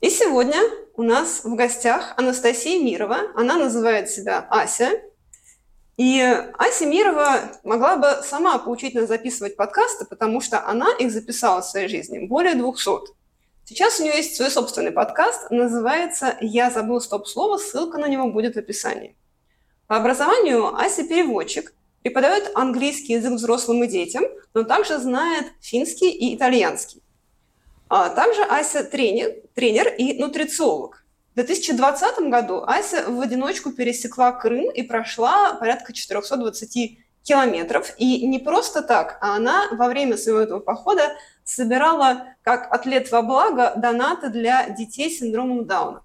И 0.00 0.10
сегодня 0.10 0.60
у 0.94 1.02
нас 1.02 1.44
в 1.44 1.54
гостях 1.54 2.14
Анастасия 2.16 2.82
Мирова. 2.82 3.18
Она 3.34 3.56
называет 3.56 4.10
себя 4.10 4.46
Ася. 4.50 4.90
И 5.96 6.20
Ася 6.58 6.86
Мирова 6.86 7.52
могла 7.62 7.96
бы 7.96 8.22
сама 8.22 8.58
поучить 8.58 8.94
нас 8.94 9.08
записывать 9.08 9.56
подкасты, 9.56 10.04
потому 10.04 10.40
что 10.40 10.66
она 10.66 10.88
их 10.98 11.10
записала 11.10 11.62
в 11.62 11.66
своей 11.66 11.88
жизни 11.88 12.26
более 12.26 12.54
200. 12.54 13.12
Сейчас 13.64 13.98
у 13.98 14.02
нее 14.02 14.16
есть 14.16 14.36
свой 14.36 14.50
собственный 14.50 14.92
подкаст, 14.92 15.50
называется 15.50 16.36
«Я 16.40 16.70
забыл 16.70 17.00
стоп-слово», 17.00 17.56
ссылка 17.56 17.98
на 17.98 18.06
него 18.08 18.28
будет 18.28 18.56
в 18.56 18.58
описании. 18.58 19.16
По 19.86 19.96
образованию 19.96 20.74
Ася 20.76 21.04
переводчик– 21.04 21.72
преподает 22.04 22.50
английский 22.54 23.14
язык 23.14 23.32
взрослым 23.32 23.82
и 23.82 23.86
детям, 23.86 24.24
но 24.52 24.62
также 24.62 24.98
знает 24.98 25.46
финский 25.62 26.10
и 26.10 26.36
итальянский. 26.36 27.02
А 27.88 28.08
также 28.08 28.42
Ася 28.42 28.84
тренер, 28.84 29.32
тренер 29.54 29.94
и 29.98 30.18
нутрициолог. 30.18 31.04
В 31.32 31.34
2020 31.36 32.18
году 32.30 32.62
Ася 32.66 33.04
в 33.08 33.20
одиночку 33.20 33.72
пересекла 33.72 34.32
Крым 34.32 34.70
и 34.70 34.82
прошла 34.82 35.54
порядка 35.54 35.92
420 35.92 36.98
километров. 37.22 37.92
И 37.98 38.26
не 38.26 38.38
просто 38.38 38.82
так, 38.82 39.18
а 39.20 39.36
она 39.36 39.68
во 39.72 39.88
время 39.88 40.16
своего 40.16 40.40
этого 40.40 40.60
похода 40.60 41.16
собирала, 41.42 42.28
как 42.42 42.72
атлет 42.72 43.10
во 43.10 43.22
благо, 43.22 43.72
донаты 43.76 44.28
для 44.28 44.68
детей 44.68 45.10
с 45.10 45.18
синдромом 45.18 45.66
Дауна. 45.66 46.02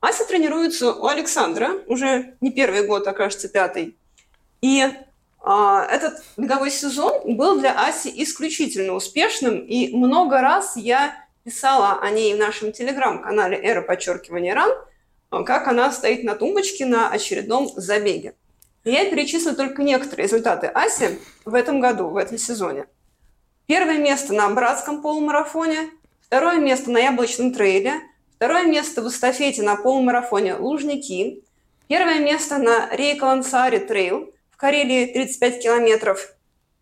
Ася 0.00 0.24
тренируется 0.24 0.92
у 0.92 1.06
Александра 1.06 1.70
уже 1.86 2.36
не 2.40 2.50
первый 2.50 2.86
год, 2.86 3.06
а 3.06 3.12
кажется 3.12 3.48
пятый. 3.48 3.96
И 4.60 4.88
этот 5.44 6.22
беговой 6.36 6.70
сезон 6.70 7.36
был 7.36 7.58
для 7.58 7.72
Аси 7.72 8.12
исключительно 8.22 8.92
успешным, 8.92 9.58
и 9.58 9.94
много 9.94 10.40
раз 10.40 10.76
я 10.76 11.16
писала 11.44 11.98
о 12.00 12.10
ней 12.10 12.34
в 12.34 12.38
нашем 12.38 12.72
телеграм-канале 12.72 13.56
«Эра 13.56 13.82
подчеркивания 13.82 14.54
ран», 14.54 14.70
а, 15.30 15.42
как 15.42 15.66
она 15.66 15.90
стоит 15.90 16.22
на 16.22 16.36
тумбочке 16.36 16.86
на 16.86 17.10
очередном 17.10 17.68
забеге. 17.74 18.34
я 18.84 19.10
перечислю 19.10 19.56
только 19.56 19.82
некоторые 19.82 20.26
результаты 20.26 20.68
Аси 20.68 21.18
в 21.44 21.54
этом 21.54 21.80
году, 21.80 22.08
в 22.08 22.16
этом 22.16 22.38
сезоне. 22.38 22.86
Первое 23.66 23.98
место 23.98 24.34
на 24.34 24.48
братском 24.50 25.02
полумарафоне, 25.02 25.90
второе 26.20 26.58
место 26.58 26.90
на 26.90 26.98
яблочном 26.98 27.52
трейле, 27.52 27.94
второе 28.36 28.64
место 28.64 29.02
в 29.02 29.08
эстафете 29.08 29.62
на 29.62 29.76
полумарафоне 29.76 30.54
Лужники, 30.54 31.42
первое 31.88 32.20
место 32.20 32.58
на 32.58 32.94
Рейкалансаре 32.94 33.80
трейл, 33.80 34.32
Карелии 34.62 35.06
35 35.06 35.60
километров. 35.60 36.36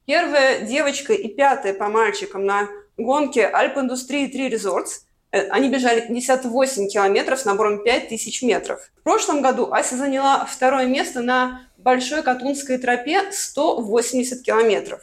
Первая 0.05 0.61
девочка 0.61 1.15
и 1.15 1.29
пятая 1.29 1.73
по 1.73 1.89
мальчикам 1.89 2.45
на 2.45 2.69
гонке 2.99 3.47
Альп 3.47 3.79
Индустрии 3.79 4.27
3 4.27 4.51
Resorts. 4.51 5.05
Э, 5.33 5.49
они 5.49 5.71
бежали 5.71 6.03
58 6.03 6.89
километров 6.89 7.41
с 7.41 7.47
набором 7.47 7.83
5000 7.83 8.43
метров. 8.43 8.83
В 8.99 9.03
прошлом 9.03 9.41
году 9.41 9.73
Ася 9.73 9.97
заняла 9.97 10.45
второе 10.45 10.85
место 10.85 11.23
на 11.23 11.63
Большой 11.79 12.23
Катунской 12.23 12.77
тропе 12.77 13.33
180 13.33 14.43
километров. 14.43 15.01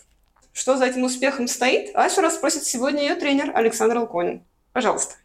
Что 0.53 0.77
за 0.77 0.85
этим 0.85 1.03
успехом 1.03 1.47
стоит, 1.47 1.89
Асю 1.95 2.21
расспросит 2.21 2.63
сегодня 2.65 3.01
ее 3.01 3.15
тренер 3.15 3.53
Александр 3.55 3.97
Алконин. 3.97 4.44
Пожалуйста. 4.71 5.15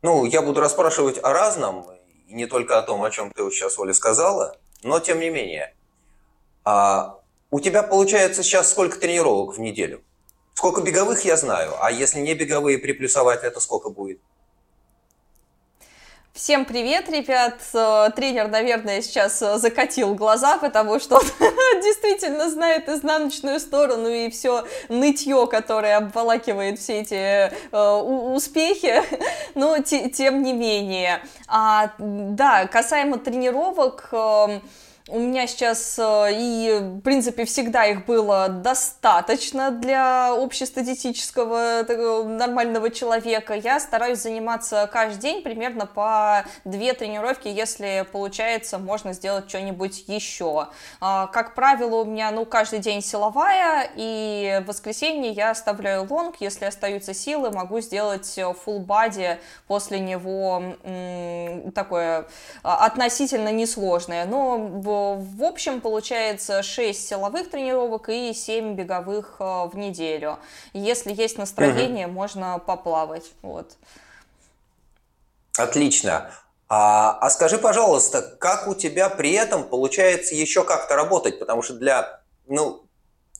Ну, 0.00 0.24
я 0.24 0.40
буду 0.40 0.62
расспрашивать 0.62 1.22
о 1.22 1.34
разном, 1.34 1.84
и 2.28 2.32
не 2.32 2.46
только 2.46 2.78
о 2.78 2.82
том, 2.82 3.04
о 3.04 3.10
чем 3.10 3.30
ты 3.30 3.42
сейчас, 3.50 3.78
Оля, 3.78 3.92
сказала, 3.92 4.56
но 4.82 5.00
тем 5.00 5.20
не 5.20 5.28
менее– 5.28 5.74
а 6.64 7.18
у 7.50 7.60
тебя 7.60 7.82
получается 7.82 8.42
сейчас 8.42 8.70
сколько 8.70 8.98
тренировок 8.98 9.56
в 9.56 9.60
неделю? 9.60 10.02
Сколько 10.54 10.80
беговых 10.80 11.24
я 11.24 11.36
знаю, 11.36 11.72
а 11.80 11.90
если 11.90 12.20
не 12.20 12.34
беговые 12.34 12.78
приплюсовать, 12.78 13.44
это 13.44 13.60
сколько 13.60 13.90
будет? 13.90 14.20
Всем 16.38 16.64
привет, 16.64 17.10
ребят! 17.10 17.54
Э, 17.74 18.10
тренер, 18.14 18.46
наверное, 18.46 19.02
сейчас 19.02 19.42
э, 19.42 19.58
закатил 19.58 20.14
глаза, 20.14 20.56
потому 20.58 21.00
что 21.00 21.16
он 21.16 21.22
действительно 21.82 22.48
знает 22.48 22.88
изнаночную 22.88 23.58
сторону 23.58 24.08
и 24.08 24.30
все 24.30 24.64
нытье, 24.88 25.48
которое 25.48 25.96
обволакивает 25.96 26.78
все 26.78 27.00
эти 27.00 27.50
э, 27.72 27.92
успехи, 28.32 29.02
но 29.56 29.78
тем 29.82 30.44
не 30.44 30.52
менее. 30.52 31.22
А, 31.48 31.92
да, 31.98 32.68
касаемо 32.68 33.18
тренировок, 33.18 34.08
э, 34.12 34.60
у 35.10 35.18
меня 35.18 35.46
сейчас 35.46 35.98
э, 35.98 36.28
и, 36.32 36.78
в 36.80 37.00
принципе, 37.00 37.44
всегда 37.44 37.86
их 37.86 38.04
было 38.04 38.48
достаточно 38.48 39.70
для 39.70 40.32
общестатистического 40.32 41.84
нормального 42.24 42.90
человека. 42.90 43.54
Я 43.54 43.80
стараюсь 43.80 44.18
заниматься 44.18 44.88
каждый 44.92 45.20
день 45.20 45.42
примерно 45.42 45.86
по 45.86 46.44
две 46.64 46.92
тренировки, 46.92 47.48
если 47.48 48.06
получается, 48.10 48.78
можно 48.78 49.12
сделать 49.12 49.48
что-нибудь 49.48 50.04
еще. 50.08 50.68
А, 51.00 51.26
как 51.28 51.54
правило, 51.54 51.96
у 51.96 52.04
меня, 52.04 52.30
ну, 52.30 52.44
каждый 52.44 52.80
день 52.80 53.00
силовая, 53.02 53.90
и 53.96 54.60
в 54.64 54.68
воскресенье 54.68 55.32
я 55.32 55.50
оставляю 55.50 56.06
лонг, 56.08 56.36
если 56.40 56.66
остаются 56.66 57.14
силы, 57.14 57.50
могу 57.50 57.80
сделать 57.80 58.38
full 58.38 58.84
body 58.84 59.38
после 59.66 60.00
него 60.00 60.62
такое 61.74 62.26
а, 62.62 62.86
относительно 62.86 63.50
несложное, 63.52 64.24
но 64.26 64.58
в 64.58 64.97
в 65.18 65.44
общем 65.44 65.80
получается 65.80 66.62
6 66.62 67.08
силовых 67.08 67.50
тренировок 67.50 68.08
и 68.08 68.32
7 68.32 68.74
беговых 68.74 69.36
э, 69.38 69.44
в 69.44 69.72
неделю. 69.74 70.38
Если 70.72 71.12
есть 71.12 71.38
настроение, 71.38 72.06
угу. 72.06 72.14
можно 72.14 72.58
поплавать. 72.58 73.24
Вот. 73.42 73.76
Отлично. 75.56 76.30
А, 76.68 77.18
а 77.20 77.30
скажи, 77.30 77.58
пожалуйста, 77.58 78.22
как 78.22 78.68
у 78.68 78.74
тебя 78.74 79.08
при 79.08 79.32
этом 79.32 79.64
получается 79.64 80.34
еще 80.34 80.64
как-то 80.64 80.96
работать? 80.96 81.38
Потому 81.38 81.62
что 81.62 81.74
для, 81.74 82.20
ну, 82.46 82.84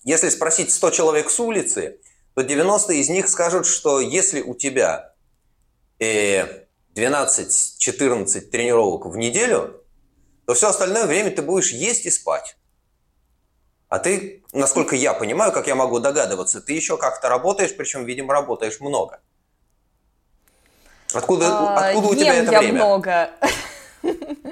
если 0.04 0.30
спросить 0.30 0.72
100 0.72 0.90
человек 0.90 1.30
с 1.30 1.38
улицы, 1.38 2.00
то 2.34 2.42
90 2.42 2.94
из 2.94 3.08
них 3.08 3.28
скажут, 3.28 3.66
что 3.66 4.00
если 4.00 4.40
у 4.40 4.54
тебя 4.54 5.12
э, 5.98 6.64
12-14 6.94 8.40
тренировок 8.40 9.06
в 9.06 9.16
неделю, 9.16 9.77
то 10.48 10.54
все 10.54 10.70
остальное 10.70 11.04
время 11.04 11.30
ты 11.30 11.42
будешь 11.42 11.72
есть 11.72 12.06
и 12.06 12.10
спать. 12.10 12.56
А 13.90 13.98
ты, 13.98 14.42
насколько 14.54 14.96
я 14.96 15.12
понимаю, 15.12 15.52
как 15.52 15.66
я 15.66 15.74
могу 15.74 16.00
догадываться, 16.00 16.62
ты 16.62 16.72
еще 16.72 16.96
как-то 16.96 17.28
работаешь, 17.28 17.76
причем, 17.76 18.06
видимо, 18.06 18.32
работаешь 18.32 18.80
много. 18.80 19.20
Откуда, 21.12 21.48
а, 21.50 21.88
откуда 21.90 22.08
у 22.08 22.14
тебя 22.14 22.34
это 22.34 22.50
я 22.50 22.60
время? 22.60 22.76
много. 22.76 23.30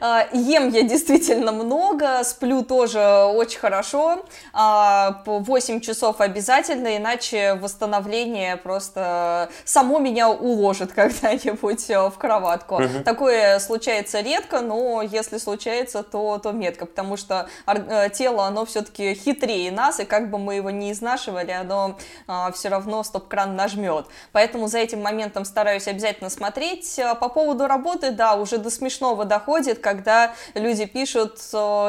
А, 0.00 0.26
ем 0.32 0.68
я 0.68 0.82
действительно 0.82 1.52
много, 1.52 2.22
сплю 2.24 2.62
тоже 2.62 3.00
очень 3.00 3.58
хорошо, 3.58 4.24
а, 4.52 5.22
по 5.24 5.38
8 5.38 5.80
часов 5.80 6.20
обязательно, 6.20 6.96
иначе 6.96 7.54
восстановление 7.54 8.56
просто 8.56 9.48
само 9.64 9.98
меня 9.98 10.30
уложит 10.30 10.92
когда-нибудь 10.94 11.90
э, 11.90 12.08
в 12.10 12.18
кроватку. 12.18 12.76
Угу. 12.76 13.04
Такое 13.04 13.58
случается 13.58 14.20
редко, 14.20 14.60
но 14.60 15.02
если 15.02 15.38
случается, 15.38 16.02
то, 16.02 16.38
то 16.38 16.52
метко, 16.52 16.86
потому 16.86 17.16
что 17.16 17.48
э, 17.66 18.10
тело, 18.10 18.46
оно 18.46 18.64
все-таки 18.64 19.14
хитрее 19.14 19.72
нас, 19.72 20.00
и 20.00 20.04
как 20.04 20.30
бы 20.30 20.38
мы 20.38 20.54
его 20.54 20.70
не 20.70 20.92
изнашивали, 20.92 21.50
оно 21.50 21.96
а, 22.26 22.52
все 22.52 22.68
равно 22.68 23.02
стоп-кран 23.02 23.56
нажмет. 23.56 24.06
Поэтому 24.32 24.68
за 24.68 24.78
этим 24.78 25.02
моментом 25.02 25.44
стараюсь 25.44 25.88
обязательно 25.88 26.30
смотреть. 26.30 27.00
По 27.20 27.28
поводу 27.28 27.66
работы, 27.66 28.10
да, 28.10 28.34
уже 28.34 28.58
до 28.58 28.70
смешного 28.70 29.24
доходит, 29.24 29.80
когда 29.88 30.34
люди 30.54 30.84
пишут, 30.84 31.38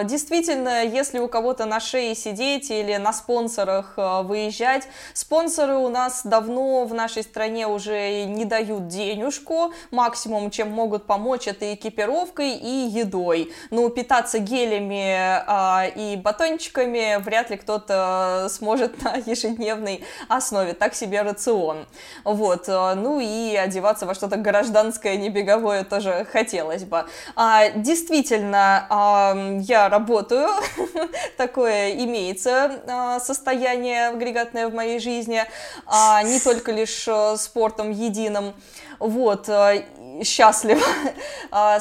действительно, 0.06 0.86
если 0.86 1.20
у 1.20 1.28
кого-то 1.28 1.66
на 1.66 1.82
шее 1.82 2.16
сидеть 2.16 2.72
или 2.72 2.96
на 2.96 3.12
спонсорах 3.12 3.94
выезжать, 3.98 4.88
спонсоры 5.14 5.76
у 5.76 5.90
нас 5.90 6.22
давно 6.24 6.86
в 6.86 6.94
нашей 6.94 7.24
стране 7.24 7.68
уже 7.68 8.24
не 8.24 8.46
дают 8.46 8.88
денежку, 8.88 9.74
максимум, 9.92 10.50
чем 10.50 10.72
могут 10.72 11.06
помочь, 11.08 11.48
это 11.48 11.74
экипировкой 11.74 12.52
и 12.52 12.88
едой. 12.88 13.52
Ну, 13.70 13.90
питаться 13.90 14.40
гелями 14.40 15.44
а, 15.46 15.86
и 15.94 16.16
батончиками 16.16 17.22
вряд 17.22 17.50
ли 17.50 17.58
кто-то 17.58 18.48
сможет 18.50 19.02
на 19.04 19.16
ежедневной 19.16 20.06
основе, 20.30 20.74
так 20.74 20.96
себе 20.96 21.22
рацион. 21.22 21.86
Вот, 22.24 22.68
ну 22.68 23.20
и 23.20 23.58
одеваться 23.58 24.06
во 24.06 24.16
что-то 24.16 24.38
гражданское, 24.38 25.18
не 25.18 25.30
беговое 25.30 25.84
тоже 25.84 26.26
хотелось 26.32 26.86
бы. 26.86 27.06
А, 27.36 27.70
действительно, 27.90 28.86
я 29.64 29.90
работаю, 29.90 30.48
такое 31.38 31.92
имеется 31.94 32.82
а, 32.88 33.20
состояние 33.20 34.10
агрегатное 34.10 34.68
в 34.68 34.74
моей 34.76 35.00
жизни, 35.00 35.44
а, 35.88 36.22
не 36.22 36.40
только 36.40 36.72
лишь 36.72 37.08
э, 37.08 37.36
спортом 37.38 37.90
единым. 37.90 38.54
Вот, 39.00 39.48
э, 39.50 39.86
счастлива. 40.24 40.82
А, 41.52 41.80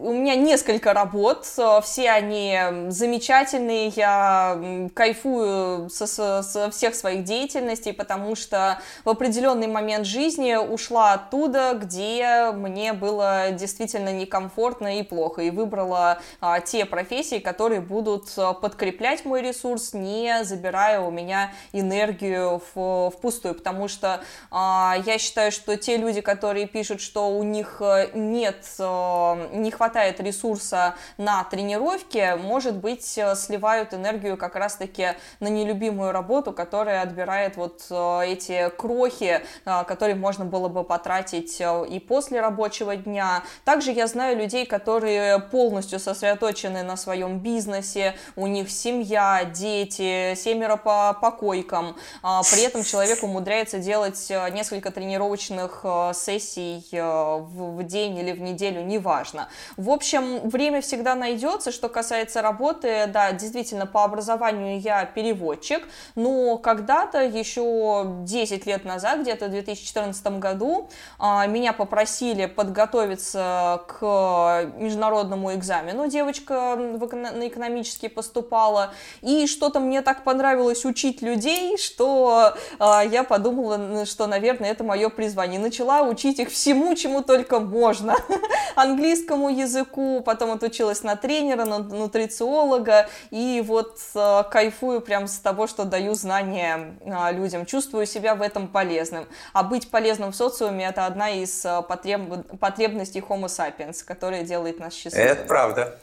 у 0.00 0.12
меня 0.14 0.34
несколько 0.34 0.94
работ, 0.94 1.46
э, 1.58 1.80
все 1.82 2.10
они 2.10 2.58
замечательные, 2.88 3.88
я 3.88 4.88
кайфую 4.94 5.90
со, 5.90 6.06
со, 6.06 6.42
со 6.42 6.70
всех 6.70 6.94
своих 6.94 7.24
деятельностей, 7.24 7.92
потому 7.92 8.34
что 8.34 8.78
в 9.04 9.10
определенный 9.10 9.66
момент 9.66 10.06
жизни 10.06 10.54
ушла 10.54 11.12
оттуда, 11.12 11.78
где 11.78 12.50
мне 12.54 12.94
было 12.94 13.50
действительно 13.50 14.10
некомфортно 14.10 15.00
и 15.00 15.02
плохо, 15.02 15.42
и 15.42 15.50
выбрала 15.50 16.18
а, 16.40 16.60
те 16.60 16.86
профессии, 16.86 17.40
которые 17.40 17.82
будут 17.82 18.32
э, 18.38 18.54
подкреплять 18.54 19.26
мой 19.26 19.42
ресурс, 19.42 19.92
не 19.92 20.44
забирая 20.44 21.00
у 21.00 21.10
меня 21.10 21.52
энергию 21.72 22.62
в, 22.74 23.10
впустую, 23.10 23.54
потому 23.54 23.86
что 23.88 24.22
а, 24.50 24.96
я 25.04 25.18
считаю, 25.18 25.52
что 25.52 25.76
те 25.76 25.98
люди, 25.98 26.22
которые 26.22 26.43
пишут, 26.52 27.00
что 27.00 27.30
у 27.30 27.42
них 27.42 27.78
э, 27.80 28.10
нет, 28.14 28.66
э, 28.78 29.48
не 29.52 29.70
хватает 29.70 30.20
ресурса 30.20 30.94
на 31.16 31.42
тренировки, 31.44 32.36
может 32.36 32.76
быть, 32.76 33.16
э, 33.16 33.34
сливают 33.34 33.94
энергию 33.94 34.36
как 34.36 34.54
раз-таки 34.54 35.14
на 35.40 35.48
нелюбимую 35.48 36.12
работу, 36.12 36.52
которая 36.52 37.02
отбирает 37.02 37.56
вот 37.56 37.82
эти 37.90 38.70
крохи, 38.76 39.40
которые 39.64 40.16
можно 40.16 40.44
было 40.44 40.68
бы 40.68 40.84
потратить 40.84 41.60
и 41.60 41.98
после 42.00 42.40
рабочего 42.40 42.96
дня. 42.96 43.42
Также 43.64 43.92
я 43.92 44.06
знаю 44.06 44.36
людей, 44.36 44.66
которые 44.66 45.38
полностью 45.38 45.98
сосредоточены 45.98 46.82
на 46.82 46.96
своем 46.96 47.38
бизнесе, 47.38 48.14
у 48.36 48.46
них 48.46 48.70
семья, 48.70 49.44
дети, 49.44 50.34
семеро 50.34 50.76
по 50.76 51.16
покойкам, 51.20 51.96
а 52.22 52.42
при 52.42 52.62
этом 52.62 52.82
человек 52.84 53.22
умудряется 53.22 53.78
делать 53.78 54.32
несколько 54.52 54.90
тренировочных 54.90 55.84
сессий 56.14 56.33
в 56.38 57.82
день 57.82 58.18
или 58.18 58.32
в 58.32 58.40
неделю, 58.40 58.82
неважно. 58.82 59.48
В 59.76 59.90
общем, 59.90 60.48
время 60.48 60.80
всегда 60.80 61.14
найдется. 61.14 61.72
Что 61.72 61.88
касается 61.88 62.42
работы, 62.42 63.06
да, 63.06 63.32
действительно, 63.32 63.86
по 63.86 64.04
образованию 64.04 64.80
я 64.80 65.04
переводчик, 65.04 65.86
но 66.14 66.58
когда-то, 66.58 67.22
еще 67.22 68.04
10 68.24 68.66
лет 68.66 68.84
назад, 68.84 69.20
где-то 69.20 69.46
в 69.46 69.50
2014 69.50 70.38
году, 70.38 70.88
а, 71.18 71.46
меня 71.46 71.72
попросили 71.72 72.46
подготовиться 72.46 73.82
к 73.86 74.70
международному 74.76 75.54
экзамену. 75.54 76.08
Девочка 76.08 76.76
на 76.76 77.48
экономический 77.48 78.08
поступала, 78.08 78.92
и 79.22 79.46
что-то 79.46 79.80
мне 79.80 80.02
так 80.02 80.24
понравилось 80.24 80.84
учить 80.84 81.22
людей, 81.22 81.76
что 81.78 82.54
а, 82.78 83.02
я 83.04 83.24
подумала, 83.24 84.06
что, 84.06 84.26
наверное, 84.26 84.70
это 84.70 84.84
мое 84.84 85.08
призвание. 85.08 85.60
Начала 85.60 86.02
учить 86.02 86.23
их 86.28 86.50
всему, 86.50 86.94
чему 86.94 87.22
только 87.22 87.60
можно. 87.60 88.16
Английскому 88.76 89.48
языку, 89.48 90.22
потом 90.24 90.52
отучилась 90.52 91.02
на 91.02 91.16
тренера, 91.16 91.64
на 91.64 91.78
нутрициолога, 91.78 93.08
и 93.30 93.62
вот 93.64 93.98
э, 94.14 94.42
кайфую 94.50 95.00
прям 95.00 95.28
с 95.28 95.38
того, 95.38 95.66
что 95.66 95.84
даю 95.84 96.14
знания 96.14 96.96
э, 97.00 97.32
людям, 97.32 97.66
чувствую 97.66 98.06
себя 98.06 98.34
в 98.34 98.42
этом 98.42 98.68
полезным. 98.68 99.26
А 99.52 99.62
быть 99.62 99.90
полезным 99.90 100.32
в 100.32 100.36
социуме– 100.36 100.86
это 100.88 101.06
одна 101.06 101.30
из 101.30 101.64
э, 101.64 101.82
потреб... 101.88 102.58
потребностей 102.58 103.20
Homo 103.20 103.46
sapiens, 103.46 104.04
которая 104.04 104.42
делает 104.42 104.78
нас 104.78 104.94
счастливыми. 104.94 105.30
Это 105.30 105.44
правда. 105.44 105.98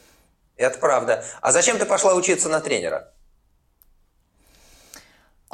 Это 0.56 0.78
правда. 0.78 1.24
А 1.40 1.52
зачем 1.52 1.78
ты 1.78 1.86
пошла 1.86 2.14
учиться 2.14 2.48
на 2.48 2.60
тренера? 2.60 3.12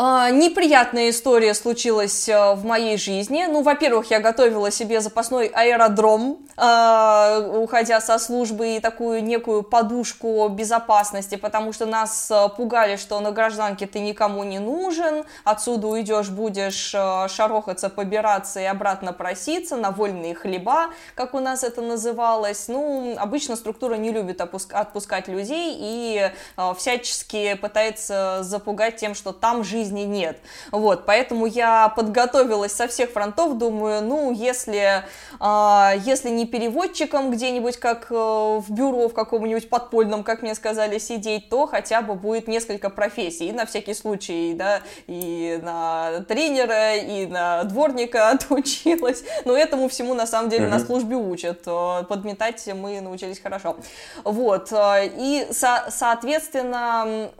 А, 0.00 0.30
неприятная 0.30 1.10
история 1.10 1.54
случилась 1.54 2.28
э, 2.28 2.54
в 2.54 2.64
моей 2.64 2.96
жизни. 2.96 3.46
Ну, 3.48 3.62
во-первых, 3.62 4.12
я 4.12 4.20
готовила 4.20 4.70
себе 4.70 5.00
запасной 5.00 5.48
аэродром, 5.48 6.38
а, 6.56 7.40
уходя 7.40 8.00
со 8.00 8.20
службы, 8.20 8.76
и 8.76 8.80
такую 8.80 9.24
некую 9.24 9.64
подушку 9.64 10.46
безопасности, 10.50 11.34
потому 11.34 11.72
что 11.72 11.84
нас 11.84 12.30
э, 12.30 12.48
пугали, 12.56 12.94
что 12.94 13.18
на 13.18 13.32
гражданке 13.32 13.88
ты 13.88 13.98
никому 13.98 14.44
не 14.44 14.60
нужен, 14.60 15.24
отсюда 15.42 15.88
уйдешь, 15.88 16.28
будешь 16.28 16.94
э, 16.94 17.26
шарохаться, 17.28 17.90
побираться 17.90 18.60
и 18.60 18.64
обратно 18.66 19.12
проситься 19.12 19.74
на 19.74 19.90
вольные 19.90 20.36
хлеба, 20.36 20.90
как 21.16 21.34
у 21.34 21.40
нас 21.40 21.64
это 21.64 21.82
называлось. 21.82 22.68
Ну, 22.68 23.16
обычно 23.18 23.56
структура 23.56 23.96
не 23.96 24.12
любит 24.12 24.40
отпускать 24.40 25.26
людей 25.26 25.76
и 25.76 26.30
всячески 26.76 27.54
пытается 27.54 28.44
запугать 28.44 28.94
тем, 28.94 29.16
что 29.16 29.32
там 29.32 29.64
жизнь 29.64 29.87
жизни 29.88 30.02
нет. 30.02 30.38
Вот, 30.70 31.06
поэтому 31.06 31.46
я 31.46 31.88
подготовилась 31.88 32.72
со 32.72 32.88
всех 32.88 33.10
фронтов, 33.10 33.58
думаю, 33.58 34.02
ну, 34.02 34.32
если, 34.32 35.04
э, 35.40 35.92
если 36.04 36.30
не 36.30 36.46
переводчиком 36.46 37.30
где-нибудь, 37.30 37.78
как 37.78 38.08
э, 38.10 38.14
в 38.14 38.66
бюро 38.68 39.08
в 39.08 39.14
каком-нибудь 39.14 39.68
подпольном, 39.68 40.24
как 40.24 40.42
мне 40.42 40.54
сказали, 40.54 40.98
сидеть, 40.98 41.48
то 41.48 41.66
хотя 41.66 42.02
бы 42.02 42.14
будет 42.14 42.48
несколько 42.48 42.90
профессий, 42.90 43.48
и 43.48 43.52
на 43.52 43.66
всякий 43.66 43.94
случай, 43.94 44.54
да, 44.54 44.82
и 45.06 45.58
на 45.62 46.20
тренера, 46.28 46.96
и 46.96 47.26
на 47.26 47.64
дворника 47.64 48.30
отучилась, 48.30 49.22
но 49.44 49.56
этому 49.56 49.88
всему 49.88 50.14
на 50.14 50.26
самом 50.26 50.50
деле 50.50 50.66
mm-hmm. 50.66 50.70
на 50.70 50.78
службе 50.80 51.16
учат, 51.16 51.62
э, 51.66 52.04
подметать 52.08 52.68
мы 52.74 53.00
научились 53.00 53.40
хорошо. 53.40 53.76
Вот, 54.24 54.72
э, 54.72 55.10
и, 55.16 55.46
со- 55.50 55.86
соответственно, 55.90 57.30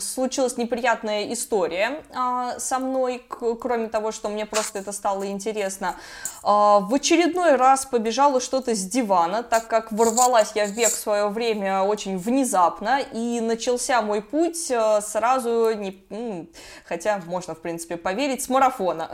случилась 0.00 0.56
неприятная 0.56 1.32
история, 1.32 1.73
история 1.74 2.02
а, 2.14 2.58
со 2.58 2.78
мной, 2.78 3.22
кроме 3.28 3.88
того, 3.88 4.12
что 4.12 4.28
мне 4.28 4.46
просто 4.46 4.78
это 4.78 4.92
стало 4.92 5.26
интересно. 5.26 5.96
А, 6.42 6.80
в 6.80 6.94
очередной 6.94 7.56
раз 7.56 7.86
побежала 7.86 8.40
что-то 8.40 8.74
с 8.74 8.84
дивана, 8.84 9.42
так 9.42 9.66
как 9.66 9.92
ворвалась 9.92 10.52
я 10.54 10.66
в 10.66 10.74
бег 10.74 10.90
в 10.90 10.96
свое 10.96 11.28
время 11.28 11.82
очень 11.82 12.18
внезапно, 12.18 13.00
и 13.12 13.40
начался 13.40 14.02
мой 14.02 14.22
путь 14.22 14.70
а, 14.70 15.00
сразу, 15.00 15.72
не, 15.74 16.48
хотя 16.84 17.20
можно, 17.26 17.54
в 17.54 17.60
принципе, 17.60 17.96
поверить, 17.96 18.42
с 18.42 18.48
марафона. 18.48 19.10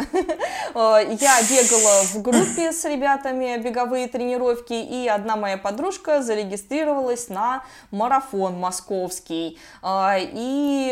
А, 0.74 0.98
я 1.00 1.42
бегала 1.42 2.02
в 2.04 2.22
группе 2.22 2.72
с 2.72 2.84
ребятами, 2.84 3.56
беговые 3.58 4.08
тренировки, 4.08 4.72
и 4.72 5.08
одна 5.08 5.36
моя 5.36 5.56
подружка 5.56 6.23
зарегистрировалась 6.23 7.28
на 7.28 7.64
марафон 7.90 8.58
московский. 8.58 9.58
А, 9.82 10.16
и 10.18 10.90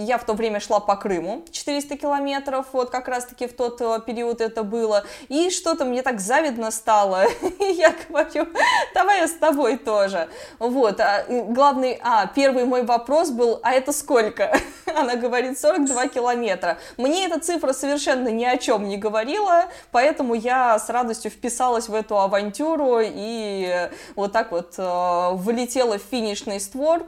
я 0.00 0.18
в 0.18 0.24
то 0.24 0.34
время 0.34 0.60
шла 0.60 0.80
по 0.82 0.96
Крыму 0.96 1.44
400 1.50 1.96
километров, 1.96 2.66
вот 2.72 2.90
как 2.90 3.08
раз-таки 3.08 3.46
в 3.46 3.54
тот 3.54 3.80
э, 3.80 4.00
период 4.06 4.40
это 4.40 4.62
было, 4.62 5.04
и 5.28 5.50
что-то 5.50 5.84
мне 5.84 6.02
так 6.02 6.20
завидно 6.20 6.70
стало, 6.70 7.24
я 7.60 7.94
говорю, 8.08 8.48
давай 8.94 9.20
я 9.20 9.28
с 9.28 9.32
тобой 9.32 9.78
тоже, 9.78 10.28
вот, 10.58 11.00
а, 11.00 11.24
главный, 11.28 11.98
а, 12.02 12.26
первый 12.26 12.64
мой 12.64 12.82
вопрос 12.82 13.30
был, 13.30 13.60
а 13.62 13.72
это 13.72 13.92
сколько? 13.92 14.56
Она 14.94 15.16
говорит, 15.16 15.58
42 15.58 16.08
километра. 16.08 16.78
Мне 16.96 17.26
эта 17.26 17.40
цифра 17.40 17.72
совершенно 17.72 18.28
ни 18.28 18.44
о 18.44 18.58
чем 18.58 18.88
не 18.88 18.96
говорила, 18.96 19.66
поэтому 19.90 20.34
я 20.34 20.78
с 20.78 20.88
радостью 20.90 21.30
вписалась 21.30 21.88
в 21.88 21.94
эту 21.94 22.18
авантюру 22.18 22.98
и 23.02 23.88
вот 24.16 24.32
так 24.32 24.52
вот 24.52 24.74
э, 24.76 25.30
вылетела 25.32 25.98
в 25.98 26.02
финишный 26.02 26.60
створ, 26.60 27.06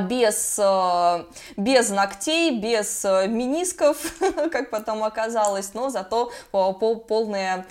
без, 0.00 0.58
а, 0.60 1.26
без 1.56 1.90
ногтей, 1.90 2.58
без 2.58 3.04
а, 3.04 3.26
минисков, 3.26 4.14
как 4.52 4.70
потом 4.70 5.04
оказалось, 5.04 5.74
но 5.74 5.90
зато 5.90 6.32
полное 6.50 7.66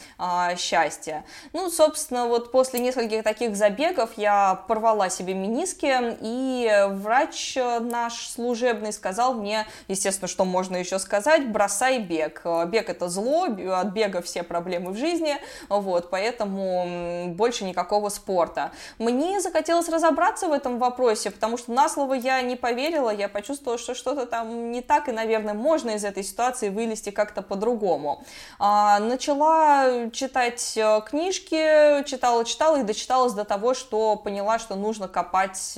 счастье. 0.58 1.24
Ну, 1.54 1.70
собственно, 1.70 2.28
вот 2.28 2.52
после 2.52 2.80
нескольких 2.80 3.24
таких 3.24 3.56
забегов 3.56 4.12
я 4.18 4.64
порвала 4.68 5.10
себе 5.10 5.34
миниски, 5.34 6.18
и 6.22 6.86
врач 6.90 7.58
наш 7.82 8.30
служебный 8.30 8.94
сказал 8.94 9.34
мне, 9.34 9.66
естественно, 9.88 10.28
что 10.28 10.46
можно 10.46 10.78
еще 10.78 11.00
сказать, 11.00 11.50
бросай 11.50 12.00
бег. 12.00 12.44
Бег 12.68 12.90
это 12.90 13.10
зло, 13.10 13.46
от 13.46 13.88
бега 13.88 14.22
все 14.22 14.44
проблемы 14.44 14.92
в 14.92 14.98
жизни, 14.98 15.38
вот, 15.70 16.10
поэтому 16.10 17.28
больше 17.30 17.64
никакого 17.66 18.10
спорта. 18.10 18.72
Мне 18.98 19.42
захотелось 19.42 19.90
разобраться 19.90 20.48
в 20.48 20.54
этом 20.54 20.80
вопросе, 20.80 21.32
потому 21.32 21.58
что 21.58 21.72
слово 21.90 22.14
я 22.14 22.42
не 22.42 22.56
поверила, 22.56 23.10
я 23.10 23.30
почувствовала, 23.30 23.78
что 23.78 23.94
что-то 23.96 24.26
там 24.26 24.72
не 24.72 24.82
так, 24.82 25.10
и, 25.10 25.12
наверное, 25.12 25.54
можно 25.54 25.92
из 25.92 26.04
этой 26.04 26.24
ситуации 26.24 26.70
вылезти 26.70 27.10
как-то 27.10 27.42
по-другому. 27.42 28.24
А, 28.60 29.00
начала 29.00 30.10
читать 30.12 30.74
э, 30.76 31.02
книжки, 31.08 32.04
читала, 32.06 32.46
читала 32.46 32.78
и 32.78 32.84
дочиталась 32.84 33.34
до 33.34 33.46
того, 33.46 33.74
что 33.74 34.16
поняла, 34.16 34.60
что 34.60 34.76
нужно 34.76 35.08
копать 35.08 35.78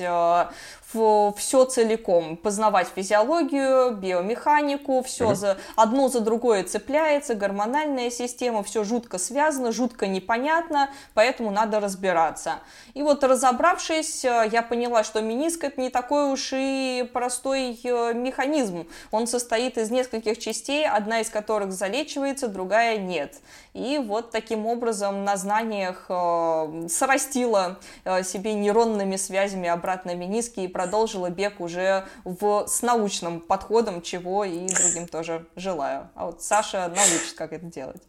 э, 0.94 1.32
все 1.36 1.64
целиком, 1.64 2.36
познавать 2.36 2.88
физиологию, 2.94 3.96
биомеханику, 3.96 5.02
все 5.02 5.30
mm-hmm. 5.30 5.34
за, 5.34 5.56
одно 5.76 6.08
за 6.08 6.20
другое 6.20 6.64
цепляется, 6.64 7.34
гормональная 7.34 8.10
система, 8.10 8.62
все 8.62 8.84
жутко 8.84 9.18
связано, 9.18 9.72
жутко 9.72 10.06
непонятно, 10.06 10.90
поэтому 11.14 11.50
надо 11.50 11.80
разбираться. 11.80 12.60
И 12.94 13.02
вот 13.02 13.24
разобравшись, 13.24 14.24
э, 14.24 14.48
я 14.50 14.62
поняла, 14.62 15.04
что 15.04 15.20
мениск 15.20 15.64
это 15.64 15.80
не 15.80 15.90
такой 15.90 16.32
уж 16.32 16.50
и 16.52 17.08
простой 17.12 17.78
э, 17.82 18.14
механизм. 18.14 18.86
Он 19.10 19.26
состоит 19.26 19.78
из 19.78 19.90
нескольких 19.90 20.38
частей, 20.38 20.86
одна 20.86 21.20
из 21.20 21.30
которых 21.30 21.72
залечивается, 21.72 22.48
другая 22.48 22.98
нет. 22.98 23.36
И 23.72 23.98
вот 23.98 24.30
таким 24.30 24.66
образом 24.66 25.24
на 25.24 25.36
знаниях 25.36 26.06
э, 26.08 26.88
срастила 26.88 27.78
себе 28.24 28.54
нейронными 28.54 29.16
связями 29.16 29.68
обратно 29.68 30.14
мениски 30.14 30.60
и 30.60 30.68
продолжила 30.68 31.30
бег 31.30 31.60
уже 31.60 32.06
в, 32.24 32.66
с 32.66 32.82
научным 32.82 33.40
подходом, 33.40 34.02
чего 34.02 34.44
и 34.44 34.66
другим 34.66 35.06
тоже 35.06 35.46
желаю. 35.54 36.10
А 36.14 36.26
вот 36.26 36.42
Саша 36.42 36.88
научит, 36.88 37.34
как 37.36 37.52
это 37.52 37.66
делать. 37.66 38.02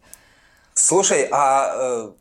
Слушай, 0.74 1.28
а 1.30 1.74
э, 1.74 2.12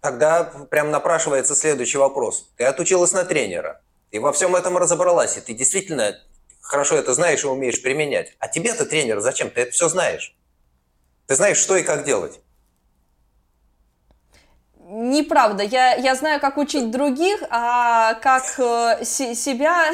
тогда 0.00 0.44
прям 0.44 0.90
напрашивается 0.90 1.54
следующий 1.54 1.98
вопрос. 1.98 2.50
Ты 2.56 2.64
отучилась 2.64 3.12
на 3.12 3.24
тренера, 3.24 3.80
и 4.10 4.18
во 4.18 4.32
всем 4.32 4.54
этом 4.56 4.76
разобралась, 4.76 5.36
и 5.38 5.40
ты 5.40 5.54
действительно 5.54 6.18
хорошо 6.60 6.96
это 6.96 7.14
знаешь 7.14 7.44
и 7.44 7.46
умеешь 7.46 7.80
применять. 7.82 8.34
А 8.38 8.48
тебе-то 8.48 8.84
тренер 8.84 9.20
зачем? 9.20 9.50
Ты 9.50 9.62
это 9.62 9.72
все 9.72 9.88
знаешь. 9.88 10.36
Ты 11.26 11.36
знаешь, 11.36 11.56
что 11.56 11.76
и 11.76 11.82
как 11.82 12.04
делать. 12.04 12.40
Неправда. 15.04 15.62
Я, 15.62 15.94
я 15.96 16.14
знаю, 16.14 16.40
как 16.40 16.56
учить 16.56 16.90
других, 16.90 17.42
а 17.50 18.14
как 18.14 18.42
э, 18.56 19.04
себя, 19.04 19.92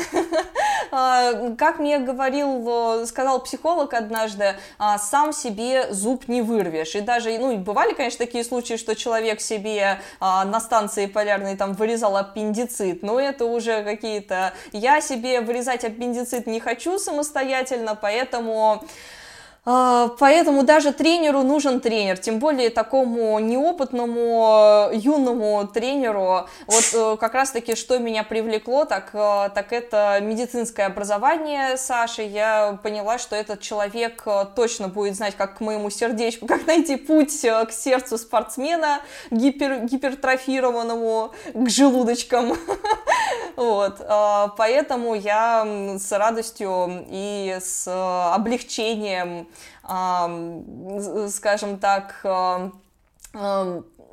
э, 0.93 1.55
как 1.59 1.81
мне 1.81 1.99
говорил, 1.99 3.05
сказал 3.07 3.43
психолог 3.43 3.93
однажды, 3.93 4.45
э, 4.45 4.85
сам 5.00 5.33
себе 5.33 5.93
зуб 5.93 6.29
не 6.29 6.43
вырвешь. 6.43 6.95
И 6.95 7.00
даже, 7.00 7.37
ну, 7.38 7.57
бывали, 7.57 7.93
конечно, 7.93 8.25
такие 8.25 8.45
случаи, 8.45 8.76
что 8.76 8.95
человек 8.95 9.40
себе 9.40 9.81
э, 9.81 9.99
на 10.21 10.61
станции 10.61 11.07
полярной 11.07 11.57
там 11.57 11.73
вырезал 11.73 12.17
аппендицит, 12.17 13.02
но 13.02 13.19
это 13.19 13.47
уже 13.47 13.83
какие-то... 13.83 14.52
Я 14.71 15.00
себе 15.00 15.40
вырезать 15.40 15.83
аппендицит 15.83 16.47
не 16.47 16.61
хочу 16.61 17.00
самостоятельно, 17.00 17.97
поэтому... 18.00 18.85
А, 18.85 18.85
поэтому 19.64 20.62
даже 20.62 20.93
тренеру 20.93 21.43
нужен 21.43 21.81
тренер, 21.81 22.19
тем 22.19 22.38
более 22.38 22.71
такому 22.71 23.38
неопытному 23.38 24.90
э, 24.93 24.97
юному 24.97 25.67
тренеру. 25.67 26.47
Вот 26.67 26.85
э, 26.95 27.17
как 27.21 27.35
раз-таки, 27.35 27.75
что 27.75 27.99
меня 27.99 28.25
привлекло, 28.25 28.87
так, 28.87 29.11
э, 29.12 29.50
так 29.55 29.73
это 29.73 30.19
медицинское 30.23 30.85
образование 30.85 31.76
Саши. 31.76 32.23
Я 32.23 32.79
поняла, 32.83 33.19
что 33.19 33.37
этот 33.37 33.61
человек 33.61 34.25
точно 34.57 34.88
будет 34.88 35.17
знать, 35.17 35.37
как 35.37 35.59
к 35.59 35.61
моему 35.61 35.90
сердечку, 35.90 36.47
как 36.49 36.67
найти 36.67 36.97
путь 36.97 37.40
к 37.40 37.71
сердцу 37.71 38.17
спортсмена 38.17 39.00
гипер, 39.31 39.85
гипертрофированному, 39.85 41.33
к 41.55 41.69
желудочкам. 41.69 42.57
Вот, 43.57 43.99
поэтому 44.57 45.14
я 45.14 45.67
с 45.99 46.11
радостью 46.12 47.05
и 47.11 47.59
с 47.61 47.87
облегчением 48.35 49.47
скажем 51.28 51.78
так, 51.78 52.21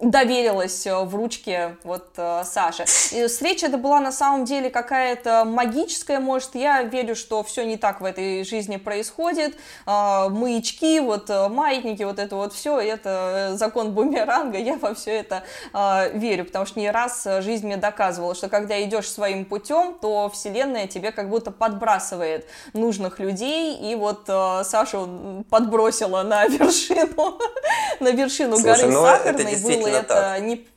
доверилась 0.01 0.85
э, 0.85 0.95
в 1.03 1.15
ручке 1.15 1.77
вот 1.83 2.09
э, 2.17 2.43
Саше. 2.45 2.85
И 3.11 3.25
встреча 3.27 3.65
это 3.65 3.77
была 3.77 3.99
на 3.99 4.11
самом 4.11 4.45
деле 4.45 4.69
какая-то 4.69 5.43
магическая, 5.43 6.19
может, 6.19 6.53
я 6.53 6.83
верю, 6.83 7.15
что 7.15 7.43
все 7.43 7.65
не 7.65 7.77
так 7.77 7.99
в 8.01 8.05
этой 8.05 8.43
жизни 8.43 8.77
происходит, 8.77 9.55
э, 9.55 10.29
маячки, 10.29 10.99
вот 10.99 11.29
э, 11.29 11.47
маятники, 11.49 12.03
вот 12.03 12.19
это 12.19 12.35
вот 12.35 12.53
все, 12.53 12.79
это 12.79 13.53
закон 13.55 13.93
бумеранга, 13.93 14.59
я 14.59 14.75
во 14.75 14.93
все 14.93 15.11
это 15.11 15.43
э, 15.73 16.17
верю, 16.17 16.45
потому 16.45 16.67
что 16.67 16.79
не 16.79 16.91
раз 16.91 17.27
жизнь 17.39 17.65
мне 17.65 17.77
доказывала, 17.77 18.35
что 18.35 18.49
когда 18.49 18.81
идешь 18.83 19.09
своим 19.09 19.45
путем, 19.45 19.95
то 19.99 20.29
вселенная 20.29 20.87
тебе 20.87 21.11
как 21.11 21.29
будто 21.29 21.49
подбрасывает 21.49 22.45
нужных 22.73 23.19
людей, 23.19 23.75
и 23.75 23.95
вот 23.95 24.25
Сашу 24.27 25.43
подбросила 25.49 26.21
на 26.21 26.45
вершину, 26.45 27.39
на 27.99 28.11
вершину 28.11 28.59
горы 28.61 28.85
ну, 28.85 29.01
Сахарной, 29.01 29.55
было 29.55 29.86
это 29.89 30.07
так. 30.07 30.41
не 30.41 30.67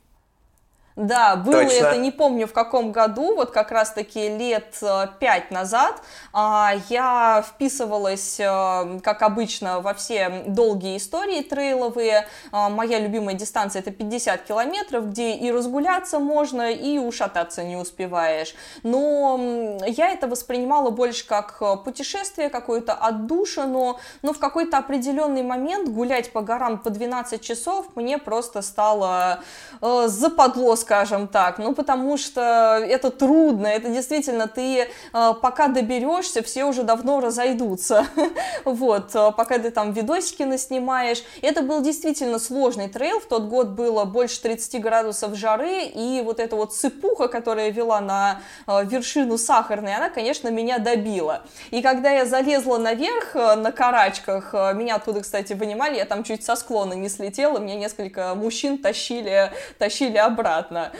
да, 0.95 1.37
было 1.37 1.63
Точно. 1.63 1.85
это, 1.85 1.97
не 1.97 2.11
помню 2.11 2.47
в 2.47 2.53
каком 2.53 2.91
году, 2.91 3.35
вот 3.35 3.51
как 3.51 3.71
раз-таки 3.71 4.27
лет 4.37 4.77
э, 4.81 5.07
пять 5.19 5.49
назад, 5.49 6.01
а, 6.33 6.73
я 6.89 7.43
вписывалась, 7.47 8.39
э, 8.39 8.99
как 9.01 9.21
обычно, 9.21 9.79
во 9.79 9.93
все 9.93 10.43
долгие 10.47 10.97
истории 10.97 11.41
трейловые. 11.43 12.27
А, 12.51 12.69
моя 12.69 12.99
любимая 12.99 13.35
дистанция 13.35 13.81
это 13.81 13.91
50 13.91 14.43
километров, 14.43 15.09
где 15.09 15.33
и 15.33 15.49
разгуляться 15.51 16.19
можно, 16.19 16.71
и 16.71 16.97
ушататься 16.97 17.63
не 17.63 17.77
успеваешь. 17.77 18.53
Но 18.83 19.79
я 19.87 20.09
это 20.09 20.27
воспринимала 20.27 20.89
больше 20.89 21.25
как 21.25 21.57
э, 21.61 21.77
путешествие, 21.77 22.49
какое-то 22.49 22.93
отдушину, 22.93 23.97
но 24.23 24.33
в 24.33 24.39
какой-то 24.39 24.77
определенный 24.77 25.43
момент 25.43 25.87
гулять 25.87 26.33
по 26.33 26.41
горам 26.41 26.79
по 26.79 26.89
12 26.89 27.41
часов 27.41 27.87
мне 27.95 28.17
просто 28.17 28.61
стало 28.61 29.39
западло 29.81 30.75
скажем 30.81 31.27
так, 31.27 31.59
ну 31.59 31.73
потому 31.73 32.17
что 32.17 32.79
это 32.83 33.11
трудно, 33.11 33.67
это 33.67 33.89
действительно 33.89 34.47
ты 34.47 34.87
э, 35.13 35.33
пока 35.41 35.67
доберешься, 35.67 36.43
все 36.43 36.65
уже 36.65 36.83
давно 36.83 37.21
разойдутся, 37.21 38.05
вот, 38.65 39.15
э, 39.15 39.31
пока 39.37 39.57
ты 39.59 39.71
там 39.71 39.93
видосики 39.93 40.43
наснимаешь. 40.43 41.23
Это 41.41 41.61
был 41.61 41.81
действительно 41.81 42.39
сложный 42.39 42.89
трейл, 42.89 43.19
в 43.19 43.25
тот 43.25 43.43
год 43.43 43.69
было 43.69 44.05
больше 44.05 44.41
30 44.41 44.81
градусов 44.81 45.35
жары, 45.35 45.83
и 45.83 46.21
вот 46.25 46.39
эта 46.39 46.55
вот 46.55 46.73
сыпуха, 46.73 47.27
которая 47.27 47.69
вела 47.69 48.01
на 48.01 48.41
э, 48.67 48.85
вершину 48.85 49.37
сахарной, 49.37 49.95
она, 49.95 50.09
конечно, 50.09 50.49
меня 50.49 50.79
добила. 50.79 51.43
И 51.69 51.81
когда 51.81 52.09
я 52.09 52.25
залезла 52.25 52.77
наверх 52.77 53.35
на 53.35 53.71
карачках, 53.71 54.53
меня 54.73 54.95
оттуда, 54.95 55.21
кстати, 55.21 55.53
вынимали, 55.53 55.97
я 55.97 56.05
там 56.05 56.23
чуть 56.23 56.43
со 56.43 56.55
склона 56.55 56.93
не 56.93 57.09
слетела, 57.09 57.59
меня 57.59 57.75
несколько 57.75 58.33
мужчин 58.35 58.77
тащили, 58.77 59.51
тащили 59.77 60.17
обратно 60.17 60.70
понятно. 60.71 60.91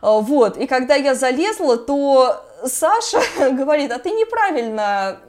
А, 0.00 0.20
вот, 0.20 0.56
и 0.56 0.66
когда 0.66 0.94
я 0.94 1.14
залезла, 1.14 1.78
то 1.78 2.44
Саша 2.64 3.20
говорит, 3.50 3.92
а 3.92 3.98
ты 3.98 4.10
неправильно, 4.10 5.20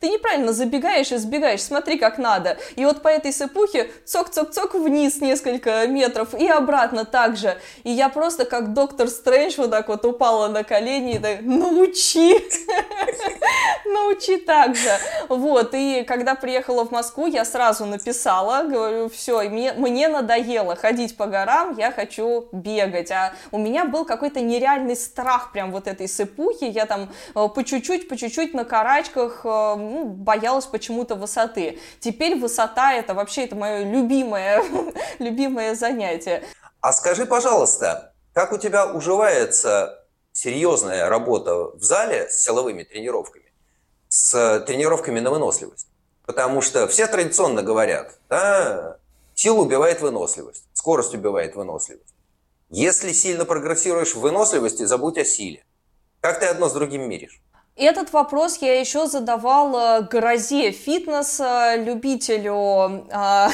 ты 0.00 0.08
неправильно 0.08 0.52
забегаешь 0.52 1.10
и 1.12 1.16
сбегаешь, 1.16 1.62
смотри, 1.62 1.98
как 1.98 2.18
надо. 2.18 2.58
И 2.76 2.84
вот 2.84 3.02
по 3.02 3.08
этой 3.08 3.32
сыпухе 3.32 3.90
цок-цок-цок 4.04 4.74
вниз 4.74 5.20
несколько 5.20 5.86
метров 5.86 6.34
и 6.34 6.46
обратно 6.48 7.04
также. 7.04 7.58
И 7.84 7.90
я 7.90 8.08
просто 8.08 8.44
как 8.44 8.74
доктор 8.74 9.08
Стрэндж 9.08 9.54
вот 9.56 9.70
так 9.70 9.88
вот 9.88 10.04
упала 10.04 10.48
на 10.48 10.64
колени 10.64 11.16
и 11.16 11.18
так, 11.18 11.40
научи, 11.42 12.34
научи 13.86 14.36
так 14.36 14.76
же. 14.76 14.98
Вот, 15.28 15.74
и 15.74 16.04
когда 16.04 16.34
приехала 16.34 16.84
в 16.84 16.90
Москву, 16.90 17.26
я 17.26 17.44
сразу 17.44 17.86
написала, 17.86 18.64
говорю, 18.64 19.08
все, 19.08 19.42
мне, 19.48 19.72
мне 19.72 20.08
надоело 20.08 20.76
ходить 20.76 21.16
по 21.16 21.26
горам, 21.26 21.76
я 21.76 21.90
хочу 21.90 22.48
бегать. 22.52 23.10
А 23.10 23.32
у 23.50 23.58
меня 23.58 23.84
был 23.84 24.04
какой-то 24.04 24.40
нереальный 24.40 24.96
страх 24.96 25.52
прям 25.52 25.72
вот 25.72 25.88
этой 25.88 26.08
сыпухи, 26.08 26.41
духе, 26.42 26.68
я 26.68 26.86
там 26.86 27.10
э, 27.34 27.48
по 27.48 27.64
чуть-чуть, 27.64 28.08
по 28.08 28.16
чуть-чуть 28.16 28.54
на 28.54 28.64
карачках 28.64 29.40
э, 29.44 29.48
ну, 29.76 30.04
боялась 30.04 30.66
почему-то 30.66 31.14
высоты. 31.14 31.78
Теперь 32.00 32.38
высота 32.38 32.94
это 32.94 33.14
вообще 33.14 33.44
это 33.44 33.56
мое 33.56 33.84
любимое, 33.84 34.62
любимое 35.18 35.74
занятие. 35.74 36.42
А 36.80 36.92
скажи, 36.92 37.26
пожалуйста, 37.26 38.12
как 38.32 38.52
у 38.52 38.58
тебя 38.58 38.86
уживается 38.86 40.04
серьезная 40.32 41.08
работа 41.08 41.54
в 41.76 41.82
зале 41.82 42.28
с 42.28 42.42
силовыми 42.42 42.82
тренировками, 42.82 43.52
с 44.08 44.60
тренировками 44.66 45.20
на 45.20 45.30
выносливость. 45.30 45.86
Потому 46.26 46.60
что 46.60 46.86
все 46.88 47.06
традиционно 47.06 47.62
говорят, 47.62 48.18
да, 48.28 48.96
сила 49.34 49.60
убивает 49.60 50.00
выносливость, 50.00 50.64
скорость 50.72 51.14
убивает 51.14 51.56
выносливость. 51.56 52.14
Если 52.70 53.12
сильно 53.12 53.44
прогрессируешь 53.44 54.14
в 54.14 54.20
выносливости, 54.20 54.84
забудь 54.84 55.18
о 55.18 55.24
силе. 55.24 55.64
Как 56.22 56.38
ты 56.38 56.46
одно 56.46 56.68
с 56.68 56.72
другим 56.72 57.08
миришь? 57.08 57.42
Этот 57.74 58.12
вопрос 58.12 58.58
я 58.58 58.78
еще 58.78 59.06
задавала 59.06 60.06
грозе 60.08 60.70
фитнеса, 60.70 61.74
любителю, 61.76 63.06
э, 63.10 63.48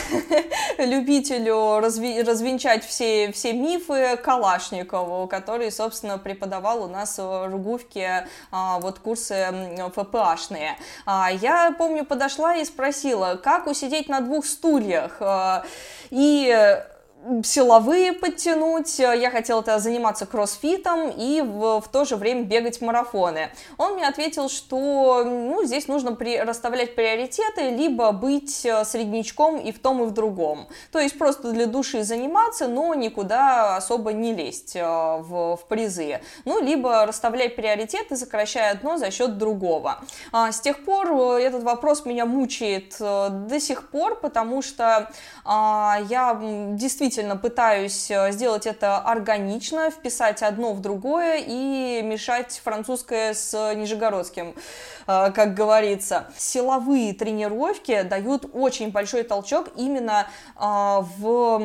любителю 0.85 1.81
разви, 1.81 2.23
развенчать 2.23 2.85
все, 2.85 3.33
все 3.33 3.55
мифы 3.55 4.19
Калашникову, 4.23 5.29
который, 5.29 5.73
собственно, 5.73 6.19
преподавал 6.19 6.83
у 6.83 6.89
нас 6.89 7.17
в 7.17 7.49
Ругувке 7.49 8.27
э, 8.53 8.57
вот 8.81 8.99
курсы 8.99 9.79
ФПАшные. 9.95 10.77
А, 11.07 11.31
я, 11.33 11.75
помню, 11.79 12.05
подошла 12.05 12.57
и 12.57 12.67
спросила, 12.67 13.41
как 13.43 13.67
усидеть 13.67 14.11
на 14.11 14.21
двух 14.21 14.45
стульях. 14.45 15.19
Э, 15.21 15.63
и 16.11 16.83
силовые 17.43 18.13
подтянуть, 18.13 18.99
я 18.99 19.31
хотела 19.31 19.63
тогда 19.63 19.81
заниматься 19.81 20.25
кроссфитом 20.25 21.11
и 21.11 21.43
в, 21.43 21.81
в 21.81 21.89
то 21.89 22.05
же 22.05 22.17
время 22.17 22.45
бегать 22.45 22.81
марафоны. 22.81 23.51
Он 23.77 23.95
мне 23.95 24.07
ответил, 24.07 24.49
что 24.49 25.25
ну, 25.25 25.65
здесь 25.65 25.89
нужно 25.89 26.15
при, 26.15 26.39
расставлять 26.39 26.95
приоритеты, 26.95 27.71
либо 27.71 28.13
быть 28.13 28.65
э, 28.65 28.85
среднячком 28.85 29.59
и 29.59 29.73
в 29.73 29.81
том, 29.81 30.03
и 30.03 30.07
в 30.07 30.13
другом. 30.13 30.69
То 30.93 31.01
есть 31.01 31.19
просто 31.19 31.53
для 31.53 31.67
души 31.67 32.05
заниматься, 32.05 32.69
но 32.69 32.95
никуда 32.95 33.77
особо 33.77 34.13
не 34.13 34.33
лезть 34.33 34.77
э, 34.77 34.83
в, 34.83 35.57
в 35.57 35.67
призы. 35.69 36.21
Ну, 36.45 36.63
либо 36.63 37.05
расставлять 37.05 37.57
приоритеты, 37.57 38.17
сокращая 38.17 38.73
одно 38.73 38.97
за 38.97 39.11
счет 39.11 39.39
другого. 39.39 39.99
А, 40.33 40.53
с 40.53 40.61
тех 40.61 40.85
пор 40.85 41.11
э, 41.11 41.43
этот 41.43 41.65
вопрос 41.65 42.05
меня 42.07 42.27
мучает 42.27 42.97
до 42.99 43.61
сих 43.61 43.91
пор, 43.91 44.17
потому 44.21 44.63
что 44.63 45.11
а, 45.45 45.99
я 46.09 46.39
действительно 46.41 47.08
действительно 47.09 47.37
пытаюсь 47.37 48.11
э, 48.11 48.33
сделать 48.33 48.67
это 48.67 48.99
органично, 48.99 49.91
вписать 49.91 50.43
одно 50.43 50.75
в 50.75 50.83
другое 50.83 51.39
и 51.39 52.03
мешать 52.03 52.61
французское 52.63 53.33
с 53.33 53.75
нижегородским, 53.75 54.55
э, 55.07 55.33
как 55.33 55.55
говорится. 55.55 56.27
Силовые 56.37 57.15
тренировки 57.15 58.03
дают 58.03 58.51
очень 58.53 58.91
большой 58.93 59.23
толчок 59.23 59.71
именно 59.77 60.27
э, 60.55 60.61
в, 60.61 61.59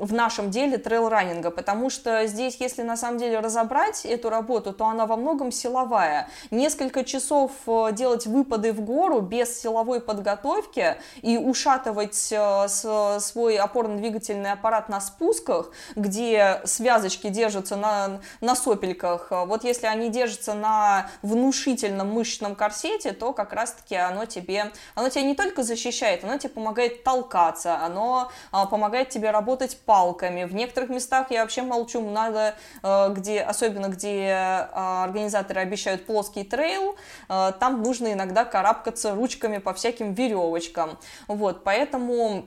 в 0.00 0.12
нашем 0.14 0.50
деле 0.50 0.78
трейл-раннинга, 0.78 1.50
потому 1.50 1.90
что 1.90 2.26
здесь, 2.26 2.56
если 2.60 2.80
на 2.80 2.96
самом 2.96 3.18
деле 3.18 3.40
разобрать 3.40 4.06
эту 4.06 4.30
работу, 4.30 4.72
то 4.72 4.86
она 4.86 5.04
во 5.04 5.16
многом 5.16 5.52
силовая. 5.52 6.30
Несколько 6.50 7.04
часов 7.04 7.52
делать 7.92 8.26
выпады 8.26 8.72
в 8.72 8.80
гору 8.80 9.20
без 9.20 9.60
силовой 9.60 10.00
подготовки 10.00 10.96
и 11.20 11.36
ушатывать 11.36 12.14
свой 12.14 13.58
опорно-двигательный 13.58 14.29
двигательный 14.30 14.52
аппарат 14.52 14.88
на 14.88 15.00
спусках, 15.00 15.70
где 15.96 16.60
связочки 16.64 17.28
держатся 17.28 17.76
на, 17.76 18.20
на 18.40 18.54
сопельках, 18.54 19.28
вот 19.30 19.64
если 19.64 19.86
они 19.86 20.08
держатся 20.08 20.54
на 20.54 21.08
внушительном 21.22 22.12
мышечном 22.12 22.54
корсете, 22.54 23.12
то 23.12 23.32
как 23.32 23.52
раз-таки 23.52 23.96
оно 23.96 24.24
тебе, 24.24 24.70
оно 24.94 25.08
тебя 25.08 25.22
не 25.22 25.34
только 25.34 25.62
защищает, 25.62 26.24
оно 26.24 26.38
тебе 26.38 26.50
помогает 26.50 27.02
толкаться, 27.02 27.76
оно 27.84 28.30
а, 28.52 28.66
помогает 28.66 29.10
тебе 29.10 29.30
работать 29.30 29.78
палками. 29.84 30.44
В 30.44 30.54
некоторых 30.54 30.90
местах 30.90 31.30
я 31.30 31.42
вообще 31.42 31.62
молчу, 31.62 32.00
надо, 32.08 32.54
а, 32.82 33.08
где, 33.08 33.40
особенно 33.40 33.88
где 33.88 34.30
а, 34.32 35.04
организаторы 35.04 35.60
обещают 35.60 36.06
плоский 36.06 36.44
трейл, 36.44 36.96
а, 37.28 37.52
там 37.52 37.82
нужно 37.82 38.12
иногда 38.12 38.44
карабкаться 38.44 39.14
ручками 39.14 39.58
по 39.58 39.74
всяким 39.74 40.12
веревочкам. 40.12 40.98
Вот, 41.26 41.64
поэтому 41.64 42.46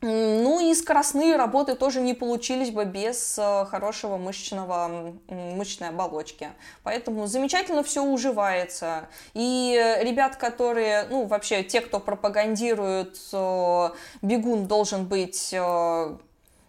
ну 0.00 0.60
и 0.60 0.74
скоростные 0.74 1.36
работы 1.36 1.74
тоже 1.74 2.00
не 2.00 2.12
получились 2.12 2.70
бы 2.70 2.84
без 2.84 3.38
э, 3.38 3.64
хорошего 3.70 4.18
мышечного, 4.18 5.14
мышечной 5.28 5.88
оболочки. 5.88 6.50
Поэтому 6.82 7.26
замечательно 7.26 7.82
все 7.82 8.02
уживается. 8.02 9.08
И 9.32 9.80
ребят, 10.02 10.36
которые, 10.36 11.06
ну 11.08 11.24
вообще 11.26 11.62
те, 11.62 11.80
кто 11.80 12.00
пропагандирует, 12.00 13.18
э, 13.32 13.90
бегун 14.20 14.66
должен 14.66 15.06
быть 15.06 15.50
э, 15.52 16.16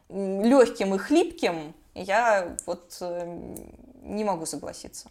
легким 0.09 0.95
и 0.95 0.97
хлипким, 0.97 1.73
я 1.93 2.55
вот 2.65 3.01
не 4.01 4.23
могу 4.23 4.45
согласиться. 4.45 5.09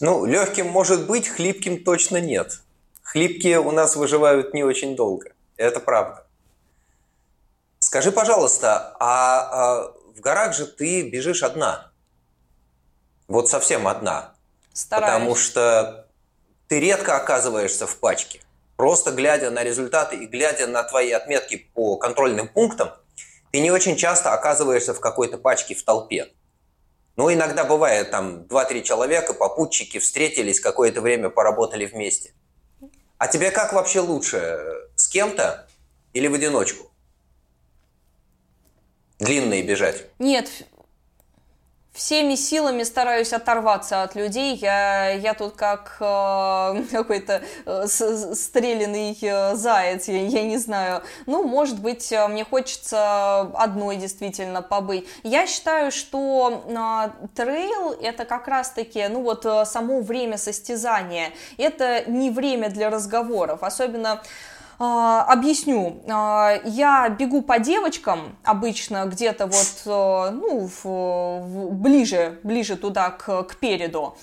Ну, 0.00 0.24
легким 0.24 0.68
может 0.68 1.06
быть, 1.06 1.28
хлипким 1.28 1.82
точно 1.82 2.20
нет. 2.20 2.60
Хлипкие 3.02 3.60
у 3.60 3.70
нас 3.70 3.96
выживают 3.96 4.52
не 4.52 4.62
очень 4.62 4.94
долго. 4.94 5.32
Это 5.56 5.80
правда. 5.80 6.25
Скажи, 7.96 8.12
пожалуйста, 8.12 8.94
а, 9.00 9.40
а 9.40 9.92
в 10.14 10.20
горах 10.20 10.54
же 10.54 10.66
ты 10.66 11.08
бежишь 11.08 11.42
одна? 11.42 11.92
Вот 13.26 13.48
совсем 13.48 13.88
одна. 13.88 14.34
Стараюсь. 14.74 15.14
Потому 15.14 15.34
что 15.34 16.06
ты 16.68 16.78
редко 16.78 17.16
оказываешься 17.16 17.86
в 17.86 17.96
пачке. 17.96 18.42
Просто 18.76 19.12
глядя 19.12 19.48
на 19.48 19.64
результаты 19.64 20.16
и 20.16 20.26
глядя 20.26 20.66
на 20.66 20.82
твои 20.82 21.10
отметки 21.10 21.70
по 21.72 21.96
контрольным 21.96 22.48
пунктам, 22.48 22.90
ты 23.50 23.60
не 23.60 23.70
очень 23.70 23.96
часто 23.96 24.34
оказываешься 24.34 24.92
в 24.92 25.00
какой-то 25.00 25.38
пачке 25.38 25.74
в 25.74 25.82
толпе. 25.82 26.28
Ну, 27.16 27.32
иногда 27.32 27.64
бывает, 27.64 28.10
там, 28.10 28.42
2-3 28.42 28.82
человека, 28.82 29.32
попутчики 29.32 30.00
встретились, 30.00 30.60
какое-то 30.60 31.00
время 31.00 31.30
поработали 31.30 31.86
вместе. 31.86 32.34
А 33.16 33.26
тебе 33.26 33.50
как 33.50 33.72
вообще 33.72 34.00
лучше? 34.00 34.90
С 34.96 35.08
кем-то 35.08 35.66
или 36.12 36.28
в 36.28 36.34
одиночку? 36.34 36.92
Длинные 39.18 39.62
бежать? 39.62 40.06
Нет, 40.18 40.48
всеми 41.96 42.34
силами 42.34 42.82
стараюсь 42.82 43.32
оторваться 43.32 44.02
от 44.02 44.14
людей. 44.14 44.54
Я, 44.56 45.10
я 45.10 45.34
тут 45.34 45.56
как 45.56 45.96
э, 45.98 46.82
какой-то 46.92 47.42
э, 47.64 47.86
стрелянный 47.86 49.16
э, 49.20 49.56
заяц, 49.56 50.06
я, 50.08 50.26
я 50.26 50.42
не 50.42 50.58
знаю. 50.58 51.02
Ну, 51.24 51.42
может 51.42 51.80
быть, 51.80 52.12
э, 52.12 52.28
мне 52.28 52.44
хочется 52.44 53.40
одной 53.40 53.96
действительно 53.96 54.62
побыть. 54.62 55.08
Я 55.22 55.46
считаю, 55.46 55.90
что 55.90 56.64
э, 56.66 57.26
трейл 57.34 57.92
это 57.92 58.26
как 58.26 58.46
раз-таки, 58.46 59.06
ну 59.08 59.22
вот, 59.22 59.46
э, 59.46 59.64
само 59.64 60.00
время 60.00 60.36
состязания. 60.36 61.30
Это 61.56 62.04
не 62.08 62.30
время 62.30 62.68
для 62.68 62.90
разговоров. 62.90 63.62
Особенно 63.62 64.22
объясню. 64.78 66.02
А, 66.08 66.54
я 66.64 67.08
бегу 67.08 67.42
по 67.42 67.58
девочкам 67.58 68.36
обычно 68.44 69.06
где-то 69.06 69.46
вот, 69.46 69.82
э, 69.86 70.30
ну, 70.32 70.68
в, 70.68 70.84
в, 70.84 71.72
ближе, 71.72 72.38
ближе 72.42 72.76
туда 72.76 73.10
к, 73.10 73.44
к 73.44 73.56
переду. 73.56 74.16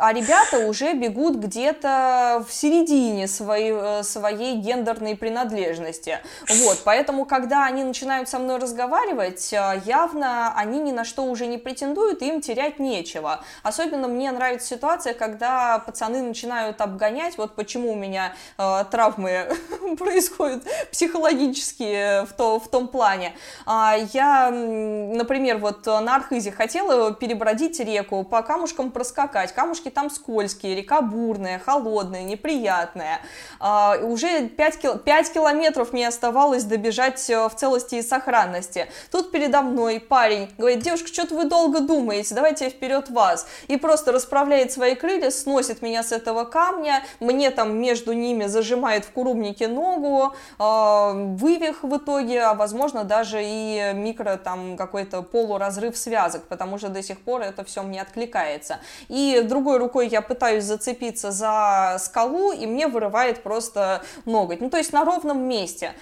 А, 0.00 0.14
ребята 0.14 0.66
уже 0.66 0.94
бегут 0.94 1.36
где-то 1.36 2.42
в 2.48 2.52
середине 2.54 3.28
своей, 3.28 3.72
э, 3.74 4.02
своей 4.02 4.56
гендерной 4.56 5.14
принадлежности. 5.14 6.20
Вот, 6.48 6.80
поэтому, 6.84 7.26
когда 7.26 7.66
они 7.66 7.84
начинают 7.84 8.30
со 8.30 8.38
мной 8.38 8.56
разговаривать, 8.56 9.52
э, 9.52 9.82
явно 9.84 10.54
они 10.56 10.80
ни 10.80 10.90
на 10.90 11.04
что 11.04 11.24
уже 11.24 11.44
не 11.46 11.58
претендуют, 11.58 12.22
им 12.22 12.40
терять 12.40 12.78
нечего. 12.78 13.44
Особенно 13.62 14.08
мне 14.08 14.32
нравится 14.32 14.68
ситуация, 14.68 15.12
когда 15.12 15.78
пацаны 15.80 16.22
начинают 16.22 16.80
обгонять, 16.80 17.36
вот 17.36 17.54
почему 17.54 17.92
у 17.92 17.96
меня 17.96 18.32
э, 18.56 18.84
травмы 18.90 19.54
происходят 19.98 20.64
психологические 20.90 22.24
в, 22.24 22.32
то, 22.32 22.58
в 22.58 22.68
том 22.68 22.88
плане. 22.88 23.34
А, 23.66 23.96
я, 24.14 24.48
например, 24.50 25.58
вот 25.58 25.84
на 25.84 26.16
Архизе 26.16 26.52
хотела 26.52 27.12
перебродить 27.12 27.80
реку, 27.80 28.24
по 28.24 28.40
камушкам 28.40 28.92
проскакать. 28.92 29.52
Камушки 29.52 29.89
там 29.90 30.10
скользкие, 30.10 30.74
река 30.74 31.02
бурная, 31.02 31.58
холодная, 31.58 32.22
неприятная. 32.22 33.20
А, 33.58 33.96
уже 34.02 34.48
5, 34.48 34.78
кил 34.78 34.98
5 34.98 35.32
километров 35.32 35.92
мне 35.92 36.08
оставалось 36.08 36.64
добежать 36.64 37.28
э, 37.30 37.48
в 37.48 37.54
целости 37.54 37.96
и 37.96 38.02
сохранности. 38.02 38.88
Тут 39.10 39.30
передо 39.30 39.62
мной 39.62 40.00
парень 40.00 40.50
говорит, 40.58 40.80
девушка, 40.80 41.08
что-то 41.08 41.34
вы 41.34 41.44
долго 41.44 41.80
думаете, 41.80 42.34
давайте 42.34 42.64
я 42.64 42.70
вперед 42.70 43.10
вас. 43.10 43.46
И 43.68 43.76
просто 43.76 44.12
расправляет 44.12 44.72
свои 44.72 44.94
крылья, 44.94 45.30
сносит 45.30 45.82
меня 45.82 46.02
с 46.02 46.12
этого 46.12 46.44
камня, 46.44 47.02
мне 47.20 47.50
там 47.50 47.76
между 47.78 48.12
ними 48.12 48.46
зажимает 48.46 49.04
в 49.04 49.10
курумнике 49.10 49.68
ногу, 49.68 50.34
вывих 50.58 51.82
в 51.82 51.96
итоге, 51.96 52.42
а 52.42 52.54
возможно 52.54 53.04
даже 53.04 53.40
и 53.42 53.92
микро 53.94 54.36
там 54.36 54.76
какой-то 54.76 55.22
полуразрыв 55.22 55.96
связок, 55.96 56.44
потому 56.48 56.78
что 56.78 56.88
до 56.88 57.02
сих 57.02 57.20
пор 57.20 57.42
это 57.42 57.64
все 57.64 57.82
мне 57.82 58.02
откликается. 58.02 58.78
И 59.08 59.42
другой 59.44 59.78
рукой 59.80 60.06
я 60.06 60.22
пытаюсь 60.22 60.64
зацепиться 60.64 61.32
за 61.32 61.96
скалу, 61.98 62.52
и 62.52 62.66
мне 62.66 62.86
вырывает 62.86 63.42
просто 63.42 64.02
ноготь. 64.24 64.60
Ну, 64.60 64.70
то 64.70 64.76
есть 64.76 64.92
на 64.92 65.04
ровном 65.04 65.42
месте. 65.42 65.94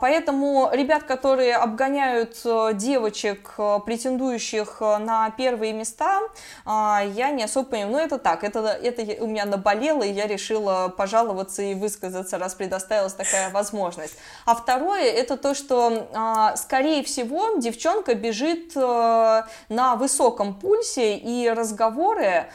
Поэтому 0.00 0.70
ребят, 0.72 1.04
которые 1.04 1.56
обгоняют 1.56 2.40
э, 2.44 2.70
девочек, 2.74 3.54
э, 3.58 3.78
претендующих 3.84 4.78
э, 4.80 4.98
на 4.98 5.30
первые 5.30 5.72
места, 5.72 6.20
я 6.66 7.30
не 7.30 7.44
особо 7.44 7.70
понимаю. 7.70 7.92
Ну, 7.92 7.98
это 7.98 8.18
так, 8.18 8.44
это, 8.44 8.60
это 8.60 9.22
у 9.22 9.26
меня 9.26 9.44
наболело, 9.44 10.02
и 10.02 10.12
я 10.12 10.26
решила 10.26 10.88
пожаловаться 10.88 11.62
и 11.62 11.74
высказаться, 11.74 12.38
раз 12.38 12.54
предоставилась 12.54 13.12
такая 13.12 13.50
возможность. 13.50 14.16
А 14.46 14.54
второе, 14.54 15.04
это 15.04 15.36
то, 15.36 15.54
что, 15.54 16.08
скорее 16.56 17.02
всего, 17.02 17.58
девчонка 17.58 18.14
бежит 18.14 18.74
на 18.74 19.96
высоком 19.96 20.54
пульсе, 20.54 21.16
и 21.16 21.48
разговоры 21.50 22.50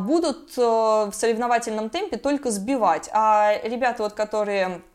будут 0.00 0.56
в 0.56 1.12
соревновательном 1.12 1.90
темпе 1.90 2.16
только 2.16 2.50
сбивать. 2.50 3.08
А 3.12 3.52
ребята, 3.62 4.02
вот, 4.02 4.12
которые 4.12 4.66
а, 4.66 4.91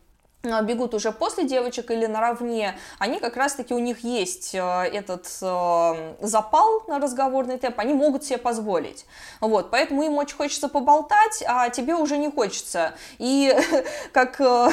бегут 0.61 0.93
уже 0.93 1.11
после 1.11 1.43
девочек 1.45 1.91
или 1.91 2.05
наравне, 2.05 2.77
они 2.99 3.19
как 3.19 3.37
раз-таки, 3.37 3.73
у 3.73 3.79
них 3.79 4.03
есть 4.03 4.53
э, 4.53 4.59
этот 4.59 5.27
э, 5.41 6.15
запал 6.21 6.83
на 6.87 6.99
разговорный 6.99 7.57
темп, 7.57 7.79
они 7.79 7.93
могут 7.93 8.23
себе 8.23 8.37
позволить. 8.37 9.05
Вот, 9.41 9.71
поэтому 9.71 10.03
им 10.03 10.17
очень 10.17 10.35
хочется 10.35 10.69
поболтать, 10.69 11.43
а 11.47 11.69
тебе 11.69 11.95
уже 11.95 12.17
не 12.17 12.29
хочется. 12.29 12.93
И 13.17 13.53
как, 14.11 14.39
э, 14.39 14.69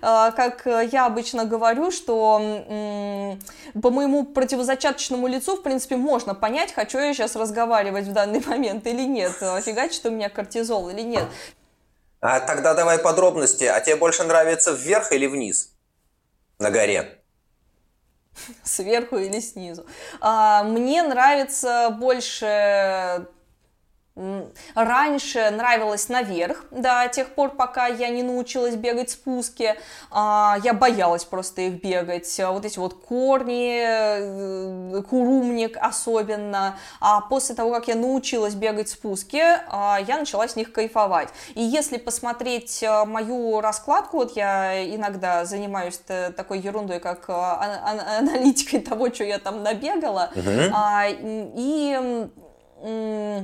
как 0.00 0.66
я 0.66 1.06
обычно 1.06 1.44
говорю, 1.44 1.90
что 1.90 3.36
по 3.80 3.90
моему 3.90 4.24
противозачаточному 4.24 5.26
лицу, 5.26 5.56
в 5.56 5.62
принципе, 5.62 5.96
можно 5.96 6.34
понять, 6.34 6.72
хочу 6.72 6.98
я 6.98 7.12
сейчас 7.14 7.36
разговаривать 7.36 8.06
в 8.06 8.12
данный 8.12 8.42
момент 8.46 8.86
или 8.86 9.02
нет, 9.02 9.32
фигачит 9.32 10.04
у 10.06 10.10
меня 10.10 10.28
кортизол 10.28 10.88
или 10.90 11.02
нет. 11.02 11.24
А 12.20 12.40
тогда 12.40 12.74
давай 12.74 12.98
подробности. 12.98 13.64
А 13.64 13.80
тебе 13.80 13.96
больше 13.96 14.24
нравится 14.24 14.72
вверх 14.72 15.12
или 15.12 15.26
вниз 15.26 15.74
на 16.58 16.70
горе? 16.70 17.22
Сверху 18.62 19.16
или 19.16 19.40
снизу. 19.40 19.86
А, 20.20 20.62
мне 20.62 21.02
нравится 21.02 21.90
больше 21.98 23.26
Раньше 24.74 25.50
нравилось 25.50 26.08
наверх, 26.08 26.64
до 26.70 27.08
тех 27.12 27.28
пор, 27.34 27.50
пока 27.50 27.86
я 27.86 28.08
не 28.08 28.22
научилась 28.22 28.74
бегать 28.74 29.10
спуски. 29.10 29.74
А, 30.10 30.56
я 30.64 30.72
боялась 30.72 31.24
просто 31.24 31.62
их 31.62 31.82
бегать. 31.82 32.40
Вот 32.48 32.64
эти 32.64 32.78
вот 32.78 32.94
корни, 32.94 33.80
э, 33.80 35.02
курумник 35.08 35.76
особенно. 35.80 36.78
А 37.00 37.20
после 37.20 37.54
того, 37.54 37.70
как 37.70 37.88
я 37.88 37.94
научилась 37.94 38.54
бегать 38.54 38.88
спуски, 38.88 39.42
а, 39.68 39.98
я 40.06 40.18
начала 40.18 40.48
с 40.48 40.56
них 40.56 40.72
кайфовать. 40.72 41.28
И 41.54 41.62
если 41.62 41.98
посмотреть 41.98 42.82
э, 42.82 43.04
мою 43.04 43.60
раскладку, 43.60 44.18
вот 44.18 44.36
я 44.36 44.84
иногда 44.94 45.44
занимаюсь 45.44 46.00
такой 46.36 46.58
ерундой, 46.58 47.00
как 47.00 47.28
э, 47.28 47.32
аналитикой 47.32 48.80
того, 48.88 49.12
что 49.12 49.24
я 49.24 49.38
там 49.38 49.62
набегала. 49.62 50.30
Uh-huh. 50.34 51.52
И 51.56 52.28
а, 52.82 53.42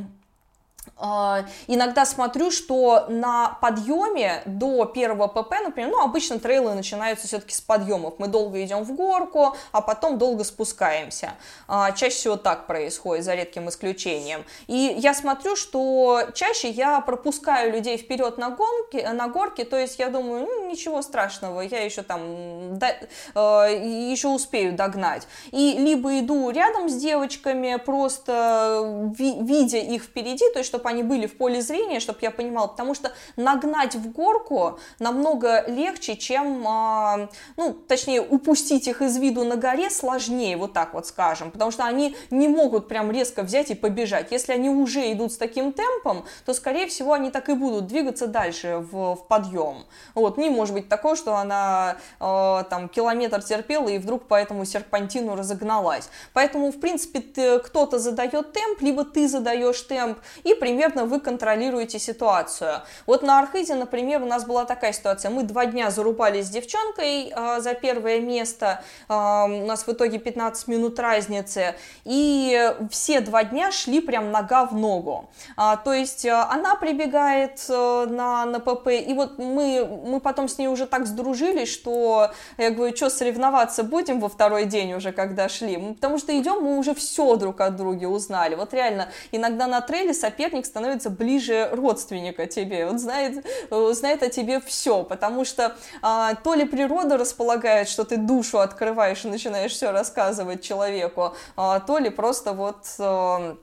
иногда 1.66 2.04
смотрю, 2.04 2.50
что 2.50 3.06
на 3.08 3.58
подъеме 3.60 4.42
до 4.46 4.84
первого 4.84 5.26
ПП, 5.26 5.54
например, 5.62 5.90
ну, 5.90 6.02
обычно 6.02 6.38
трейлы 6.38 6.74
начинаются 6.74 7.26
все-таки 7.26 7.54
с 7.54 7.60
подъемов. 7.60 8.14
Мы 8.18 8.28
долго 8.28 8.62
идем 8.62 8.84
в 8.84 8.94
горку, 8.94 9.56
а 9.72 9.80
потом 9.80 10.18
долго 10.18 10.44
спускаемся. 10.44 11.32
А, 11.66 11.92
чаще 11.92 12.16
всего 12.16 12.36
так 12.36 12.66
происходит, 12.66 13.24
за 13.24 13.34
редким 13.34 13.68
исключением. 13.68 14.44
И 14.66 14.94
я 14.98 15.14
смотрю, 15.14 15.56
что 15.56 16.22
чаще 16.34 16.68
я 16.68 17.00
пропускаю 17.00 17.72
людей 17.72 17.96
вперед 17.96 18.38
на, 18.38 18.50
гонке, 18.50 19.08
на 19.10 19.28
горке, 19.28 19.64
то 19.64 19.76
есть 19.76 19.98
я 19.98 20.10
думаю, 20.10 20.46
ну, 20.46 20.70
ничего 20.70 21.02
страшного, 21.02 21.60
я 21.60 21.84
еще 21.84 22.02
там, 22.02 22.78
да, 22.78 22.94
э, 23.34 24.10
еще 24.10 24.28
успею 24.28 24.74
догнать. 24.74 25.26
И 25.50 25.74
либо 25.78 26.20
иду 26.20 26.50
рядом 26.50 26.88
с 26.88 26.94
девочками, 26.94 27.76
просто 27.76 29.12
ви, 29.18 29.34
видя 29.40 29.78
их 29.78 30.04
впереди, 30.04 30.48
то 30.52 30.58
есть 30.58 30.68
чтобы 30.68 30.88
они 30.88 30.93
были 31.02 31.26
в 31.26 31.36
поле 31.36 31.60
зрения, 31.60 32.00
чтобы 32.00 32.18
я 32.22 32.30
понимала, 32.30 32.66
потому 32.66 32.94
что 32.94 33.12
нагнать 33.36 33.94
в 33.94 34.12
горку 34.12 34.78
намного 34.98 35.64
легче, 35.66 36.16
чем, 36.16 36.64
а, 36.66 37.28
ну, 37.56 37.72
точнее, 37.72 38.20
упустить 38.22 38.86
их 38.88 39.02
из 39.02 39.16
виду 39.16 39.44
на 39.44 39.56
горе 39.56 39.90
сложнее, 39.90 40.56
вот 40.56 40.72
так 40.72 40.94
вот 40.94 41.06
скажем, 41.06 41.50
потому 41.50 41.70
что 41.70 41.84
они 41.84 42.16
не 42.30 42.48
могут 42.48 42.88
прям 42.88 43.10
резко 43.10 43.42
взять 43.42 43.70
и 43.70 43.74
побежать. 43.74 44.32
Если 44.32 44.52
они 44.52 44.68
уже 44.68 45.12
идут 45.12 45.32
с 45.32 45.36
таким 45.36 45.72
темпом, 45.72 46.24
то, 46.44 46.54
скорее 46.54 46.86
всего, 46.86 47.12
они 47.12 47.30
так 47.30 47.48
и 47.48 47.54
будут 47.54 47.86
двигаться 47.86 48.26
дальше 48.26 48.78
в, 48.90 49.16
в 49.16 49.26
подъем. 49.26 49.84
Вот, 50.14 50.36
не 50.36 50.50
может 50.50 50.74
быть 50.74 50.88
такого, 50.88 51.16
что 51.16 51.36
она 51.36 51.96
э, 52.20 52.64
там 52.70 52.88
километр 52.88 53.42
терпела 53.42 53.88
и 53.88 53.98
вдруг 53.98 54.24
по 54.24 54.34
этому 54.34 54.64
серпантину 54.64 55.36
разогналась. 55.36 56.08
Поэтому, 56.32 56.70
в 56.70 56.80
принципе, 56.80 57.58
кто-то 57.58 57.98
задает 57.98 58.52
темп, 58.52 58.80
либо 58.80 59.04
ты 59.04 59.28
задаешь 59.28 59.80
темп, 59.82 60.18
и 60.44 60.54
примерно 60.54 60.73
вы 61.04 61.20
контролируете 61.20 61.98
ситуацию. 61.98 62.82
Вот 63.06 63.22
на 63.22 63.38
Архизе, 63.38 63.74
например, 63.74 64.22
у 64.22 64.26
нас 64.26 64.44
была 64.44 64.64
такая 64.64 64.92
ситуация. 64.92 65.30
Мы 65.30 65.42
два 65.42 65.66
дня 65.66 65.90
зарубались 65.90 66.46
с 66.46 66.50
девчонкой 66.50 67.32
э, 67.34 67.60
за 67.60 67.74
первое 67.74 68.20
место. 68.20 68.82
Э, 69.08 69.44
у 69.44 69.66
нас 69.66 69.86
в 69.86 69.88
итоге 69.88 70.18
15 70.18 70.68
минут 70.68 70.98
разницы. 70.98 71.74
И 72.04 72.72
все 72.90 73.20
два 73.20 73.44
дня 73.44 73.72
шли 73.72 74.00
прям 74.00 74.30
нога 74.30 74.66
в 74.66 74.74
ногу. 74.74 75.30
А, 75.56 75.76
то 75.76 75.92
есть 75.92 76.24
э, 76.24 76.32
она 76.32 76.74
прибегает 76.74 77.64
э, 77.68 78.06
на, 78.08 78.44
на 78.46 78.60
ПП, 78.60 78.88
и 78.88 79.14
вот 79.14 79.38
мы, 79.38 79.86
мы 80.06 80.20
потом 80.20 80.48
с 80.48 80.58
ней 80.58 80.68
уже 80.68 80.86
так 80.86 81.06
сдружились, 81.06 81.72
что 81.72 82.30
я 82.58 82.70
говорю, 82.70 82.94
что 82.96 83.10
соревноваться 83.10 83.82
будем 83.82 84.20
во 84.20 84.28
второй 84.28 84.64
день 84.64 84.94
уже, 84.94 85.12
когда 85.12 85.48
шли. 85.48 85.94
Потому 85.94 86.18
что 86.18 86.38
идем, 86.38 86.62
мы 86.62 86.78
уже 86.78 86.94
все 86.94 87.36
друг 87.36 87.60
от 87.60 87.76
друга 87.76 88.06
узнали. 88.06 88.54
Вот 88.54 88.74
реально, 88.74 89.08
иногда 89.32 89.66
на 89.66 89.80
трейле 89.80 90.14
соперник 90.14 90.63
соперник 90.64 90.66
становится 90.66 91.10
ближе 91.10 91.68
родственника 91.72 92.46
тебе, 92.46 92.86
он 92.86 92.98
знает, 92.98 93.44
э, 93.70 93.92
знает 93.92 94.22
о 94.22 94.28
тебе 94.28 94.60
все, 94.60 95.04
потому 95.04 95.44
что 95.44 95.76
а, 96.02 96.34
то 96.34 96.54
ли 96.54 96.64
природа 96.64 97.16
располагает, 97.16 97.88
что 97.88 98.04
ты 98.04 98.16
душу 98.16 98.58
открываешь 98.58 99.24
и 99.24 99.28
начинаешь 99.28 99.72
все 99.72 99.92
рассказывать 99.92 100.62
человеку, 100.62 101.34
а, 101.56 101.80
то 101.80 101.98
ли 101.98 102.10
просто 102.10 102.52
вот 102.52 102.86
а, 102.98 103.56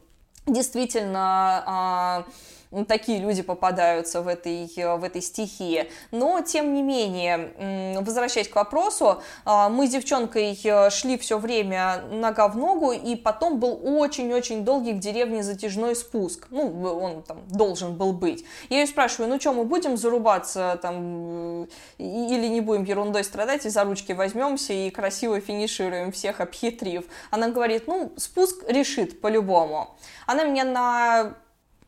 действительно... 0.47 1.63
А, 1.65 2.23
такие 2.87 3.19
люди 3.19 3.41
попадаются 3.41 4.21
в 4.21 4.27
этой, 4.27 4.67
в 4.75 5.03
этой 5.03 5.21
стихии. 5.21 5.89
Но, 6.11 6.41
тем 6.41 6.73
не 6.73 6.81
менее, 6.81 7.99
возвращаясь 8.01 8.47
к 8.47 8.55
вопросу, 8.55 9.21
а, 9.45 9.69
мы 9.69 9.87
с 9.87 9.91
девчонкой 9.91 10.57
э, 10.63 10.89
шли 10.89 11.17
все 11.17 11.37
время 11.37 12.03
нога 12.11 12.47
в 12.47 12.57
ногу, 12.57 12.91
и 12.91 13.15
потом 13.15 13.59
был 13.59 13.79
очень-очень 13.83 14.63
долгий 14.63 14.93
в 14.93 14.99
деревне 14.99 15.43
затяжной 15.43 15.95
спуск. 15.95 16.47
Ну, 16.49 16.83
он 16.83 17.23
там 17.23 17.39
должен 17.49 17.95
был 17.95 18.13
быть. 18.13 18.45
Я 18.69 18.81
ее 18.81 18.87
спрашиваю, 18.87 19.29
ну 19.29 19.39
что, 19.39 19.53
мы 19.53 19.65
будем 19.65 19.97
зарубаться 19.97 20.79
там 20.81 21.67
или 21.97 22.47
не 22.47 22.61
будем 22.61 22.83
ерундой 22.83 23.23
страдать, 23.23 23.65
и 23.65 23.69
за 23.69 23.83
ручки 23.83 24.13
возьмемся 24.13 24.73
и 24.73 24.89
красиво 24.89 25.39
финишируем 25.39 26.11
всех 26.11 26.39
обхитрив. 26.41 27.05
Она 27.29 27.49
говорит, 27.49 27.87
ну, 27.87 28.11
спуск 28.17 28.63
решит 28.67 29.21
по-любому. 29.21 29.95
Она 30.25 30.43
меня 30.43 30.63
на 30.63 31.35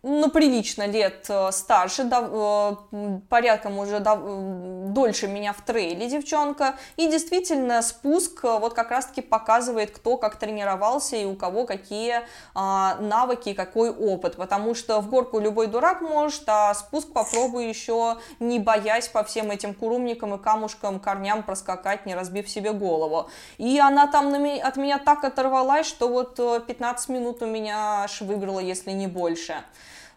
ну, 0.04 0.30
прилично 0.30 0.86
лет 0.86 1.26
э, 1.30 1.52
старше, 1.54 2.04
да, 2.04 2.28
э, 2.30 3.20
порядком 3.30 3.80
уже 3.80 4.02
да, 4.02 4.18
дольше 4.18 5.30
меня 5.30 5.54
в 5.54 5.62
трейле 5.62 6.10
девчонка, 6.10 6.76
и 6.98 7.08
действительно 7.08 7.82
спуск 7.82 8.44
э, 8.44 8.60
вот 8.60 8.74
как 8.74 8.92
раз-таки 8.92 9.22
показывает, 9.22 9.92
кто 9.92 10.18
как 10.18 10.36
тренировался 10.36 11.16
и 11.16 11.24
у 11.24 11.36
кого 11.36 11.66
какие 11.66 12.22
а, 12.54 12.98
навыки 13.00 13.54
какой 13.54 13.92
опыт, 13.92 14.36
потому 14.36 14.76
что 14.76 15.00
в 15.00 15.10
горку 15.10 15.40
любой 15.40 15.68
дурак 15.68 16.02
может, 16.02 16.44
а 16.48 16.74
спуск 16.74 17.14
попробуй 17.14 17.70
еще 17.70 18.18
не 18.42 18.60
боясь 18.60 19.08
по 19.08 19.24
всем 19.24 19.52
этим 19.52 19.74
курумникам 19.74 20.36
и 20.36 20.38
камушкам, 20.38 21.00
корням 21.00 21.44
проскакать, 21.44 22.06
не 22.06 22.14
разбив 22.14 22.50
себе 22.50 22.74
голову. 22.74 23.30
И 23.58 23.80
она 23.80 24.08
там 24.08 24.32
на 24.32 24.38
меня, 24.38 24.68
от 24.68 24.76
меня 24.76 25.00
так 25.00 25.24
оторвалась, 25.24 25.88
что 25.88 26.10
вот 26.10 26.36
15 26.36 27.08
минут 27.08 27.42
у 27.42 27.46
меня 27.46 28.04
аж 28.04 28.20
выиграла, 28.20 28.60
если 28.60 28.92
не 28.92 29.08
больше. 29.08 29.64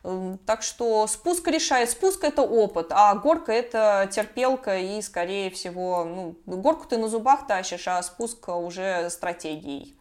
Эм, 0.07 0.39
так 0.47 0.63
что 0.63 1.05
спуск 1.09 1.49
решает. 1.49 1.91
Спуск 1.91 2.23
это 2.23 2.43
опыт, 2.43 2.87
а 2.91 3.13
горка 3.17 3.51
это 3.53 4.09
терпелка 4.13 4.79
и, 4.79 5.03
скорее 5.03 5.51
всего, 5.51 6.05
ну, 6.05 6.37
горку 6.47 6.87
ты 6.89 6.97
на 6.97 7.09
зубах 7.09 7.49
тащишь, 7.49 7.89
а 7.89 8.01
спуск 8.05 8.49
уже 8.49 9.11
стратегией. 9.11 9.97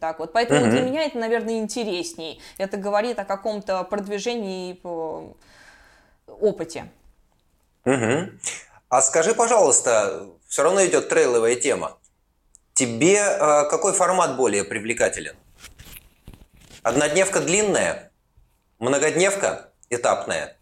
Так 0.00 0.18
вот. 0.18 0.34
Поэтому 0.34 0.66
mm-hmm. 0.66 0.70
для 0.70 0.82
меня 0.82 1.02
это, 1.02 1.18
наверное, 1.18 1.60
интересней. 1.60 2.42
Это 2.58 2.76
говорит 2.76 3.18
о 3.18 3.24
каком-то 3.24 3.82
продвижении 3.84 4.74
по 4.74 5.34
опыте. 6.26 6.90
Угу. 7.86 8.30
А 8.90 9.00
скажи, 9.00 9.34
пожалуйста, 9.34 10.26
все 10.46 10.62
равно 10.62 10.84
идет 10.84 11.08
трейловая 11.08 11.54
тема. 11.54 11.96
Тебе 12.74 13.16
э, 13.16 13.38
какой 13.70 13.94
формат 13.94 14.36
более 14.36 14.64
привлекателен? 14.64 15.36
Однодневка 16.82 17.40
длинная, 17.40 18.10
многодневка 18.78 19.72
этапная, 19.90 20.56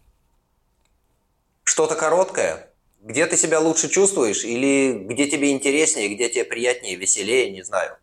что-то 1.63 1.95
короткое, 1.95 2.69
где 3.01 3.25
ты 3.25 3.37
себя 3.37 3.59
лучше 3.59 3.89
чувствуешь 3.89 4.43
или 4.43 4.93
где 4.93 5.27
тебе 5.27 5.51
интереснее, 5.51 6.13
где 6.13 6.29
тебе 6.29 6.45
приятнее, 6.45 6.95
веселее, 6.95 7.51
не 7.51 7.63
знаю 7.63 7.97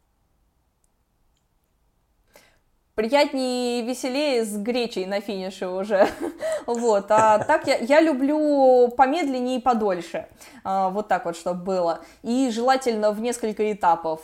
приятнее 2.95 3.81
и 3.81 3.83
веселее 3.83 4.45
с 4.45 4.57
гречей 4.57 5.07
на 5.07 5.21
финише 5.21 5.69
уже. 5.69 6.09
вот. 6.67 7.07
А 7.11 7.39
так 7.45 7.67
я, 7.67 7.77
я 7.79 8.01
люблю 8.01 8.89
помедленнее 8.97 9.59
и 9.59 9.61
подольше. 9.61 10.27
А, 10.63 10.91
вот 10.91 11.09
так 11.09 11.25
вот, 11.25 11.37
чтобы 11.37 11.63
было. 11.63 12.01
И 12.23 12.51
желательно 12.51 13.11
в 13.11 13.21
несколько 13.21 13.73
этапов. 13.73 14.21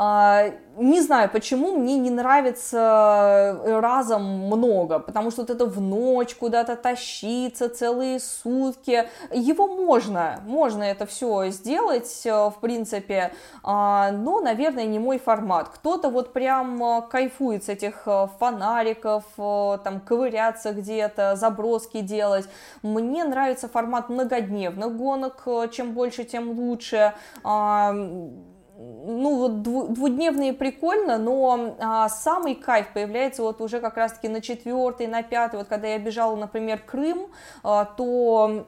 А, 0.00 0.52
не 0.76 1.00
знаю, 1.00 1.28
почему 1.28 1.76
мне 1.76 1.98
не 1.98 2.10
нравится 2.10 3.58
э, 3.64 3.80
разом 3.80 4.22
много, 4.46 5.00
потому 5.00 5.32
что 5.32 5.40
вот 5.40 5.50
это 5.50 5.66
в 5.66 5.80
ночь 5.80 6.36
куда-то 6.36 6.76
тащиться 6.76 7.68
целые 7.68 8.20
сутки, 8.20 9.08
его 9.32 9.66
можно, 9.66 10.38
можно 10.46 10.84
это 10.84 11.04
все 11.04 11.48
сделать, 11.48 12.22
э, 12.24 12.30
в 12.30 12.54
принципе, 12.60 13.32
а, 13.64 14.12
но, 14.12 14.40
наверное, 14.40 14.84
не 14.84 15.00
мой 15.00 15.18
формат. 15.18 15.68
Кто-то 15.70 16.10
вот 16.10 16.32
прям 16.32 16.80
э, 16.80 17.02
кайфует 17.10 17.64
с 17.64 17.68
этих 17.68 18.06
фонариков, 18.38 19.24
там, 19.36 20.00
ковыряться 20.06 20.74
где-то, 20.74 21.34
заброски 21.34 22.02
делать. 22.02 22.48
Мне 22.84 23.24
нравится 23.24 23.68
формат 23.68 24.10
многодневных 24.10 24.96
гонок, 24.96 25.42
чем 25.72 25.92
больше, 25.92 26.22
тем 26.22 26.50
лучше 26.52 27.14
ну 28.78 29.36
вот 29.36 29.62
двудневные 29.62 30.52
прикольно, 30.52 31.18
но 31.18 31.74
а, 31.80 32.08
самый 32.08 32.54
кайф 32.54 32.92
появляется 32.92 33.42
вот 33.42 33.60
уже 33.60 33.80
как 33.80 33.96
раз-таки 33.96 34.28
на 34.28 34.40
четвертый, 34.40 35.08
на 35.08 35.24
пятый, 35.24 35.56
вот 35.56 35.66
когда 35.66 35.88
я 35.88 35.98
бежала, 35.98 36.36
например, 36.36 36.80
Крым, 36.86 37.26
а, 37.64 37.84
то 37.84 38.66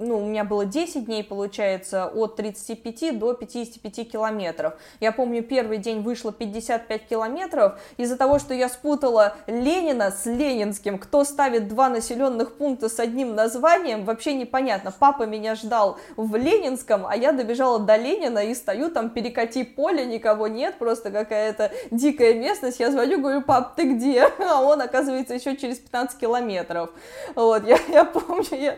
ну, 0.00 0.18
у 0.18 0.26
меня 0.26 0.44
было 0.44 0.64
10 0.64 1.04
дней, 1.04 1.22
получается, 1.22 2.06
от 2.06 2.36
35 2.36 3.18
до 3.18 3.34
55 3.34 4.10
километров. 4.10 4.74
Я 4.98 5.12
помню, 5.12 5.42
первый 5.42 5.78
день 5.78 6.00
вышло 6.00 6.32
55 6.32 7.06
километров. 7.06 7.78
Из-за 7.98 8.16
того, 8.16 8.38
что 8.38 8.54
я 8.54 8.68
спутала 8.68 9.34
Ленина 9.46 10.10
с 10.10 10.24
Ленинским, 10.24 10.98
кто 10.98 11.24
ставит 11.24 11.68
два 11.68 11.90
населенных 11.90 12.56
пункта 12.56 12.88
с 12.88 12.98
одним 12.98 13.34
названием, 13.34 14.04
вообще 14.04 14.32
непонятно. 14.34 14.90
Папа 14.90 15.24
меня 15.24 15.54
ждал 15.54 15.98
в 16.16 16.34
Ленинском, 16.34 17.06
а 17.06 17.14
я 17.14 17.32
добежала 17.32 17.78
до 17.78 17.96
Ленина 17.96 18.38
и 18.38 18.54
стою 18.54 18.90
там, 18.90 19.10
перекати 19.10 19.64
поле, 19.64 20.06
никого 20.06 20.48
нет, 20.48 20.76
просто 20.78 21.10
какая-то 21.10 21.72
дикая 21.90 22.34
местность. 22.34 22.80
Я 22.80 22.90
звоню, 22.90 23.20
говорю, 23.20 23.42
пап, 23.42 23.76
ты 23.76 23.92
где? 23.94 24.30
А 24.50 24.62
он, 24.62 24.80
оказывается, 24.80 25.34
еще 25.34 25.56
через 25.56 25.78
15 25.78 26.18
километров. 26.18 26.90
Вот, 27.34 27.66
я, 27.66 27.78
я 27.88 28.04
помню, 28.04 28.46
я 28.50 28.72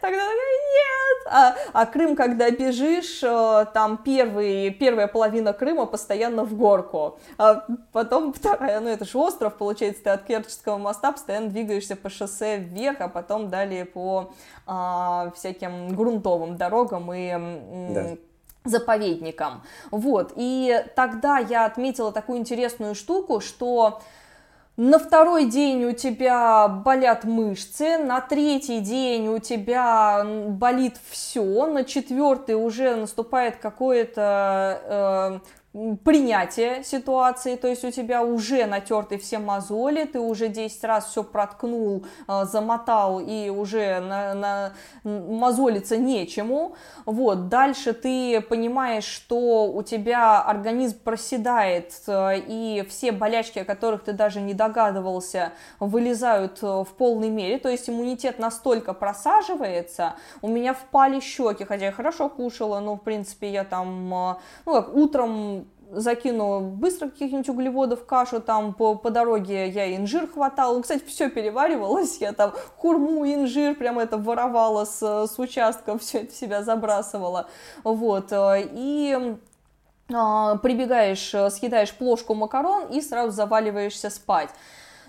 тогда 0.00 0.20
такая, 0.20 0.59
нет! 0.60 1.26
А, 1.26 1.54
а 1.72 1.86
Крым, 1.86 2.16
когда 2.16 2.50
бежишь, 2.50 3.22
э, 3.22 3.66
там 3.72 3.98
первый, 3.98 4.70
первая 4.70 5.06
половина 5.06 5.52
Крыма 5.52 5.86
постоянно 5.86 6.44
в 6.44 6.54
горку, 6.54 7.18
а 7.38 7.66
потом 7.92 8.32
вторая, 8.32 8.80
ну 8.80 8.88
это 8.88 9.04
же 9.04 9.18
остров, 9.18 9.54
получается, 9.54 10.02
ты 10.02 10.10
от 10.10 10.24
Керченского 10.24 10.78
моста 10.78 11.12
постоянно 11.12 11.48
двигаешься 11.48 11.96
по 11.96 12.10
шоссе 12.10 12.58
вверх, 12.58 13.00
а 13.00 13.08
потом 13.08 13.48
далее 13.48 13.84
по 13.84 14.32
а, 14.66 15.32
всяким 15.36 15.94
грунтовым 15.94 16.56
дорогам 16.56 17.12
и... 17.12 17.92
Да 17.94 18.16
заповедникам. 18.64 19.62
Вот, 19.90 20.32
и 20.36 20.84
тогда 20.94 21.38
я 21.38 21.64
отметила 21.64 22.12
такую 22.12 22.38
интересную 22.38 22.94
штуку, 22.94 23.40
что 23.40 24.02
на 24.80 24.98
второй 24.98 25.44
день 25.44 25.84
у 25.84 25.92
тебя 25.92 26.66
болят 26.66 27.24
мышцы, 27.24 27.98
на 27.98 28.22
третий 28.22 28.80
день 28.80 29.28
у 29.28 29.38
тебя 29.38 30.24
болит 30.48 30.94
все, 31.10 31.66
на 31.66 31.84
четвертый 31.84 32.54
уже 32.54 32.96
наступает 32.96 33.56
какое-то 33.56 35.42
э, 35.44 35.50
принятие 35.72 36.82
ситуации, 36.82 37.54
то 37.54 37.68
есть 37.68 37.84
у 37.84 37.92
тебя 37.92 38.24
уже 38.24 38.66
натерты 38.66 39.18
все 39.18 39.38
мозоли, 39.38 40.04
ты 40.04 40.18
уже 40.18 40.48
10 40.48 40.82
раз 40.82 41.06
все 41.06 41.22
проткнул, 41.22 42.04
а, 42.26 42.44
замотал 42.44 43.20
и 43.20 43.50
уже 43.50 44.00
на, 44.00 44.34
на, 44.34 44.72
мозолиться 45.04 45.96
нечему. 45.96 46.74
Вот, 47.06 47.48
дальше 47.48 47.92
ты 47.92 48.40
понимаешь, 48.40 49.04
что 49.04 49.70
у 49.70 49.82
тебя 49.84 50.42
организм 50.42 50.98
проседает, 51.04 51.94
а, 52.08 52.32
и 52.34 52.84
все 52.88 53.12
болячки, 53.12 53.60
о 53.60 53.64
которых 53.64 54.02
ты 54.02 54.12
даже 54.12 54.40
не 54.40 54.54
догадывался, 54.54 55.52
вылезают 55.78 56.58
а, 56.62 56.82
в 56.82 56.88
полной 56.88 57.30
мере, 57.30 57.60
то 57.60 57.68
есть 57.68 57.88
иммунитет 57.88 58.40
настолько 58.40 58.92
просаживается, 58.92 60.14
у 60.42 60.48
меня 60.48 60.74
впали 60.74 61.20
щеки, 61.20 61.64
хотя 61.64 61.86
я 61.86 61.92
хорошо 61.92 62.28
кушала, 62.28 62.80
но 62.80 62.96
в 62.96 63.02
принципе 63.02 63.52
я 63.52 63.62
там, 63.62 64.08
ну 64.66 64.72
как, 64.72 64.92
утром 64.94 65.60
закину 65.92 66.60
быстро 66.60 67.08
каких-нибудь 67.08 67.48
углеводов 67.48 68.04
кашу, 68.04 68.40
там 68.40 68.74
по, 68.74 68.94
по 68.94 69.10
дороге 69.10 69.68
я 69.68 69.96
инжир 69.96 70.26
хватала, 70.26 70.76
ну, 70.76 70.82
кстати, 70.82 71.04
все 71.06 71.30
переваривалось, 71.30 72.18
я 72.18 72.32
там 72.32 72.52
хурму, 72.76 73.26
инжир, 73.26 73.74
прям 73.74 73.98
это 73.98 74.18
воровала 74.18 74.84
с, 74.84 75.02
с 75.26 75.38
участка, 75.38 75.98
все 75.98 76.20
это 76.20 76.32
в 76.32 76.36
себя 76.36 76.62
забрасывала, 76.62 77.48
вот, 77.84 78.32
э, 78.32 78.68
и 78.72 79.36
а, 80.12 80.56
прибегаешь, 80.56 81.34
э, 81.34 81.50
съедаешь 81.50 81.94
плошку 81.94 82.34
макарон 82.34 82.86
и 82.86 83.00
сразу 83.00 83.30
заваливаешься 83.30 84.10
спать 84.10 84.50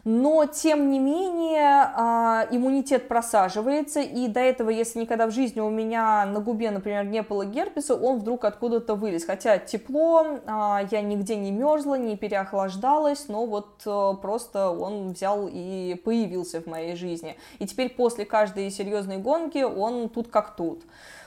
но 0.04 0.46
тем 0.46 0.90
не 0.90 1.00
менее 1.00 1.92
а, 1.96 2.48
иммунитет 2.50 3.08
просаживается, 3.08 4.00
и 4.02 4.28
до 4.28 4.40
этого, 4.40 4.70
если 4.70 5.00
никогда 5.00 5.28
в 5.28 5.32
жизни 5.32 5.60
у 5.60 5.70
меня 5.70 6.26
на 6.26 6.40
губе, 6.40 6.72
например, 6.72 7.06
не 7.06 7.22
было 7.22 7.46
герпеса, 7.46 7.96
он 7.96 8.20
вдруг 8.20 8.46
откуда-то 8.46 8.96
вылез, 8.96 9.26
хотя 9.26 9.60
тепло, 9.60 10.40
а, 10.48 10.82
я 10.90 11.02
нигде 11.02 11.36
не 11.36 11.52
мерзла, 11.52 11.96
не 11.96 12.18
переохлаждалась, 12.18 13.28
но 13.28 13.46
вот 13.46 13.82
э, 13.86 14.14
просто 14.22 14.70
он 14.70 15.12
взял 15.12 15.48
и 15.52 16.00
появился 16.04 16.62
в 16.62 16.66
моей 16.66 16.96
жизни, 16.96 17.38
и 17.60 17.68
теперь 17.68 17.90
после 17.90 18.26
каждой 18.26 18.72
серьезной 18.72 19.18
гонки 19.18 19.64
он 19.64 20.10
тут 20.10 20.30
как 20.30 20.56
тут. 20.56 20.84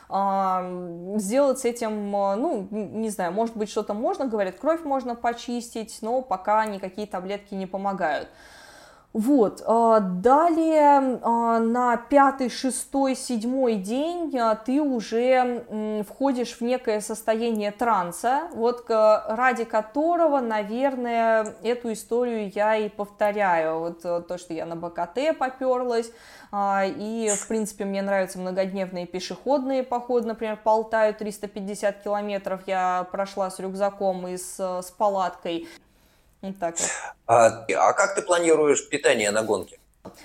Сделать 0.07 1.59
с 1.59 1.65
этим, 1.65 2.15
э, 2.15 2.35
ну, 2.37 2.69
не 2.71 3.09
знаю, 3.09 3.33
может 3.33 3.57
быть, 3.57 3.71
что-то 3.71 3.95
можно, 3.95 4.27
говорят, 4.27 4.57
кровь 4.57 4.85
можно 4.85 5.15
почистить, 5.15 5.99
но 6.03 6.23
пока 6.23 6.67
никакие 6.67 7.07
таблетки 7.07 7.55
не 7.55 7.67
помогают. 7.67 8.29
Вот, 9.15 9.63
а, 9.65 10.01
далее 10.01 11.21
а, 11.23 11.61
на 11.61 11.97
пятый, 11.97 12.51
шестой, 12.51 13.15
седьмой 13.15 13.77
день 13.77 14.37
а, 14.37 14.57
ты 14.57 14.83
уже 14.83 16.03
входишь 16.09 16.57
в 16.57 16.61
некое 16.63 17.01
состояние 17.01 17.71
транса, 17.71 18.49
вот 18.55 18.87
ради 18.89 19.63
которого, 19.63 20.41
наверное, 20.41 21.55
эту 21.63 21.93
историю 21.93 22.51
я 22.53 22.75
и 22.75 22.89
повторяю. 22.89 23.79
Вот 23.79 24.03
то, 24.03 24.37
что 24.37 24.53
я 24.53 24.67
на 24.67 24.75
БКТ 24.75 25.39
поперлась, 25.39 26.11
и, 26.53 27.33
в 27.37 27.49
принципе, 27.49 27.85
мне 27.85 28.03
нравятся 28.03 28.41
многодневные 28.41 29.07
пешеходные 29.07 29.85
походы, 29.85 30.27
например, 30.27 30.59
по 30.63 30.73
Алтаю 30.73 31.15
350 31.15 32.03
километров 32.03 32.63
я 32.67 33.07
прошла 33.13 33.51
с 33.51 33.61
рюкзаком 33.61 34.27
и 34.27 34.37
с, 34.37 34.59
с 34.59 34.91
палаткой. 34.91 35.69
Вот 36.45 36.59
так 36.59 36.75
вот. 36.79 36.91
А, 37.27 37.65
а 37.79 37.93
как 37.95 38.15
ты 38.15 38.23
планируешь 38.23 38.87
питание 38.89 39.31
на 39.31 39.43
гонке? 39.43 39.79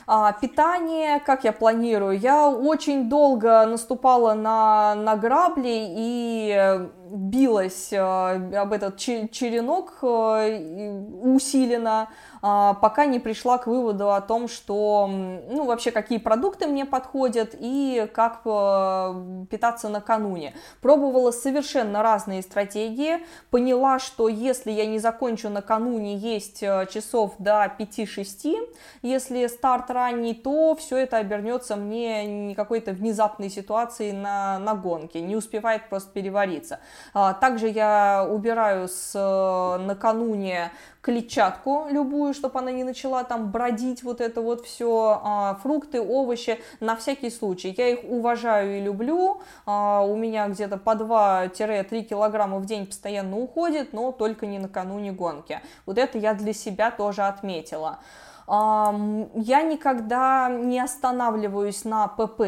А, 0.06 0.34
питание, 0.34 1.20
как 1.22 1.46
я 1.46 1.54
планирую? 1.54 2.20
Я 2.20 2.50
очень 2.50 3.10
долго 3.10 3.66
наступала 3.66 4.34
на, 4.34 4.96
на 4.96 5.16
грабли 5.16 5.88
и 5.98 6.90
билась 7.10 7.92
э, 7.92 7.98
об 7.98 8.74
этот 8.74 8.98
черенок 8.98 9.94
э, 10.02 11.00
усиленно, 11.22 12.10
а, 12.42 12.76
пока 12.76 13.06
не 13.06 13.20
пришла 13.20 13.58
к 13.58 13.68
выводу 13.68 14.12
о 14.12 14.22
том, 14.22 14.48
что, 14.48 15.08
ну, 15.08 15.66
вообще, 15.66 15.92
какие 15.92 16.20
продукты 16.20 16.68
мне 16.68 16.86
подходят 16.86 17.56
и 17.60 18.10
как 18.14 18.42
э, 18.46 19.46
питаться 19.50 19.90
накануне. 19.90 20.54
Пробовала 20.82 21.32
совершенно 21.32 22.04
разные 22.04 22.42
стратегии, 22.42 23.20
поняла, 23.50 24.00
что 24.00 24.30
если 24.30 24.72
я 24.72 24.86
не 24.86 25.00
закончу 25.00 25.50
накануне 25.50 26.16
есть 26.16 26.60
часов 26.60 27.34
до 27.40 27.74
5-6, 27.78 28.56
если 29.02 29.48
старт 29.48 29.90
ранний, 29.90 30.34
то 30.34 30.76
все 30.76 30.98
это 30.98 31.18
обернется 31.18 31.76
мне 31.76 32.26
не 32.26 32.56
какой-то 32.56 32.92
внезапной 32.92 33.50
ситуацией 33.50 34.14
на, 34.14 34.60
на 34.60 34.76
гонке, 34.76 35.22
не 35.22 35.36
успевает 35.36 35.90
просто 35.90 36.12
перевариться. 36.12 36.80
А, 37.14 37.34
также 37.34 37.68
я 37.68 38.28
убираю 38.30 38.88
с 38.88 39.12
э, 39.16 39.84
накануне 39.84 40.72
клетчатку 41.02 41.88
любую, 41.90 42.34
чтобы 42.34 42.60
она 42.60 42.72
не 42.72 42.84
начала 42.84 43.24
там 43.24 43.52
бродить 43.52 44.04
вот 44.04 44.22
это 44.22 44.42
вот 44.42 44.66
все, 44.66 45.22
а, 45.24 45.56
фрукты, 45.64 46.02
овощи, 46.02 46.60
на 46.80 46.96
всякий 46.96 47.30
случай. 47.30 47.74
Я 47.78 47.90
их 47.90 48.04
уважаю 48.04 48.78
и 48.78 48.82
люблю, 48.82 49.42
а, 49.66 50.02
у 50.02 50.16
меня 50.16 50.48
где-то 50.48 50.78
по 50.78 50.96
2-3 50.96 52.04
килограмма 52.04 52.60
в 52.60 52.66
день 52.66 52.86
постоянно 52.86 53.38
уходит, 53.38 53.94
но 53.94 54.12
только 54.12 54.46
не 54.46 54.60
накануне 54.60 55.12
гонки. 55.12 55.62
Вот 55.86 55.98
это 55.98 56.18
я 56.18 56.34
для 56.34 56.54
себя 56.54 56.92
тоже 56.92 57.24
отметила. 57.24 58.00
Я 58.48 59.62
никогда 59.62 60.50
не 60.50 60.80
останавливаюсь 60.80 61.86
на 61.86 62.08
ПП, 62.08 62.42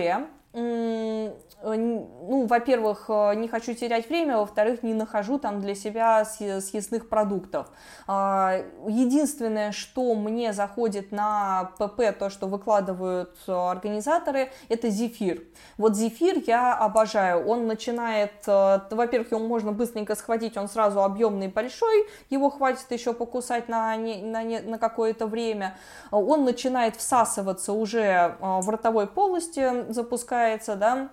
ну, 1.64 2.46
во-первых, 2.48 3.06
э, 3.08 3.36
не 3.36 3.48
хочу 3.48 3.74
терять 3.74 4.10
время, 4.10 4.38
во-вторых, 4.38 4.84
не 4.84 4.94
нахожу 4.94 5.38
там 5.38 5.62
для 5.62 5.76
себя 5.76 6.26
съестных 6.26 7.08
продуктов. 7.08 7.68
А, 8.08 8.64
единственное, 8.88 9.72
что 9.72 10.16
мне 10.16 10.54
заходит 10.54 11.12
на 11.12 11.72
ПП, 11.78 12.18
то, 12.18 12.30
что 12.30 12.48
выкладывают 12.48 13.36
э, 13.48 13.52
организаторы, 13.52 14.52
это 14.70 14.90
зефир. 14.90 15.44
Вот 15.78 15.96
зефир 15.96 16.42
я 16.48 16.76
обожаю. 16.76 17.46
Он 17.48 17.68
начинает, 17.68 18.34
во-первых, 18.46 19.32
его 19.32 19.42
можно 19.42 19.72
быстренько 19.72 20.16
схватить, 20.16 20.58
он 20.58 20.68
сразу 20.68 21.04
объемный 21.04 21.48
большой, 21.48 22.08
его 22.30 22.50
хватит 22.50 22.90
еще 22.90 23.14
покусать 23.14 23.70
на, 23.70 23.96
на, 23.96 24.44
на 24.44 24.78
какое-то 24.78 25.28
время. 25.28 25.78
Он 26.12 26.44
начинает 26.44 26.96
всасываться 26.96 27.74
уже 27.74 28.36
в 28.40 28.70
ротовой 28.70 29.08
полости, 29.08 29.92
запускается, 29.92 30.76
да, 30.76 31.10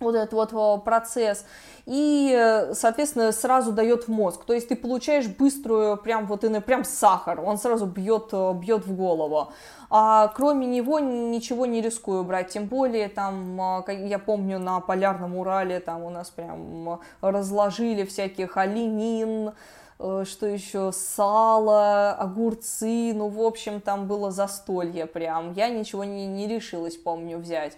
вот 0.00 0.14
этот 0.14 0.32
вот 0.32 0.84
процесс, 0.84 1.44
и, 1.86 2.68
соответственно, 2.72 3.32
сразу 3.32 3.72
дает 3.72 4.04
в 4.04 4.08
мозг. 4.08 4.44
То 4.44 4.52
есть 4.52 4.68
ты 4.68 4.76
получаешь 4.76 5.26
быструю, 5.26 5.96
прям 5.96 6.26
вот 6.26 6.44
прям 6.64 6.84
сахар, 6.84 7.40
он 7.40 7.58
сразу 7.58 7.86
бьет, 7.86 8.32
бьет 8.32 8.86
в 8.86 8.96
голову. 8.96 9.52
А 9.90 10.28
кроме 10.34 10.66
него 10.66 10.98
ничего 10.98 11.66
не 11.66 11.80
рискую 11.80 12.24
брать, 12.24 12.48
тем 12.48 12.66
более 12.66 13.08
там, 13.08 13.84
я 13.86 14.18
помню, 14.18 14.58
на 14.58 14.80
Полярном 14.80 15.36
Урале 15.36 15.78
там 15.78 16.02
у 16.02 16.10
нас 16.10 16.30
прям 16.30 17.00
разложили 17.20 18.04
всяких 18.04 18.56
оленин, 18.56 19.52
э, 20.00 20.24
что 20.26 20.46
еще, 20.46 20.90
сало, 20.92 22.12
огурцы, 22.12 23.12
ну, 23.14 23.28
в 23.28 23.40
общем, 23.40 23.80
там 23.80 24.08
было 24.08 24.32
застолье 24.32 25.06
прям. 25.06 25.52
Я 25.52 25.68
ничего 25.68 26.02
не, 26.02 26.26
не 26.26 26.48
решилась, 26.48 26.96
помню, 26.96 27.38
взять. 27.38 27.76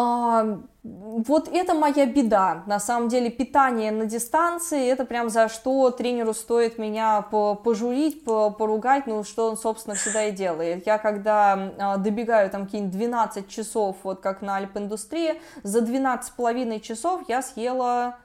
А, 0.00 0.60
вот 0.84 1.48
это 1.48 1.74
моя 1.74 2.06
беда. 2.06 2.62
На 2.66 2.78
самом 2.78 3.08
деле 3.08 3.30
питание 3.30 3.90
на 3.90 4.06
дистанции, 4.06 4.86
это 4.86 5.04
прям 5.04 5.28
за 5.28 5.48
что 5.48 5.90
тренеру 5.90 6.34
стоит 6.34 6.78
меня 6.78 7.22
пожурить, 7.22 8.24
поругать, 8.24 9.08
ну 9.08 9.24
что 9.24 9.48
он, 9.50 9.56
собственно, 9.56 9.96
всегда 9.96 10.26
и 10.26 10.30
делает. 10.30 10.86
Я 10.86 10.98
когда 10.98 11.72
а, 11.78 11.96
добегаю 11.96 12.48
там 12.48 12.66
какие-нибудь 12.66 12.96
12 12.96 13.48
часов, 13.48 13.96
вот 14.04 14.20
как 14.20 14.40
на 14.40 14.54
Альп-индустрии, 14.58 15.42
за 15.64 15.80
12 15.80 16.28
с 16.28 16.30
половиной 16.30 16.78
часов 16.78 17.22
я 17.26 17.42
съела 17.42 18.18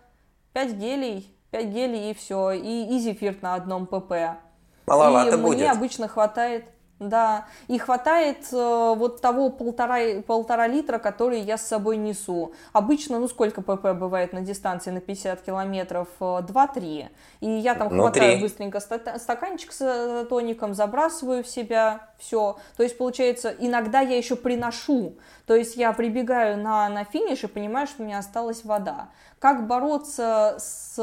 5 0.53 0.73
гелей, 0.73 1.35
5 1.49 1.65
гелей 1.65 2.11
и 2.11 2.13
все, 2.13 2.51
и, 2.51 2.95
и 2.95 2.99
зефир 2.99 3.37
на 3.41 3.55
одном 3.55 3.87
ПП. 3.87 4.37
Маловато 4.85 5.37
и 5.37 5.39
будет. 5.39 5.57
мне 5.57 5.71
обычно 5.71 6.07
хватает 6.07 6.65
да, 6.99 7.47
и 7.67 7.77
хватает 7.77 8.47
э, 8.51 8.93
вот 8.95 9.21
того 9.21 9.49
полтора, 9.49 10.21
полтора 10.25 10.67
литра, 10.67 10.99
который 10.99 11.41
я 11.41 11.57
с 11.57 11.67
собой 11.67 11.97
несу. 11.97 12.53
Обычно, 12.71 13.19
ну 13.19 13.27
сколько 13.27 13.61
ПП 13.61 13.93
бывает 13.93 14.33
на 14.33 14.41
дистанции 14.41 14.91
на 14.91 15.01
50 15.01 15.41
километров? 15.41 16.07
2-3. 16.19 17.03
Э, 17.03 17.09
и 17.41 17.49
я 17.49 17.75
там 17.75 17.95
ну, 17.95 18.03
хватаю 18.03 18.33
3. 18.33 18.41
быстренько 18.41 18.79
стаканчик 18.79 19.71
с 19.71 19.81
э, 19.81 20.25
тоником, 20.29 20.73
забрасываю 20.73 21.43
в 21.43 21.47
себя, 21.47 22.09
все. 22.17 22.57
То 22.77 22.83
есть, 22.83 22.97
получается, 22.97 23.53
иногда 23.59 23.99
я 23.99 24.17
еще 24.17 24.35
приношу. 24.35 25.17
То 25.45 25.55
есть 25.55 25.75
я 25.75 25.91
прибегаю 25.93 26.57
на, 26.57 26.87
на 26.89 27.03
финиш 27.03 27.43
и 27.43 27.47
понимаю, 27.47 27.87
что 27.87 28.03
у 28.03 28.05
меня 28.05 28.19
осталась 28.19 28.63
вода. 28.63 29.09
Как 29.39 29.67
бороться 29.67 30.55
с 30.59 30.97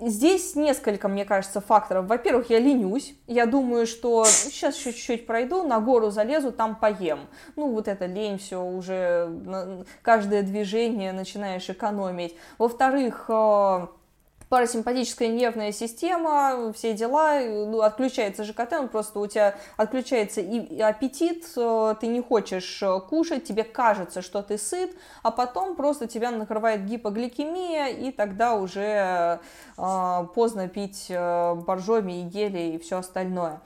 здесь 0.00 0.54
несколько, 0.54 1.08
мне 1.08 1.24
кажется, 1.24 1.60
факторов. 1.60 2.06
Во-первых, 2.06 2.50
я 2.50 2.58
ленюсь. 2.58 3.14
Я 3.26 3.46
думаю, 3.46 3.86
что 3.86 4.24
сейчас 4.24 4.76
чуть-чуть 4.76 5.26
пройду, 5.26 5.62
на 5.62 5.80
гору 5.80 6.10
залезу, 6.10 6.52
там 6.52 6.76
поем. 6.76 7.20
Ну, 7.56 7.72
вот 7.72 7.88
это 7.88 8.06
лень, 8.06 8.38
все 8.38 8.62
уже 8.62 9.84
каждое 10.02 10.42
движение 10.42 11.12
начинаешь 11.12 11.68
экономить. 11.70 12.36
Во-вторых, 12.58 13.26
э, 13.28 13.86
парасимпатическая 14.52 15.28
нервная 15.28 15.72
система, 15.72 16.74
все 16.74 16.92
дела, 16.92 17.40
ну, 17.40 17.80
отключается 17.80 18.44
ЖКТ, 18.44 18.74
он 18.74 18.88
просто 18.88 19.18
у 19.18 19.26
тебя 19.26 19.54
отключается 19.78 20.42
и 20.42 20.78
аппетит, 20.78 21.46
э, 21.56 21.94
ты 21.98 22.06
не 22.08 22.20
хочешь 22.20 22.82
э, 22.82 23.00
кушать, 23.00 23.44
тебе 23.44 23.64
кажется, 23.64 24.20
что 24.20 24.42
ты 24.42 24.58
сыт, 24.58 24.94
а 25.22 25.30
потом 25.30 25.74
просто 25.74 26.06
тебя 26.06 26.30
накрывает 26.30 26.84
гипогликемия, 26.84 27.86
и 27.86 28.12
тогда 28.12 28.54
уже 28.54 29.40
э, 29.78 30.26
поздно 30.34 30.68
пить 30.68 31.06
э, 31.08 31.54
боржоми 31.54 32.20
и 32.20 32.24
гели 32.24 32.74
и 32.74 32.78
все 32.78 32.98
остальное. 32.98 33.62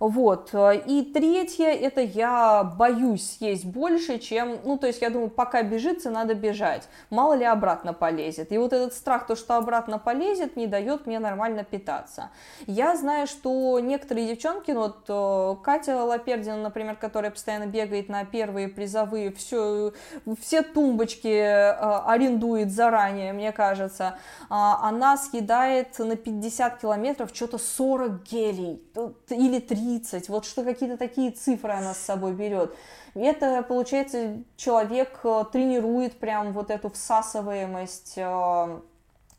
Вот. 0.00 0.54
И 0.86 1.10
третье, 1.14 1.68
это 1.68 2.00
я 2.00 2.64
боюсь 2.64 3.36
съесть 3.36 3.66
больше, 3.66 4.18
чем, 4.18 4.58
ну, 4.64 4.78
то 4.78 4.86
есть 4.86 5.02
я 5.02 5.10
думаю, 5.10 5.28
пока 5.28 5.62
бежится, 5.62 6.08
надо 6.10 6.34
бежать. 6.34 6.88
Мало 7.10 7.34
ли 7.34 7.44
обратно 7.44 7.92
полезет. 7.92 8.50
И 8.50 8.56
вот 8.56 8.72
этот 8.72 8.94
страх, 8.94 9.26
то, 9.26 9.36
что 9.36 9.56
обратно 9.56 9.98
полезет, 9.98 10.56
не 10.56 10.66
дает 10.66 11.06
мне 11.06 11.18
нормально 11.18 11.64
питаться. 11.64 12.30
Я 12.66 12.96
знаю, 12.96 13.26
что 13.26 13.78
некоторые 13.78 14.26
девчонки, 14.28 14.70
ну, 14.70 14.80
вот 14.80 15.04
э, 15.08 15.62
Катя 15.62 16.02
Лапердина, 16.02 16.56
например, 16.56 16.96
которая 16.96 17.30
постоянно 17.30 17.66
бегает 17.66 18.08
на 18.08 18.24
первые 18.24 18.68
призовые, 18.68 19.30
все, 19.32 19.92
все 20.40 20.62
тумбочки 20.62 21.28
э, 21.28 21.72
арендует 22.06 22.72
заранее, 22.72 23.34
мне 23.34 23.52
кажется, 23.52 24.16
а, 24.48 24.88
она 24.88 25.18
съедает 25.18 25.98
на 25.98 26.16
50 26.16 26.78
километров 26.78 27.30
что-то 27.34 27.58
40 27.58 28.22
гелей 28.22 28.82
или 29.28 29.60
3 29.60 29.89
30, 29.98 30.28
вот 30.28 30.44
что 30.46 30.62
какие-то 30.62 30.96
такие 30.96 31.30
цифры 31.32 31.72
она 31.72 31.94
с 31.94 31.98
собой 31.98 32.32
берет. 32.32 32.74
Это, 33.14 33.62
получается, 33.62 34.36
человек 34.56 35.20
э, 35.24 35.44
тренирует 35.52 36.18
прям 36.20 36.52
вот 36.52 36.70
эту 36.70 36.90
всасываемость 36.90 38.14
э, 38.16 38.80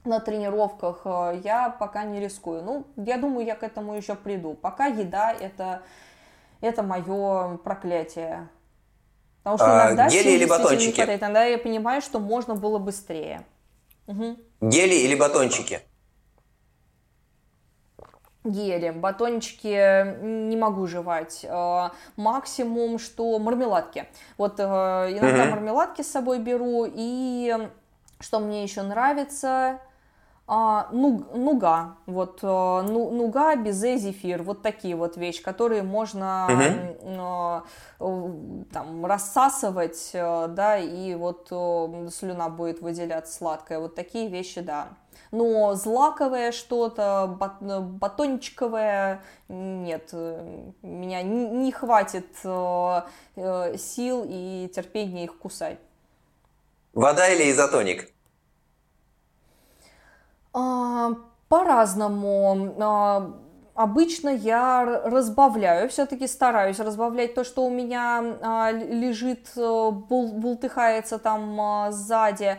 на 0.04 0.20
тренировках. 0.20 1.02
Э, 1.06 1.40
я 1.44 1.70
пока 1.70 2.04
не 2.04 2.20
рискую. 2.20 2.64
Ну, 2.64 2.88
я 2.98 3.18
думаю, 3.18 3.46
я 3.46 3.56
к 3.56 3.64
этому 3.64 3.96
еще 3.96 4.16
приду. 4.16 4.56
Пока 4.56 4.88
еда 4.88 5.32
это, 5.32 5.84
это 6.60 6.84
мое 6.84 7.58
проклятие. 7.58 8.50
Потому 9.44 9.58
что 9.58 9.84
а, 9.84 9.88
иногда 9.88 10.10
гели 10.10 10.32
или 10.32 10.46
батончики? 10.46 10.88
Не 10.88 10.94
хватает. 10.94 11.22
Иногда 11.22 11.46
я 11.46 11.58
понимаю, 11.58 12.02
что 12.02 12.20
можно 12.20 12.56
было 12.56 12.78
быстрее. 12.78 13.46
Угу. 14.08 14.38
Гели 14.62 14.96
или 14.96 15.16
батончики? 15.16 15.82
Гели, 18.44 18.90
батончики 18.90 20.18
не 20.22 20.56
могу 20.58 20.88
жевать. 20.88 21.46
Э, 21.48 21.90
максимум, 22.16 23.00
что 23.00 23.38
мармеладки. 23.40 24.08
Вот 24.38 24.60
э, 24.60 24.64
иногда 24.64 25.46
мармеладки 25.46 26.02
с 26.02 26.12
собой 26.12 26.40
беру. 26.40 26.86
И 26.88 27.70
что 28.20 28.40
мне 28.40 28.64
еще 28.64 28.82
нравится, 28.82 29.80
а, 30.54 30.90
ну, 30.92 31.26
нуга, 31.34 31.96
вот, 32.06 32.40
э, 32.42 32.48
ну, 32.48 33.10
нуга, 33.12 33.56
безе, 33.56 33.98
зефир, 33.98 34.44
вот 34.44 34.62
такие 34.62 34.96
вот 34.98 35.16
вещи, 35.16 35.42
которые 35.42 35.84
можно 35.84 36.94
uh-huh. 37.98 38.66
там 38.74 39.06
рассасывать, 39.06 40.10
да, 40.14 40.78
и 40.78 41.16
вот 41.16 41.48
слюна 41.48 42.50
будет 42.50 42.82
выделяться 42.82 43.34
сладкая, 43.34 43.80
вот 43.80 43.96
такие 43.96 44.28
вещи, 44.28 44.60
да 44.60 44.90
но 45.32 45.76
злаковое 45.76 46.52
что-то, 46.52 47.38
батончиковое, 47.40 49.24
нет, 49.48 50.12
меня 50.12 51.22
не 51.24 51.72
хватит 51.72 52.28
э, 52.44 53.02
э, 53.38 53.78
сил 53.78 54.26
и 54.28 54.70
терпения 54.74 55.24
их 55.26 55.38
кусать. 55.38 55.80
Вода 56.94 57.30
или 57.30 57.50
изотоник? 57.50 58.12
А, 60.54 61.12
по-разному. 61.48 62.76
А, 62.80 63.38
Обычно 63.74 64.30
я 64.30 65.02
разбавляю, 65.06 65.88
все-таки 65.88 66.28
стараюсь 66.28 66.78
разбавлять 66.80 67.34
то, 67.36 67.46
что 67.46 67.66
у 67.66 67.70
меня 67.70 68.38
а, 68.42 68.72
лежит, 68.72 69.48
э, 69.56 69.90
бул, 69.92 70.34
бултыхается 70.34 71.18
там 71.20 71.90
сзади. 71.90 72.58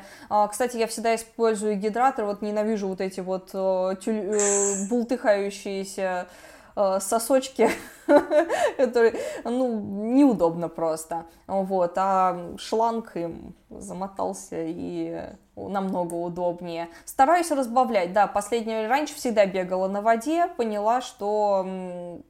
Кстати, 0.50 0.78
я 0.78 0.86
всегда 0.86 1.14
использую 1.14 1.76
гидратор, 1.76 2.24
вот 2.24 2.40
ненавижу 2.40 2.88
вот 2.88 3.02
эти 3.02 3.20
вот 3.20 3.50
а, 3.52 3.94
тюль, 3.96 4.34
а, 4.34 4.88
бултыхающиеся 4.88 6.28
э, 6.76 6.98
сосочки, 7.00 7.68
которые, 8.76 9.18
ну, 9.44 9.80
неудобно 9.80 10.68
просто, 10.68 11.26
вот, 11.46 11.92
а 11.96 12.54
шланг 12.58 13.16
им 13.16 13.54
замотался 13.70 14.56
и 14.58 15.30
намного 15.56 16.14
удобнее. 16.14 16.88
Стараюсь 17.04 17.50
разбавлять, 17.50 18.12
да, 18.12 18.26
последнее, 18.26 18.88
раньше 18.88 19.14
всегда 19.14 19.46
бегала 19.46 19.88
на 19.88 20.02
воде, 20.02 20.46
поняла, 20.56 21.00
что 21.00 22.22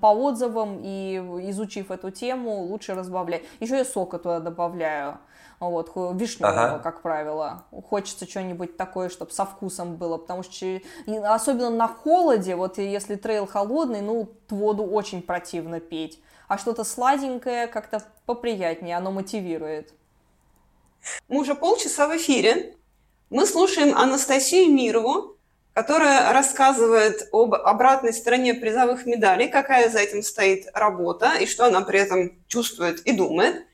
по 0.00 0.06
отзывам 0.08 0.80
и 0.82 1.16
изучив 1.50 1.90
эту 1.90 2.10
тему, 2.10 2.62
лучше 2.62 2.94
разбавлять. 2.94 3.42
Еще 3.60 3.76
я 3.78 3.84
сока 3.84 4.18
туда 4.18 4.40
добавляю. 4.40 5.18
Вот, 5.60 5.90
вишневого, 6.14 6.52
ага. 6.52 6.78
как 6.78 7.02
правило. 7.02 7.64
Хочется 7.88 8.28
что-нибудь 8.28 8.76
такое, 8.76 9.08
чтобы 9.08 9.32
со 9.32 9.44
вкусом 9.44 9.96
было, 9.96 10.16
потому 10.16 10.44
что 10.44 10.80
особенно 11.24 11.70
на 11.70 11.88
холоде, 11.88 12.54
вот 12.54 12.78
если 12.78 13.16
трейл 13.16 13.46
холодный, 13.46 14.00
ну, 14.00 14.30
воду 14.50 14.84
очень 14.84 15.20
противно 15.20 15.80
пить. 15.80 16.22
А 16.46 16.58
что-то 16.58 16.84
сладенькое 16.84 17.66
как-то 17.66 18.02
поприятнее, 18.24 18.96
оно 18.96 19.10
мотивирует. 19.10 19.92
Мы 21.28 21.40
уже 21.40 21.54
полчаса 21.54 22.06
в 22.06 22.16
эфире. 22.16 22.74
Мы 23.30 23.44
слушаем 23.44 23.96
Анастасию 23.96 24.72
Мирову, 24.72 25.36
которая 25.74 26.32
рассказывает 26.32 27.28
об 27.32 27.54
обратной 27.54 28.12
стороне 28.12 28.54
призовых 28.54 29.06
медалей, 29.06 29.48
какая 29.48 29.90
за 29.90 30.00
этим 30.00 30.22
стоит 30.22 30.66
работа 30.72 31.34
и 31.38 31.46
что 31.46 31.66
она 31.66 31.82
при 31.82 32.00
этом 32.00 32.32
чувствует 32.48 33.00
и 33.00 33.12
думает. 33.12 33.67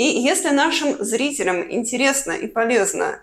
И 0.00 0.18
если 0.18 0.48
нашим 0.48 1.04
зрителям 1.04 1.70
интересно 1.70 2.32
и 2.32 2.46
полезно 2.46 3.22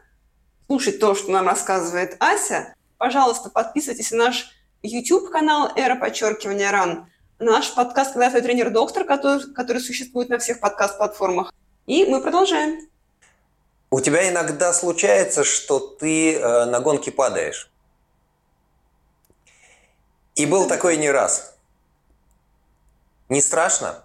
слушать 0.68 1.00
то, 1.00 1.16
что 1.16 1.32
нам 1.32 1.48
рассказывает 1.48 2.16
Ася, 2.20 2.76
пожалуйста, 3.00 3.50
подписывайтесь 3.50 4.12
на 4.12 4.26
наш 4.26 4.52
YouTube-канал 4.84 5.72
«Эра 5.76 5.96
подчеркивания 5.96 6.70
РАН», 6.70 7.10
на 7.40 7.52
наш 7.52 7.74
подкаст 7.74 8.14
«Когда 8.14 8.30
твой 8.30 8.44
тренер-доктор», 8.44 9.06
который, 9.06 9.52
который 9.56 9.82
существует 9.82 10.30
на 10.30 10.38
всех 10.38 10.60
подкаст-платформах. 10.60 11.52
И 11.88 12.06
мы 12.06 12.22
продолжаем. 12.22 12.88
У 13.90 14.00
тебя 14.00 14.30
иногда 14.30 14.72
случается, 14.72 15.44
что 15.44 15.80
ты 15.80 16.36
э, 16.36 16.66
на 16.66 16.80
гонке 16.80 17.12
падаешь. 17.12 17.72
И 20.36 20.46
был 20.46 20.68
такой 20.68 20.98
не 20.98 21.10
раз. 21.10 21.56
Не 23.30 23.42
страшно 23.42 24.04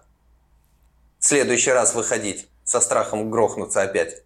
в 1.19 1.25
следующий 1.25 1.69
раз 1.69 1.93
выходить 1.93 2.49
со 2.63 2.79
страхом 2.81 3.29
грохнуться 3.29 3.81
опять? 3.81 4.23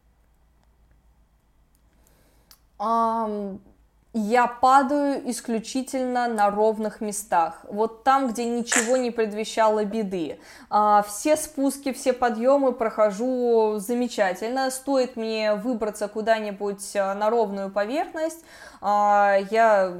Я 4.18 4.47
падаю 4.47 5.30
исключительно 5.30 6.28
на 6.28 6.49
ровных 6.49 7.01
местах. 7.01 7.65
Вот 7.70 8.03
там, 8.03 8.30
где 8.30 8.45
ничего 8.45 8.97
не 8.97 9.11
предвещало 9.11 9.86
беды. 9.86 10.39
Uh, 10.70 11.05
все 11.07 11.38
спуски, 11.38 11.93
все 11.93 12.13
подъемы 12.13 12.74
прохожу 12.74 13.76
замечательно. 13.78 14.70
Стоит 14.72 15.15
мне 15.15 15.55
выбраться 15.55 16.07
куда-нибудь 16.07 16.95
а, 16.95 17.13
на 17.13 17.30
ровную 17.30 17.70
поверхность, 17.70 18.43
а, 18.82 19.38
я 19.49 19.91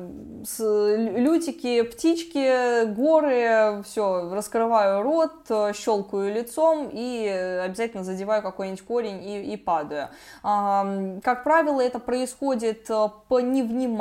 лютики, 0.59 1.82
птички, 1.82 2.86
горы, 2.86 3.84
все, 3.84 4.34
раскрываю 4.34 5.01
рот, 5.01 5.76
щелкаю 5.76 6.34
лицом 6.34 6.89
и 6.91 7.28
обязательно 7.63 8.03
задеваю 8.03 8.41
какой-нибудь 8.41 8.82
корень 8.84 9.24
и, 9.24 9.53
и 9.53 9.57
падаю. 9.57 10.09
А, 10.43 10.88
как 11.24 11.43
правило, 11.43 11.82
это 11.82 11.99
происходит 11.99 12.88
по 13.28 13.41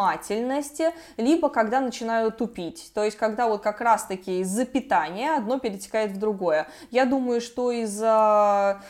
невнимательности, 0.06 0.92
либо 1.16 1.48
когда 1.48 1.80
начинаю 1.80 2.30
тупить. 2.32 2.90
То 2.94 3.04
есть, 3.04 3.16
когда 3.16 3.48
вот 3.48 3.62
как 3.62 3.80
раз-таки 3.80 4.40
из-за 4.40 4.64
питания 4.64 5.36
одно 5.36 5.58
перетекает 5.58 6.12
в 6.12 6.18
другое. 6.18 6.66
Я 6.90 7.04
думаю, 7.04 7.40
что 7.40 7.70
из-за 7.70 8.80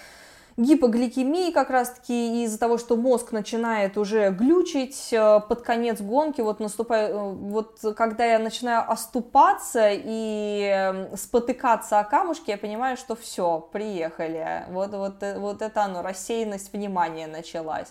гипогликемии 0.57 1.51
как 1.51 1.69
раз-таки 1.69 2.45
из-за 2.45 2.59
того, 2.59 2.79
что 2.79 2.97
мозг 2.97 3.33
начинает 3.33 3.99
уже 3.99 4.31
глючить 4.31 5.13
э, 5.13 5.41
под 5.41 5.63
конец 5.63 6.01
гонки, 6.01 6.41
вот 6.41 6.61
наступает, 6.61 7.11
э, 7.11 7.15
вот 7.15 7.81
когда 7.97 8.25
я 8.25 8.39
начинаю 8.39 8.91
оступаться 8.91 9.91
и 9.93 10.63
эм, 10.63 11.17
спотыкаться 11.17 11.99
о 11.99 12.05
камушки, 12.05 12.51
я 12.51 12.57
понимаю, 12.57 12.97
что 12.97 13.17
все, 13.17 13.69
приехали, 13.71 14.65
вот, 14.71 14.93
вот, 14.93 15.23
э, 15.23 15.39
вот 15.39 15.61
это 15.61 15.83
оно, 15.83 16.01
рассеянность 16.01 16.73
внимания 16.73 17.27
началась. 17.27 17.89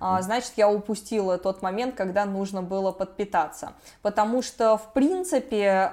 А, 0.00 0.22
значит, 0.22 0.52
я 0.56 0.70
упустила 0.70 1.36
тот 1.36 1.60
момент, 1.60 1.94
когда 1.96 2.24
нужно 2.24 2.62
было 2.62 2.92
подпитаться, 2.92 3.72
потому 4.02 4.42
что, 4.42 4.78
в 4.78 4.92
принципе, 4.94 5.92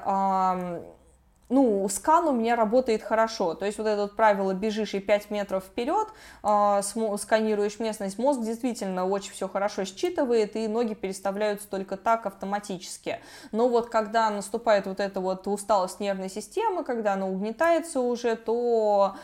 ну, 1.50 1.88
скан 1.90 2.28
у 2.28 2.32
меня 2.32 2.56
работает 2.56 3.04
хорошо. 3.04 3.54
То 3.54 3.66
есть 3.66 3.78
вот 3.78 3.88
это 3.88 4.04
вот 4.04 4.16
правило 4.16 4.54
бежишь 4.54 4.94
и 4.94 5.00
5 5.00 5.30
метров 5.30 5.64
вперед, 5.64 6.08
э, 6.44 6.82
сканируешь 7.18 7.80
местность, 7.80 8.18
мозг 8.18 8.42
действительно 8.42 9.08
очень 9.08 9.32
все 9.32 9.48
хорошо 9.48 9.84
считывает, 9.84 10.56
и 10.56 10.68
ноги 10.68 10.94
переставляются 10.94 11.68
только 11.68 11.98
так 11.98 12.26
автоматически. 12.26 13.20
Но 13.52 13.70
вот 13.70 13.90
когда 13.90 14.30
наступает 14.30 14.88
вот 14.88 15.00
эта 15.00 15.20
вот 15.20 15.48
усталость 15.48 16.00
нервной 16.00 16.30
системы, 16.30 16.84
когда 16.84 17.14
она 17.14 17.28
угнетается 17.28 18.00
уже, 18.00 18.36
то 18.36 19.16
а, 19.16 19.18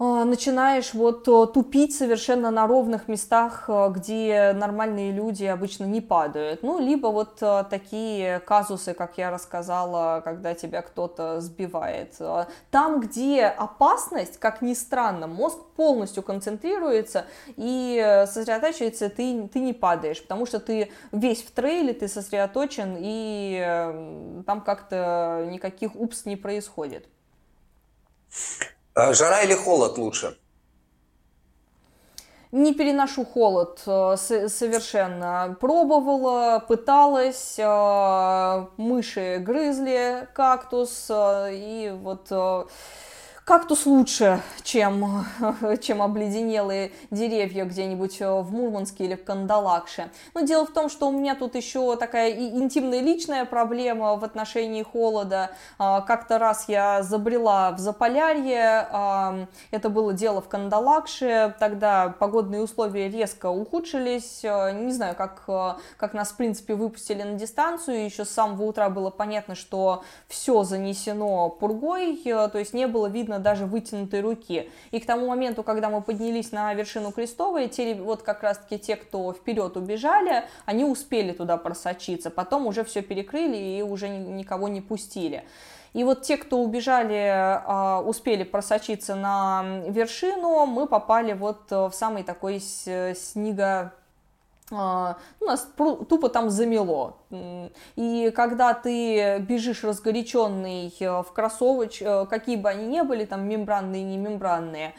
начинаешь 0.00 0.94
вот 0.94 1.24
тупить 1.52 1.94
совершенно 1.94 2.50
на 2.50 2.66
ровных 2.66 3.06
местах, 3.06 3.64
а, 3.68 3.90
где 3.90 4.52
нормальные 4.54 5.12
люди 5.12 5.44
обычно 5.44 5.84
не 5.84 6.00
падают. 6.00 6.62
Ну, 6.62 6.80
либо 6.80 7.08
вот 7.08 7.36
такие 7.68 8.40
казусы, 8.40 8.94
как 8.94 9.18
я 9.18 9.30
рассказала, 9.30 10.22
когда 10.24 10.54
тебя 10.54 10.80
кто-то 10.80 11.40
сбивает. 11.42 12.16
Там, 12.70 13.00
где 13.00 13.44
опасность, 13.44 14.38
как 14.38 14.62
ни 14.62 14.72
странно, 14.72 15.26
мозг 15.26 15.58
полностью 15.76 16.22
концентрируется 16.22 17.26
и 17.56 18.24
сосредотачивается, 18.26 19.10
ты, 19.10 19.48
ты 19.48 19.60
не 19.60 19.74
падаешь, 19.74 20.22
потому 20.22 20.46
что 20.46 20.60
ты 20.60 20.90
весь 21.12 21.42
в 21.42 21.50
трейле, 21.50 21.92
ты 21.92 22.08
сосредоточен, 22.08 22.96
и 22.98 24.42
там 24.46 24.62
как-то 24.62 25.46
никаких 25.50 25.94
упс 25.94 26.24
не 26.24 26.36
происходит. 26.36 27.06
А 29.02 29.14
жара 29.14 29.40
или 29.40 29.54
холод 29.54 29.96
лучше? 29.96 30.36
Не 32.52 32.74
переношу 32.74 33.24
холод 33.24 33.80
э, 33.86 34.16
совершенно. 34.18 35.56
Пробовала, 35.58 36.62
пыталась, 36.68 37.54
э, 37.56 38.66
мыши 38.76 39.38
грызли 39.38 40.28
кактус, 40.34 41.06
э, 41.08 41.50
и 41.52 41.90
вот 41.94 42.30
Кактус 43.50 43.84
лучше, 43.84 44.40
чем, 44.62 45.26
чем 45.82 46.02
обледенелые 46.02 46.92
деревья 47.10 47.64
где-нибудь 47.64 48.20
э, 48.20 48.40
в 48.42 48.52
Мурманске 48.52 49.06
или 49.06 49.16
в 49.16 49.24
Кандалакше. 49.24 50.12
Но 50.34 50.42
дело 50.42 50.64
в 50.64 50.70
том, 50.70 50.88
что 50.88 51.08
у 51.08 51.10
меня 51.10 51.34
тут 51.34 51.56
еще 51.56 51.96
такая 51.96 52.30
интимная 52.30 53.00
личная 53.00 53.44
проблема 53.44 54.14
в 54.14 54.22
отношении 54.22 54.84
холода. 54.84 55.50
А, 55.78 56.00
как-то 56.02 56.38
раз 56.38 56.66
я 56.68 57.02
забрела 57.02 57.72
в 57.72 57.80
Заполярье, 57.80 58.86
а, 58.92 59.48
это 59.72 59.88
было 59.88 60.12
дело 60.12 60.40
в 60.40 60.48
Кандалакше, 60.48 61.56
тогда 61.58 62.14
погодные 62.20 62.62
условия 62.62 63.08
резко 63.08 63.46
ухудшились, 63.46 64.44
э, 64.44 64.70
не 64.80 64.92
знаю, 64.92 65.16
как, 65.16 65.42
э, 65.48 65.72
как 65.96 66.14
нас 66.14 66.28
в 66.28 66.36
принципе 66.36 66.76
выпустили 66.76 67.24
на 67.24 67.34
дистанцию, 67.34 68.04
еще 68.04 68.24
с 68.24 68.30
самого 68.30 68.62
утра 68.62 68.88
было 68.90 69.10
понятно, 69.10 69.56
что 69.56 70.04
все 70.28 70.62
занесено 70.62 71.48
пургой, 71.48 72.16
то 72.24 72.52
есть 72.54 72.74
не 72.74 72.86
было 72.86 73.08
видно 73.08 73.39
даже 73.40 73.66
вытянутой 73.66 74.20
руки. 74.20 74.70
И 74.90 75.00
к 75.00 75.06
тому 75.06 75.26
моменту, 75.28 75.62
когда 75.62 75.90
мы 75.90 76.02
поднялись 76.02 76.52
на 76.52 76.72
вершину 76.74 77.12
Крестовой, 77.12 77.68
те, 77.68 77.94
вот 77.94 78.22
как 78.22 78.42
раз-таки 78.42 78.78
те, 78.78 78.96
кто 78.96 79.32
вперед 79.32 79.76
убежали, 79.76 80.44
они 80.66 80.84
успели 80.84 81.32
туда 81.32 81.56
просочиться. 81.56 82.30
Потом 82.30 82.66
уже 82.66 82.84
все 82.84 83.02
перекрыли 83.02 83.56
и 83.56 83.82
уже 83.82 84.08
никого 84.08 84.68
не 84.68 84.80
пустили. 84.80 85.44
И 85.92 86.04
вот 86.04 86.22
те, 86.22 86.36
кто 86.36 86.60
убежали, 86.60 87.26
а, 87.32 88.00
успели 88.00 88.44
просочиться 88.44 89.16
на 89.16 89.82
вершину, 89.88 90.64
мы 90.66 90.86
попали 90.86 91.32
вот 91.32 91.70
в 91.70 91.90
самый 91.92 92.22
такой 92.22 92.60
снега 92.60 93.66
а, 93.66 93.99
ну, 94.70 95.46
нас 95.46 95.68
тупо 95.76 96.28
там 96.28 96.48
замело. 96.48 97.16
И 97.96 98.32
когда 98.34 98.72
ты 98.74 99.38
бежишь 99.38 99.84
разгоряченный 99.84 100.94
э, 100.98 101.22
в 101.22 101.32
кроссовочках, 101.32 102.26
э, 102.26 102.26
какие 102.26 102.56
бы 102.56 102.68
они 102.68 102.86
ни 102.86 103.00
были, 103.00 103.24
там 103.24 103.48
мембранные, 103.48 104.04
не 104.04 104.16
мембранные, 104.16 104.94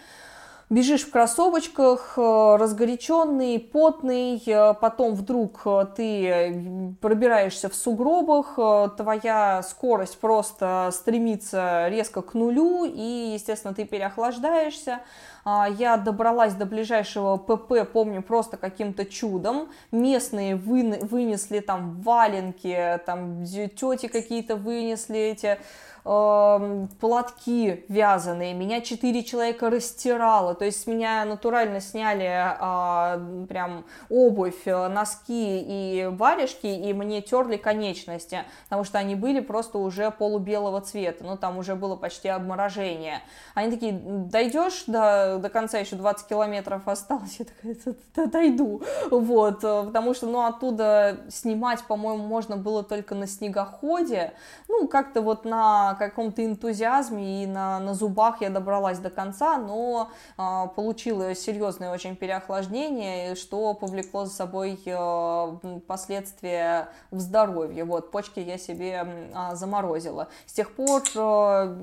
бежишь 0.69 1.03
в 1.03 1.11
кроссовочках, 1.11 2.13
э, 2.17 2.55
разгоряченный, 2.59 3.59
потный, 3.59 4.43
потом 4.81 5.15
вдруг 5.15 5.65
ты 5.95 6.95
пробираешься 6.99 7.69
в 7.69 7.75
сугробах, 7.75 8.59
твоя 8.97 9.63
скорость 9.63 10.19
просто 10.19 10.89
стремится 10.91 11.87
резко 11.87 12.21
к 12.21 12.33
нулю, 12.33 12.83
и, 12.85 13.31
естественно, 13.33 13.73
ты 13.73 13.85
переохлаждаешься. 13.85 14.99
А, 15.43 15.67
я 15.67 15.97
добралась 15.97 16.53
до 16.53 16.65
ближайшего 16.65 17.37
ПП, 17.37 17.89
помню, 17.91 18.21
просто 18.21 18.57
каким-то 18.57 19.05
чудом. 19.05 19.69
Местные 19.91 20.55
вынесли 20.55 21.59
там 21.59 22.01
валенки, 22.01 22.99
там 23.05 23.43
тети 23.45 24.07
какие-то 24.07 24.55
вынесли 24.55 25.19
эти 25.19 25.59
э, 26.05 26.87
платки 26.99 27.85
вязаные, 27.87 28.53
меня 28.53 28.81
четыре 28.81 29.23
человека 29.23 29.69
растирало, 29.69 30.55
то 30.55 30.65
есть 30.65 30.81
с 30.81 30.87
меня 30.87 31.25
натурально 31.25 31.79
сняли 31.79 32.25
э, 32.25 33.45
прям 33.47 33.85
обувь, 34.09 34.65
носки 34.65 35.61
и 35.61 36.07
варежки, 36.11 36.67
и 36.67 36.93
мне 36.93 37.21
терли 37.21 37.57
конечности, 37.57 38.43
потому 38.65 38.83
что 38.83 38.97
они 38.97 39.15
были 39.15 39.39
просто 39.39 39.77
уже 39.77 40.11
полубелого 40.11 40.81
цвета, 40.81 41.23
ну 41.23 41.37
там 41.37 41.57
уже 41.57 41.75
было 41.75 41.95
почти 41.95 42.27
обморожение. 42.29 43.21
Они 43.53 43.71
такие, 43.71 43.93
дойдешь 43.93 44.83
до, 44.87 45.30
до 45.39 45.49
конца, 45.49 45.77
еще 45.77 45.95
20 45.95 46.27
километров 46.27 46.87
осталось, 46.87 47.39
я 47.39 47.45
такая, 47.45 48.27
дойду, 48.27 48.81
вот, 49.09 49.61
потому 49.61 50.13
что, 50.13 50.27
ну, 50.27 50.45
оттуда 50.45 51.17
снимать, 51.29 51.83
по-моему, 51.83 52.25
можно 52.25 52.57
было 52.57 52.83
только 52.83 53.15
на 53.15 53.27
снегоходе, 53.27 54.33
ну, 54.67 54.87
как-то 54.87 55.21
вот 55.21 55.45
на 55.45 55.95
каком-то 55.99 56.45
энтузиазме 56.45 57.43
и 57.43 57.47
на, 57.47 57.79
на 57.79 57.93
зубах 57.93 58.41
я 58.41 58.49
добралась 58.49 58.99
до 58.99 59.09
конца, 59.09 59.57
но 59.57 60.09
а, 60.37 60.67
получила 60.67 61.35
серьезное 61.35 61.91
очень 61.91 62.15
переохлаждение, 62.15 63.35
что 63.35 63.73
повлекло 63.73 64.25
за 64.25 64.33
собой 64.33 64.79
а, 64.87 65.57
последствия 65.87 66.89
в 67.11 67.19
здоровье. 67.19 67.83
Вот, 67.83 68.11
почки 68.11 68.39
я 68.39 68.57
себе 68.57 69.29
а, 69.33 69.55
заморозила. 69.55 70.29
С 70.45 70.53
тех 70.53 70.73
пор 70.75 71.03
а, 71.15 71.77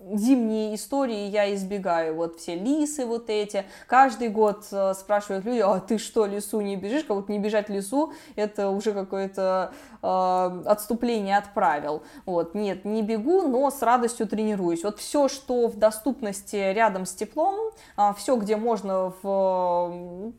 зимние 0.00 0.74
истории 0.74 1.28
я 1.28 1.54
избегаю. 1.54 2.14
Вот 2.16 2.40
все 2.40 2.54
лисы 2.54 3.04
вот 3.06 3.30
эти. 3.30 3.64
Каждый 3.86 4.28
год 4.28 4.66
э, 4.70 4.94
спрашивают 4.94 5.44
люди, 5.44 5.60
а 5.60 5.80
ты 5.80 5.98
что, 5.98 6.26
лесу 6.26 6.60
не 6.60 6.76
бежишь? 6.76 7.04
Как 7.04 7.16
вот 7.16 7.28
не 7.28 7.38
бежать 7.38 7.68
лесу, 7.68 8.12
это 8.36 8.70
уже 8.70 8.92
какое-то 8.92 9.72
э, 10.02 10.62
отступление 10.66 11.36
от 11.36 11.52
правил. 11.54 12.02
Вот, 12.26 12.54
нет, 12.54 12.84
не 12.84 13.02
бегу, 13.02 13.42
но 13.42 13.70
с 13.70 13.82
радостью 13.82 14.26
тренируюсь. 14.26 14.84
Вот 14.84 14.98
все, 14.98 15.28
что 15.28 15.68
в 15.68 15.76
доступности 15.76 16.56
рядом 16.56 17.06
с 17.06 17.14
теплом, 17.14 17.72
а, 17.96 18.12
все, 18.14 18.36
где 18.36 18.56
можно 18.56 19.12
в, 19.22 19.92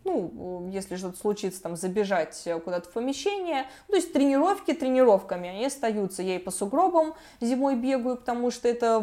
ну, 0.03 0.69
если 0.71 0.95
что-то 0.95 1.17
случится, 1.17 1.61
там, 1.61 1.75
забежать 1.75 2.47
куда-то 2.63 2.89
в 2.89 2.93
помещение, 2.93 3.65
то 3.87 3.95
есть 3.95 4.13
тренировки 4.13 4.73
тренировками, 4.73 5.49
они 5.49 5.65
остаются. 5.65 6.21
Я 6.21 6.35
и 6.35 6.39
по 6.39 6.51
сугробам 6.51 7.13
зимой 7.41 7.75
бегаю, 7.75 8.17
потому 8.17 8.51
что 8.51 8.67
это 8.67 8.99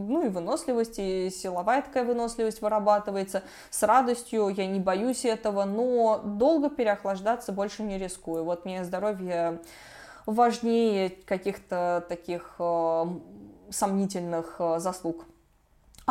ну 0.00 0.26
и 0.26 0.28
выносливость, 0.28 0.98
и 0.98 1.30
силовая 1.30 1.82
такая 1.82 2.04
выносливость 2.04 2.62
вырабатывается. 2.62 3.42
С 3.70 3.82
радостью 3.82 4.48
я 4.48 4.66
не 4.66 4.80
боюсь 4.80 5.24
этого, 5.24 5.64
но 5.64 6.20
долго 6.24 6.70
переохлаждаться 6.70 7.52
больше 7.52 7.82
не 7.82 7.98
рискую. 7.98 8.44
Вот 8.44 8.64
мне 8.64 8.84
здоровье 8.84 9.60
важнее 10.26 11.10
каких-то 11.10 12.04
таких 12.08 12.54
э, 12.58 13.04
сомнительных 13.70 14.56
э, 14.58 14.78
заслуг. 14.78 15.26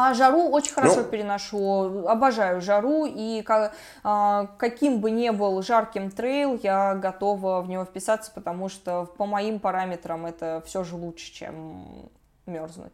А 0.02 0.14
жару 0.14 0.50
очень 0.50 0.74
хорошо 0.74 1.02
ну, 1.02 1.04
переношу, 1.04 2.08
обожаю 2.08 2.62
жару, 2.62 3.06
и 3.06 3.42
как, 3.42 3.74
а, 4.02 4.48
каким 4.58 5.02
бы 5.02 5.12
ни 5.12 5.30
был 5.30 5.62
жарким 5.62 6.10
трейл, 6.10 6.58
я 6.64 6.96
готова 6.96 7.60
в 7.62 7.68
него 7.68 7.84
вписаться, 7.84 8.32
потому 8.34 8.70
что 8.70 9.10
по 9.18 9.26
моим 9.26 9.60
параметрам 9.60 10.26
это 10.26 10.64
все 10.66 10.86
же 10.86 10.96
лучше, 10.96 11.34
чем 11.34 12.10
мерзнуть. 12.46 12.94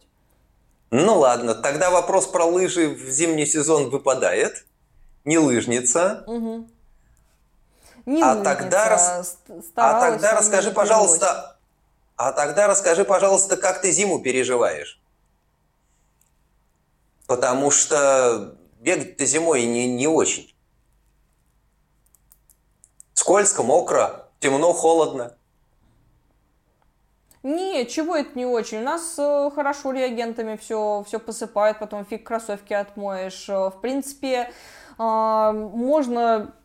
Ну 0.92 1.20
ладно, 1.20 1.56
тогда 1.56 1.90
вопрос 1.90 2.28
про 2.28 2.46
лыжи 2.46 2.90
в 2.90 3.10
зимний 3.10 3.46
сезон 3.46 3.90
выпадает. 3.90 4.66
Не 5.24 5.40
лыжница. 5.40 6.24
Угу. 6.28 6.68
Не 8.06 8.22
а 8.22 8.34
лыжница, 8.34 8.44
тогда, 8.44 8.90
рас... 8.90 9.40
а 9.76 10.00
тогда 10.00 10.38
расскажи, 10.38 10.72
пожалуйста, 10.72 11.58
а 12.16 12.32
тогда 12.32 12.68
расскажи, 12.68 13.04
пожалуйста, 13.04 13.58
как 13.58 13.82
ты 13.82 13.92
зиму 13.92 14.22
переживаешь. 14.22 15.02
Потому 17.26 17.72
что 17.72 18.56
бегать-то 18.80 19.26
зимой 19.26 19.66
не, 19.66 19.88
не 19.88 20.08
очень. 20.08 20.54
Скользко, 23.14 23.64
мокро, 23.64 24.30
темно, 24.40 24.72
холодно. 24.74 25.36
Не, 27.46 27.86
чего 27.86 28.16
это 28.16 28.36
не 28.36 28.48
очень. 28.48 28.80
У 28.80 28.84
нас 28.84 29.20
э, 29.20 29.52
хорошо 29.54 29.92
реагентами 29.92 30.56
все, 30.56 31.04
все 31.06 31.20
посыпают, 31.20 31.78
потом 31.78 32.04
фиг 32.04 32.26
кроссовки 32.26 32.74
отмоешь. 32.74 33.48
Э, 33.48 33.70
в 33.70 33.82
принципе, 33.82 34.50
э, 34.98 35.52
можно 35.52 36.56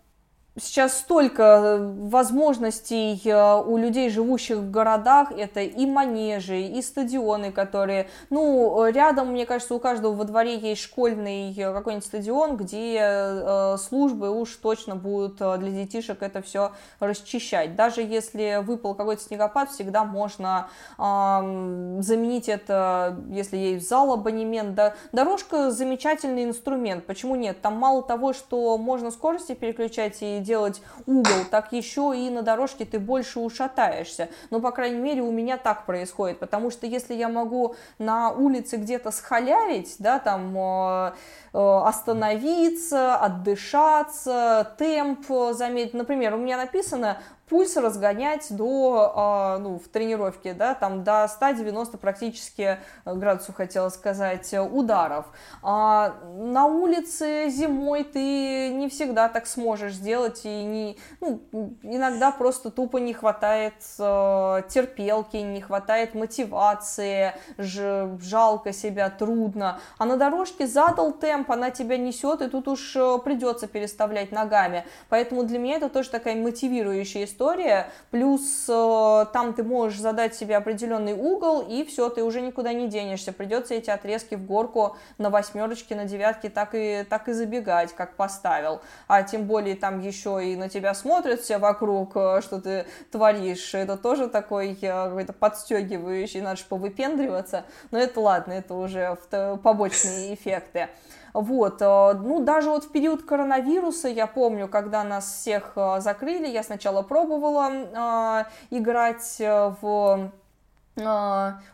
сейчас 0.58 0.98
столько 0.98 1.42
э, 1.42 1.92
возможностей 2.08 3.20
э, 3.24 3.62
у 3.62 3.76
людей, 3.76 4.10
живущих 4.10 4.58
в 4.58 4.70
городах, 4.70 5.30
это 5.32 5.60
и 5.60 5.86
манежи, 5.86 6.60
и 6.60 6.82
стадионы, 6.82 7.52
которые, 7.52 8.08
ну, 8.30 8.84
рядом, 8.86 9.32
мне 9.32 9.46
кажется, 9.46 9.74
у 9.74 9.78
каждого 9.78 10.14
во 10.14 10.24
дворе 10.24 10.58
есть 10.58 10.82
школьный 10.82 11.54
э, 11.56 11.72
какой-нибудь 11.72 12.06
стадион, 12.06 12.56
где 12.56 13.76
службы 13.78 14.30
уж 14.30 14.56
точно 14.56 14.96
будут 14.96 15.36
для 15.36 15.70
детишек 15.70 16.22
это 16.22 16.42
все 16.42 16.72
расчищать. 16.98 17.76
Даже 17.76 18.02
если 18.02 18.62
выпал 18.62 18.94
какой-то 18.94 19.22
снегопад, 19.22 19.70
всегда 19.70 20.04
можно 20.04 20.68
заменить 20.98 22.48
это, 22.48 23.16
если 23.30 23.56
есть 23.56 23.88
зал 23.88 24.12
абонемент. 24.12 24.74
Да, 24.74 24.94
дорожка 25.12 25.70
замечательный 25.70 26.44
инструмент, 26.44 27.06
почему 27.06 27.36
нет? 27.36 27.60
Там 27.60 27.74
мало 27.76 28.02
того, 28.02 28.32
что 28.32 28.76
можно 28.78 29.10
скорости 29.10 29.54
переключать 29.54 30.18
и 30.22 30.39
делать 30.40 30.82
угол, 31.06 31.44
так 31.50 31.72
еще 31.72 32.12
и 32.16 32.30
на 32.30 32.42
дорожке 32.42 32.84
ты 32.84 32.98
больше 32.98 33.40
ушатаешься. 33.40 34.28
Но, 34.50 34.60
по 34.60 34.70
крайней 34.70 35.00
мере, 35.00 35.22
у 35.22 35.30
меня 35.30 35.56
так 35.56 35.86
происходит, 35.86 36.38
потому 36.38 36.70
что 36.70 36.86
если 36.86 37.14
я 37.14 37.28
могу 37.28 37.74
на 37.98 38.30
улице 38.30 38.76
где-то 38.76 39.10
схалявить, 39.10 39.96
да, 39.98 40.18
там 40.18 40.56
э, 40.56 41.12
э, 41.52 41.80
остановиться, 41.84 43.16
отдышаться, 43.16 44.74
темп 44.78 45.26
заметить. 45.52 45.94
Например, 45.94 46.34
у 46.34 46.38
меня 46.38 46.56
написано 46.56 47.18
пульс 47.50 47.76
разгонять 47.76 48.46
до, 48.50 49.12
а, 49.14 49.58
ну, 49.58 49.80
в 49.80 49.88
тренировке, 49.88 50.54
да, 50.54 50.74
там 50.74 51.02
до 51.02 51.26
190 51.26 51.98
практически 51.98 52.78
э, 53.04 53.14
градусов, 53.14 53.56
хотела 53.56 53.88
сказать, 53.88 54.54
ударов. 54.54 55.26
А 55.60 56.14
на 56.38 56.66
улице 56.66 57.48
зимой 57.50 58.04
ты 58.04 58.68
не 58.70 58.88
всегда 58.88 59.28
так 59.28 59.48
сможешь 59.48 59.94
сделать, 59.94 60.42
и 60.44 60.62
не, 60.62 60.96
ну, 61.20 61.40
иногда 61.82 62.30
просто 62.30 62.70
тупо 62.70 62.98
не 62.98 63.12
хватает 63.12 63.74
э, 63.98 64.62
терпелки, 64.68 65.36
не 65.38 65.60
хватает 65.60 66.14
мотивации, 66.14 67.34
жалко 67.58 68.72
себя, 68.72 69.10
трудно. 69.10 69.80
А 69.98 70.04
на 70.04 70.16
дорожке 70.16 70.68
задал 70.68 71.12
темп, 71.12 71.50
она 71.50 71.72
тебя 71.72 71.96
несет, 71.96 72.42
и 72.42 72.48
тут 72.48 72.68
уж 72.68 72.94
э, 72.94 73.18
придется 73.24 73.66
переставлять 73.66 74.30
ногами. 74.30 74.84
Поэтому 75.08 75.42
для 75.42 75.58
меня 75.58 75.78
это 75.78 75.88
тоже 75.88 76.10
такая 76.10 76.36
мотивирующая 76.36 77.24
история, 77.24 77.39
история, 77.40 77.90
плюс 78.10 78.66
э, 78.68 79.26
там 79.32 79.54
ты 79.54 79.62
можешь 79.62 79.98
задать 79.98 80.34
себе 80.34 80.58
определенный 80.58 81.14
угол, 81.14 81.62
и 81.66 81.84
все, 81.84 82.10
ты 82.10 82.22
уже 82.22 82.42
никуда 82.42 82.74
не 82.74 82.86
денешься, 82.86 83.32
придется 83.32 83.72
эти 83.72 83.88
отрезки 83.88 84.34
в 84.34 84.44
горку 84.44 84.98
на 85.16 85.30
восьмерочке, 85.30 85.94
на 85.94 86.04
девятке 86.04 86.50
так 86.50 86.74
и, 86.74 87.06
так 87.08 87.28
и 87.28 87.32
забегать, 87.32 87.94
как 87.94 88.14
поставил, 88.16 88.82
а 89.08 89.22
тем 89.22 89.46
более 89.46 89.74
там 89.74 90.00
еще 90.00 90.44
и 90.44 90.54
на 90.54 90.68
тебя 90.68 90.92
смотрят 90.92 91.40
все 91.40 91.56
вокруг, 91.56 92.12
э, 92.14 92.40
что 92.42 92.60
ты 92.60 92.84
творишь, 93.10 93.74
это 93.74 93.96
тоже 93.96 94.28
такой 94.28 94.72
э, 94.72 94.76
какой-то 94.80 95.32
подстегивающий, 95.32 96.42
надо 96.42 96.58
же 96.58 96.64
повыпендриваться, 96.68 97.64
но 97.90 97.98
это 97.98 98.20
ладно, 98.20 98.52
это 98.52 98.74
уже 98.74 99.16
побочные 99.62 100.34
эффекты. 100.34 100.90
Вот, 101.32 101.80
э, 101.80 102.12
ну, 102.14 102.40
даже 102.40 102.70
вот 102.70 102.84
в 102.84 102.92
период 102.92 103.22
коронавируса, 103.22 104.08
я 104.08 104.26
помню, 104.26 104.68
когда 104.68 105.04
нас 105.04 105.24
всех 105.32 105.72
э, 105.76 106.00
закрыли, 106.00 106.48
я 106.48 106.62
сначала 106.62 107.02
пробовала 107.02 107.70
э, 107.70 108.44
играть 108.70 109.36
в 109.38 110.32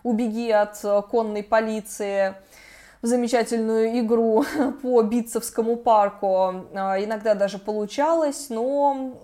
«Убеги 0.02 0.50
от 0.50 1.08
конной 1.10 1.42
полиции», 1.42 2.34
замечательную 3.02 3.98
игру 4.00 4.44
по 4.82 5.02
Битцевскому 5.02 5.76
парку. 5.76 6.66
А, 6.74 7.02
иногда 7.02 7.34
даже 7.34 7.58
получалось, 7.58 8.46
но 8.48 9.14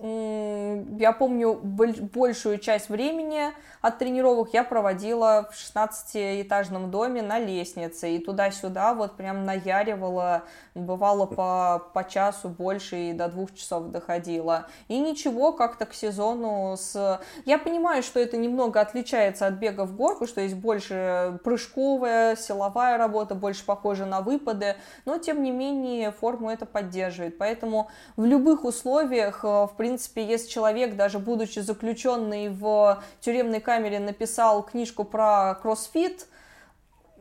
я 0.98 1.12
помню 1.12 1.54
большую 1.54 2.58
часть 2.58 2.88
времени 2.88 3.52
от 3.82 3.98
тренировок 3.98 4.50
я 4.54 4.62
проводила 4.62 5.50
в 5.52 5.56
16-этажном 5.56 6.90
доме 6.90 7.20
на 7.20 7.40
лестнице 7.40 8.14
и 8.14 8.24
туда-сюда 8.24 8.94
вот 8.94 9.16
прям 9.16 9.44
наяривала, 9.44 10.44
бывало 10.76 11.26
по, 11.26 11.90
по 11.92 12.04
часу 12.04 12.48
больше 12.48 13.10
и 13.10 13.12
до 13.12 13.26
двух 13.28 13.52
часов 13.54 13.88
доходила. 13.88 14.68
И 14.86 14.98
ничего, 15.00 15.52
как-то 15.52 15.86
к 15.86 15.94
сезону 15.94 16.76
с... 16.78 17.20
Я 17.44 17.58
понимаю, 17.58 18.04
что 18.04 18.20
это 18.20 18.36
немного 18.36 18.80
отличается 18.80 19.48
от 19.48 19.54
бега 19.54 19.84
в 19.84 19.96
горку, 19.96 20.28
что 20.28 20.40
есть 20.40 20.54
больше 20.54 21.40
прыжковая, 21.42 22.36
силовая 22.36 22.98
работа, 22.98 23.34
больше 23.34 23.61
похожа 23.62 24.06
на 24.06 24.20
выпады, 24.20 24.76
но 25.04 25.18
тем 25.18 25.42
не 25.42 25.50
менее 25.50 26.10
форму 26.10 26.50
это 26.50 26.66
поддерживает. 26.66 27.38
Поэтому 27.38 27.90
в 28.16 28.24
любых 28.24 28.64
условиях, 28.64 29.44
э, 29.44 29.48
в 29.48 29.72
принципе, 29.76 30.24
если 30.24 30.48
человек, 30.48 30.96
даже 30.96 31.18
будучи 31.18 31.60
заключенный 31.60 32.48
в 32.48 33.02
тюремной 33.20 33.60
камере 33.60 33.98
написал 33.98 34.62
книжку 34.62 35.04
про 35.04 35.54
кроссфит, 35.54 36.26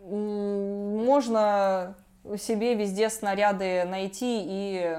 можно 0.03 1.95
себе 2.37 2.75
везде 2.75 3.09
снаряды 3.09 3.83
найти 3.85 4.41
и 4.43 4.97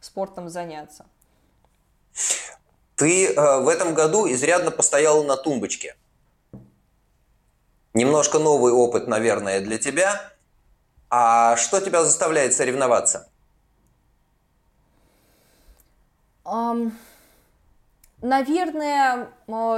спортом 0.00 0.48
заняться. 0.48 1.06
Ты 2.96 3.28
э, 3.28 3.60
в 3.60 3.68
этом 3.68 3.94
году 3.94 4.28
изрядно 4.30 4.70
постояла 4.70 5.22
на 5.22 5.36
тумбочке. 5.36 5.96
Немножко 7.94 8.38
новый 8.38 8.72
опыт, 8.72 9.06
наверное, 9.06 9.60
для 9.60 9.78
тебя. 9.78 10.32
А 11.10 11.56
что 11.56 11.80
тебя 11.80 12.04
заставляет 12.04 12.54
соревноваться? 12.54 13.28
Um, 16.44 16.92
наверное, 18.22 19.28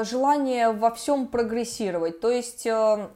желание 0.05 0.73
во 0.73 0.91
всем 0.93 1.27
прогрессировать. 1.27 2.21
То 2.21 2.31
есть 2.31 2.67
э, 2.67 3.09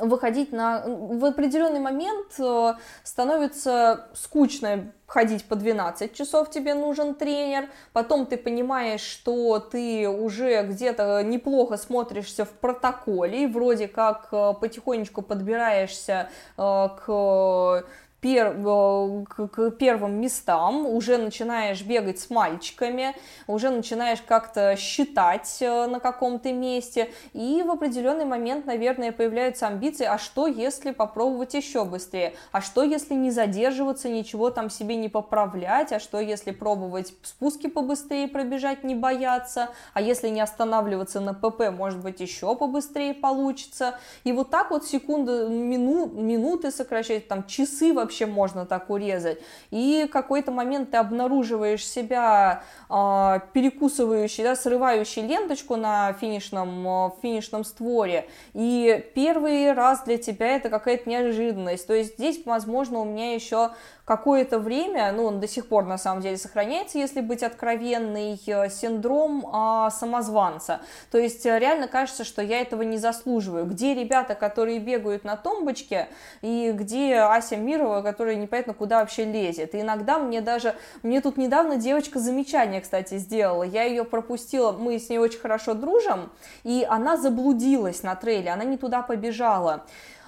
выходить 0.00 0.52
на... 0.52 0.82
В 0.86 1.24
определенный 1.24 1.80
момент 1.80 2.26
э, 2.38 2.74
становится 3.02 4.08
скучно 4.14 4.92
ходить 5.06 5.44
по 5.44 5.54
12 5.54 6.14
часов, 6.14 6.50
тебе 6.50 6.74
нужен 6.74 7.14
тренер, 7.14 7.68
потом 7.92 8.26
ты 8.26 8.36
понимаешь, 8.36 9.02
что 9.02 9.58
ты 9.60 10.08
уже 10.08 10.62
где-то 10.62 11.22
неплохо 11.22 11.76
смотришься 11.76 12.44
в 12.44 12.50
протоколе, 12.50 13.44
и 13.44 13.46
вроде 13.46 13.86
как 13.86 14.30
потихонечку 14.30 15.22
подбираешься 15.22 16.30
к 16.56 17.84
пер, 18.24 18.56
э, 18.56 19.24
к, 19.28 19.48
к 19.48 19.70
первым 19.72 20.18
местам, 20.18 20.86
уже 20.86 21.18
начинаешь 21.18 21.82
бегать 21.82 22.18
с 22.18 22.30
мальчиками, 22.30 23.14
уже 23.46 23.68
начинаешь 23.68 24.22
как-то 24.22 24.76
считать 24.76 25.58
э, 25.60 25.86
на 25.86 26.00
каком-то 26.00 26.50
месте, 26.50 27.10
и 27.34 27.62
в 27.62 27.70
определенный 27.70 28.24
момент, 28.24 28.64
наверное, 28.64 29.12
появляются 29.12 29.66
амбиции, 29.66 30.06
а 30.06 30.16
что 30.16 30.46
если 30.46 30.92
попробовать 30.92 31.52
еще 31.52 31.84
быстрее, 31.84 32.32
а 32.50 32.62
что 32.62 32.82
если 32.82 33.12
не 33.12 33.30
задерживаться, 33.30 34.08
ничего 34.08 34.48
там 34.48 34.70
себе 34.70 34.96
не 34.96 35.10
поправлять, 35.10 35.92
а 35.92 36.00
что 36.00 36.18
если 36.18 36.50
пробовать 36.50 37.12
спуски 37.24 37.66
побыстрее 37.66 38.26
пробежать, 38.26 38.84
не 38.84 38.94
бояться, 38.94 39.68
а 39.92 40.00
если 40.00 40.30
не 40.30 40.40
останавливаться 40.40 41.20
на 41.20 41.34
ПП, 41.34 41.70
может 41.70 42.00
быть, 42.00 42.20
еще 42.20 42.56
побыстрее 42.56 43.12
получится, 43.12 43.98
и 44.24 44.32
вот 44.32 44.48
так 44.48 44.70
вот 44.70 44.86
секунды, 44.86 45.46
мину, 45.46 46.06
минуты 46.06 46.70
сокращать, 46.70 47.28
там 47.28 47.46
часы 47.46 47.92
вообще 47.92 48.13
вообще 48.14 48.26
можно 48.26 48.64
так 48.64 48.90
урезать. 48.90 49.38
И 49.70 50.08
какой-то 50.12 50.52
момент 50.52 50.92
ты 50.92 50.98
обнаруживаешь 50.98 51.84
себя 51.84 52.62
э, 52.88 53.40
перекусывающий, 53.52 54.44
да, 54.44 54.54
срывающий 54.54 55.22
ленточку 55.22 55.76
на 55.76 56.12
финишном, 56.12 56.86
э, 56.86 57.10
финишном 57.20 57.64
створе. 57.64 58.28
И 58.52 59.04
первый 59.14 59.72
раз 59.72 60.04
для 60.04 60.18
тебя 60.18 60.56
это 60.56 60.70
какая-то 60.70 61.10
неожиданность. 61.10 61.86
То 61.86 61.94
есть 61.94 62.14
здесь, 62.14 62.40
возможно, 62.44 63.00
у 63.00 63.04
меня 63.04 63.34
еще 63.34 63.70
какое-то 64.04 64.58
время, 64.58 65.12
ну, 65.12 65.24
он 65.24 65.40
до 65.40 65.48
сих 65.48 65.66
пор 65.66 65.84
на 65.84 65.96
самом 65.96 66.20
деле 66.20 66.36
сохраняется, 66.36 66.98
если 66.98 67.20
быть 67.20 67.42
откровенный, 67.42 68.40
э, 68.46 68.68
синдром 68.68 69.48
а, 69.50 69.90
самозванца. 69.90 70.80
То 71.10 71.18
есть 71.18 71.46
э, 71.46 71.58
реально 71.58 71.88
кажется, 71.88 72.24
что 72.24 72.42
я 72.42 72.60
этого 72.60 72.82
не 72.82 72.98
заслуживаю. 72.98 73.64
Где 73.64 73.94
ребята, 73.94 74.34
которые 74.34 74.78
бегают 74.78 75.24
на 75.24 75.36
тумбочке, 75.36 76.08
и 76.42 76.72
где 76.74 77.16
Ася 77.16 77.56
Мирова, 77.56 77.93
которая 78.02 78.36
непонятно 78.36 78.74
куда 78.74 79.00
вообще 79.00 79.24
лезет. 79.24 79.74
И 79.74 79.80
иногда 79.80 80.18
мне 80.18 80.40
даже, 80.40 80.74
мне 81.02 81.20
тут 81.20 81.36
недавно 81.36 81.76
девочка 81.76 82.18
замечание, 82.18 82.80
кстати, 82.80 83.18
сделала. 83.18 83.62
Я 83.62 83.84
ее 83.84 84.04
пропустила, 84.04 84.72
мы 84.72 84.98
с 84.98 85.08
ней 85.08 85.18
очень 85.18 85.40
хорошо 85.40 85.74
дружим, 85.74 86.30
и 86.62 86.86
она 86.88 87.16
заблудилась 87.16 88.02
на 88.02 88.14
трейле, 88.14 88.50
она 88.50 88.64
не 88.64 88.76
туда 88.76 89.02
побежала. 89.02 89.84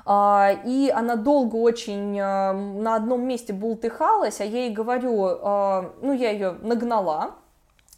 А, 0.09 0.53
и 0.64 0.89
она 0.89 1.17
долго 1.17 1.57
очень 1.57 2.19
а, 2.21 2.53
на 2.53 2.95
одном 2.95 3.27
месте 3.27 3.53
бултыхалась, 3.53 4.41
а 4.41 4.45
я 4.45 4.67
ей 4.67 4.71
говорю, 4.71 5.25
а, 5.43 5.93
ну, 6.01 6.12
я 6.12 6.31
ее 6.31 6.53
нагнала, 6.62 7.35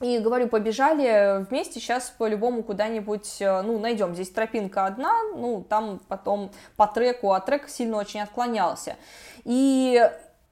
и 0.00 0.18
говорю, 0.18 0.48
побежали 0.48 1.44
вместе, 1.44 1.80
сейчас 1.80 2.12
по-любому 2.16 2.62
куда-нибудь, 2.62 3.36
ну, 3.40 3.78
найдем. 3.78 4.14
Здесь 4.14 4.30
тропинка 4.30 4.86
одна, 4.86 5.12
ну, 5.36 5.64
там 5.68 6.00
потом 6.08 6.50
по 6.76 6.86
треку, 6.86 7.32
а 7.32 7.40
трек 7.40 7.68
сильно 7.68 7.96
очень 7.96 8.20
отклонялся. 8.20 8.96
И 9.44 10.00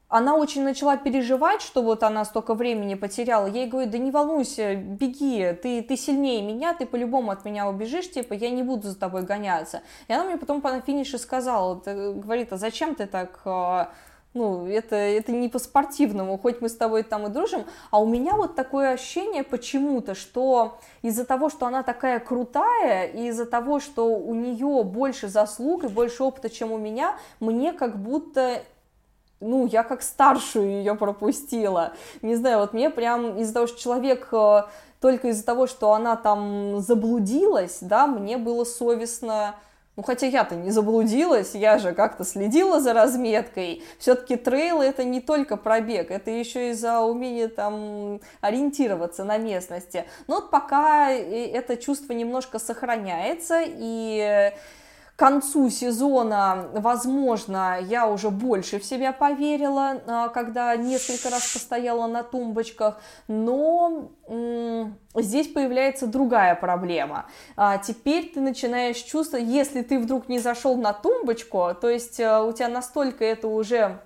она 0.08 0.36
очень 0.36 0.62
начала 0.62 0.96
переживать, 0.96 1.62
что 1.62 1.82
вот 1.82 2.02
она 2.02 2.24
столько 2.24 2.54
времени 2.54 2.94
потеряла. 2.94 3.46
Я 3.46 3.62
ей 3.62 3.68
говорю, 3.68 3.90
да 3.90 3.98
не 3.98 4.12
волнуйся, 4.12 4.76
беги, 4.76 5.52
ты, 5.60 5.82
ты 5.82 5.96
сильнее 5.96 6.42
меня, 6.42 6.74
ты 6.74 6.86
по-любому 6.86 7.32
от 7.32 7.44
меня 7.44 7.68
убежишь, 7.68 8.10
типа, 8.10 8.32
я 8.34 8.50
не 8.50 8.62
буду 8.62 8.88
за 8.88 8.98
тобой 8.98 9.22
гоняться. 9.22 9.82
И 10.06 10.12
она 10.12 10.24
мне 10.24 10.36
потом 10.36 10.60
по 10.60 10.80
финише 10.80 11.18
сказала, 11.18 11.74
говорит, 11.74 12.52
а 12.52 12.56
зачем 12.56 12.94
ты 12.94 13.06
так 13.06 13.40
а, 13.44 13.90
ну, 14.36 14.66
это, 14.66 14.94
это 14.94 15.32
не 15.32 15.48
по-спортивному, 15.48 16.38
хоть 16.38 16.60
мы 16.60 16.68
с 16.68 16.76
тобой 16.76 17.02
там 17.02 17.26
и 17.26 17.30
дружим, 17.30 17.64
а 17.90 18.00
у 18.00 18.06
меня 18.06 18.34
вот 18.34 18.54
такое 18.54 18.92
ощущение 18.92 19.42
почему-то, 19.42 20.14
что 20.14 20.78
из-за 21.02 21.24
того, 21.24 21.48
что 21.48 21.66
она 21.66 21.82
такая 21.82 22.20
крутая, 22.20 23.06
и 23.06 23.28
из-за 23.28 23.46
того, 23.46 23.80
что 23.80 24.06
у 24.14 24.34
нее 24.34 24.84
больше 24.84 25.28
заслуг 25.28 25.84
и 25.84 25.88
больше 25.88 26.22
опыта, 26.22 26.50
чем 26.50 26.70
у 26.70 26.78
меня, 26.78 27.16
мне 27.40 27.72
как 27.72 27.96
будто 27.96 28.62
ну, 29.40 29.66
я 29.66 29.82
как 29.82 30.02
старшую 30.02 30.68
ее 30.68 30.94
пропустила. 30.94 31.92
Не 32.22 32.36
знаю, 32.36 32.60
вот 32.60 32.72
мне 32.72 32.88
прям 32.88 33.38
из-за 33.38 33.52
того, 33.52 33.66
что 33.66 33.78
человек 33.78 34.28
э, 34.32 34.62
только 35.00 35.28
из-за 35.28 35.44
того, 35.44 35.66
что 35.66 35.92
она 35.92 36.16
там 36.16 36.80
заблудилась, 36.80 37.78
да, 37.82 38.06
мне 38.06 38.38
было 38.38 38.64
совестно 38.64 39.54
ну, 39.96 40.02
хотя 40.02 40.26
я-то 40.26 40.54
не 40.54 40.70
заблудилась, 40.70 41.54
я 41.54 41.78
же 41.78 41.94
как-то 41.94 42.24
следила 42.24 42.80
за 42.80 42.92
разметкой. 42.92 43.82
Все-таки 43.98 44.36
трейл 44.36 44.82
это 44.82 45.04
не 45.04 45.22
только 45.22 45.56
пробег, 45.56 46.10
это 46.10 46.30
еще 46.30 46.70
и 46.70 46.72
за 46.74 47.00
умение 47.00 47.48
там 47.48 48.20
ориентироваться 48.42 49.24
на 49.24 49.38
местности. 49.38 50.04
Но 50.26 50.36
вот 50.36 50.50
пока 50.50 51.10
э, 51.10 51.46
это 51.50 51.78
чувство 51.78 52.12
немножко 52.12 52.58
сохраняется, 52.58 53.62
и 53.64 54.52
к 54.52 54.54
концу 55.16 55.70
сезона, 55.70 56.68
возможно, 56.74 57.78
я 57.80 58.06
уже 58.06 58.30
больше 58.30 58.78
в 58.78 58.84
себя 58.84 59.12
поверила, 59.12 60.02
а, 60.06 60.28
когда 60.28 60.76
несколько 60.76 61.30
раз 61.30 61.52
постояла 61.52 62.06
на 62.06 62.22
тумбочках, 62.22 63.00
но 63.26 64.10
здесь 65.14 65.48
появляется 65.48 66.06
другая 66.06 66.54
проблема. 66.54 67.26
А, 67.56 67.78
теперь 67.78 68.30
ты 68.32 68.40
начинаешь 68.40 68.98
чувствовать, 68.98 69.46
если 69.46 69.82
ты 69.82 69.98
вдруг 69.98 70.28
не 70.28 70.38
зашел 70.38 70.76
на 70.76 70.92
тумбочку, 70.92 71.70
то 71.80 71.88
есть 71.88 72.20
а, 72.20 72.42
у 72.42 72.52
тебя 72.52 72.68
настолько 72.68 73.24
это 73.24 73.48
уже 73.48 74.00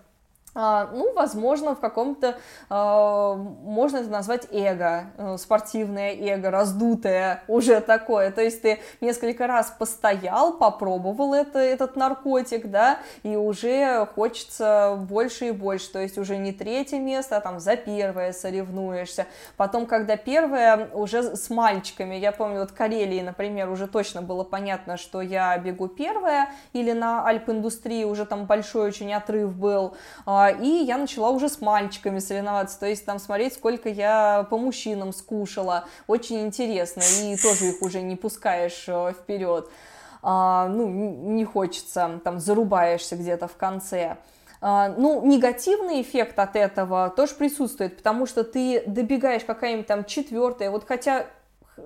ну, 0.55 1.13
возможно, 1.15 1.77
в 1.77 1.81
каком-то, 1.81 2.37
э, 2.69 3.35
можно 3.63 3.99
это 3.99 4.09
назвать 4.09 4.49
эго, 4.51 5.05
э, 5.17 5.37
спортивное 5.39 6.13
эго, 6.13 6.51
раздутое 6.51 7.45
уже 7.47 7.81
такое. 7.81 8.33
То 8.33 8.43
есть 8.43 8.61
ты 8.63 8.81
несколько 9.01 9.47
раз 9.47 9.71
постоял, 9.79 10.55
попробовал 10.55 11.35
это, 11.35 11.61
этот 11.61 11.95
наркотик, 11.95 12.69
да, 12.69 12.99
и 13.23 13.37
уже 13.37 14.07
хочется 14.17 14.97
больше 14.99 15.49
и 15.49 15.51
больше. 15.53 15.93
То 15.93 16.01
есть 16.01 16.19
уже 16.19 16.37
не 16.37 16.53
третье 16.53 16.99
место, 16.99 17.37
а 17.37 17.41
там 17.41 17.61
за 17.61 17.77
первое 17.77 18.33
соревнуешься. 18.33 19.27
Потом, 19.57 19.87
когда 19.87 20.17
первое, 20.17 20.89
уже 20.95 21.37
с 21.37 21.49
мальчиками, 21.49 22.17
я 22.17 22.33
помню, 22.33 22.61
вот 22.61 22.73
Карелии, 22.73 23.21
например, 23.21 23.71
уже 23.71 23.87
точно 23.87 24.21
было 24.21 24.43
понятно, 24.43 24.97
что 24.97 25.21
я 25.21 25.57
бегу 25.59 25.87
первое, 25.87 26.49
или 26.73 26.91
на 26.91 27.25
Альп-индустрии 27.25 28.03
уже 28.03 28.27
там 28.27 28.47
большой 28.47 28.89
очень 28.89 29.15
отрыв 29.15 29.55
был, 29.55 29.95
а, 30.27 30.40
а, 30.40 30.40
и 30.49 30.85
я 30.85 30.97
начала 30.97 31.31
уже 31.31 31.49
с 31.49 31.61
мальчиками 31.61 32.19
соревноваться, 32.19 32.79
то 32.81 32.87
есть 32.87 33.05
там 33.05 33.19
смотреть, 33.19 33.55
сколько 33.55 33.89
я 33.89 34.47
по 34.49 34.57
мужчинам 34.57 35.13
скушала. 35.13 35.85
Очень 36.07 36.41
интересно, 36.41 37.03
и 37.23 37.37
тоже 37.37 37.67
их 37.67 37.83
уже 37.83 38.01
не 38.01 38.17
пускаешь 38.17 38.85
э, 38.87 39.13
вперед. 39.13 39.69
а, 40.23 40.69
ну, 40.69 40.89
не 40.89 41.45
хочется, 41.45 42.21
там, 42.25 42.41
зарубаешься 42.41 43.17
где-то 43.17 43.49
в 43.49 43.57
конце. 43.57 44.17
А, 44.61 44.89
ну, 44.97 45.25
негативный 45.27 46.03
эффект 46.03 46.39
от 46.39 46.57
этого 46.57 47.11
тоже 47.11 47.35
присутствует, 47.35 47.97
потому 47.97 48.27
что 48.27 48.45
ты 48.45 48.83
добегаешь 48.87 49.45
какая-нибудь 49.45 49.87
там 49.87 50.05
четвертая, 50.05 50.71
вот 50.71 50.85
хотя 50.87 51.27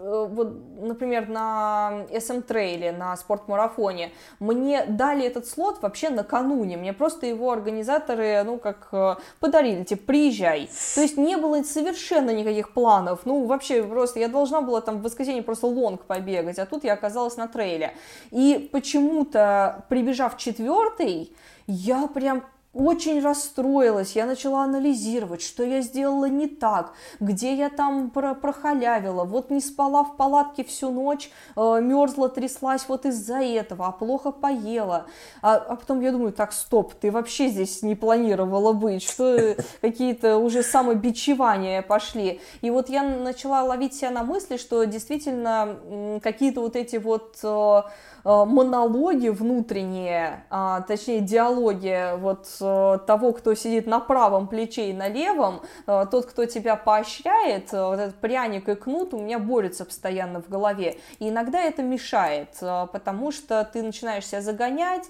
вот, 0.02 0.52
например, 0.80 1.28
на 1.28 2.06
SM-трейле, 2.10 2.92
на 2.92 3.16
спортмарафоне, 3.16 4.12
мне 4.40 4.84
дали 4.86 5.26
этот 5.26 5.46
слот 5.46 5.82
вообще 5.82 6.10
накануне, 6.10 6.76
мне 6.76 6.92
просто 6.92 7.26
его 7.26 7.50
организаторы, 7.50 8.42
ну, 8.44 8.58
как 8.58 8.88
э, 8.92 9.16
подарили, 9.40 9.84
типа, 9.84 10.02
приезжай. 10.06 10.68
То 10.94 11.00
есть 11.00 11.16
не 11.16 11.36
было 11.36 11.62
совершенно 11.62 12.30
никаких 12.30 12.72
планов, 12.72 13.20
ну, 13.24 13.46
вообще 13.46 13.82
просто, 13.82 14.20
я 14.20 14.28
должна 14.28 14.60
была 14.60 14.80
там 14.80 14.98
в 14.98 15.02
воскресенье 15.02 15.42
просто 15.42 15.66
лонг 15.66 16.02
побегать, 16.04 16.58
а 16.58 16.66
тут 16.66 16.84
я 16.84 16.94
оказалась 16.94 17.36
на 17.36 17.48
трейле. 17.48 17.94
И 18.30 18.68
почему-то, 18.72 19.84
прибежав 19.88 20.36
четвертый, 20.36 21.34
я 21.66 22.06
прям 22.08 22.44
очень 22.74 23.22
расстроилась, 23.22 24.16
я 24.16 24.26
начала 24.26 24.64
анализировать, 24.64 25.42
что 25.42 25.62
я 25.62 25.80
сделала 25.80 26.26
не 26.26 26.46
так, 26.46 26.92
где 27.20 27.54
я 27.54 27.70
там 27.70 28.10
про 28.10 28.34
прохалявила, 28.34 29.24
вот 29.24 29.50
не 29.50 29.60
спала 29.60 30.04
в 30.04 30.16
палатке 30.16 30.64
всю 30.64 30.90
ночь, 30.90 31.30
э, 31.56 31.80
мерзла, 31.80 32.28
тряслась 32.28 32.84
вот 32.88 33.06
из-за 33.06 33.42
этого, 33.42 33.86
а 33.86 33.92
плохо 33.92 34.32
поела. 34.32 35.06
А, 35.40 35.54
а 35.54 35.76
потом 35.76 36.00
я 36.00 36.12
думаю, 36.12 36.32
так, 36.32 36.52
стоп, 36.52 36.94
ты 36.94 37.10
вообще 37.10 37.48
здесь 37.48 37.82
не 37.82 37.94
планировала 37.94 38.72
быть, 38.72 39.02
что 39.02 39.56
какие-то 39.80 40.38
уже 40.38 40.62
самобичевания 40.62 41.82
пошли. 41.82 42.40
И 42.60 42.70
вот 42.70 42.88
я 42.88 43.02
начала 43.02 43.62
ловить 43.62 43.94
себя 43.94 44.10
на 44.10 44.24
мысли, 44.24 44.56
что 44.56 44.84
действительно 44.84 46.20
какие-то 46.22 46.60
вот 46.60 46.76
эти 46.76 46.96
вот 46.96 47.38
э, 47.42 47.82
Э, 48.24 48.44
монологи 48.46 49.28
внутренние, 49.28 50.44
а, 50.48 50.80
точнее 50.80 51.20
диалоги 51.20 52.18
вот 52.18 52.46
э, 52.58 52.63
того, 53.06 53.32
кто 53.32 53.54
сидит 53.54 53.86
на 53.86 54.00
правом 54.00 54.48
плече 54.48 54.90
и 54.90 54.92
на 54.92 55.08
левом, 55.08 55.62
э, 55.86 56.06
тот, 56.10 56.26
кто 56.26 56.46
тебя 56.46 56.76
поощряет, 56.76 57.72
вот 57.72 57.98
этот 57.98 58.14
пряник 58.16 58.68
и 58.68 58.74
кнут 58.74 59.14
у 59.14 59.18
меня 59.18 59.38
борются 59.38 59.84
постоянно 59.84 60.40
в 60.40 60.48
голове. 60.48 60.96
И 61.18 61.28
иногда 61.28 61.60
это 61.60 61.82
мешает, 61.82 62.48
потому 62.60 63.32
что 63.32 63.68
ты 63.70 63.82
начинаешь 63.82 64.26
себя 64.26 64.40
загонять, 64.40 65.08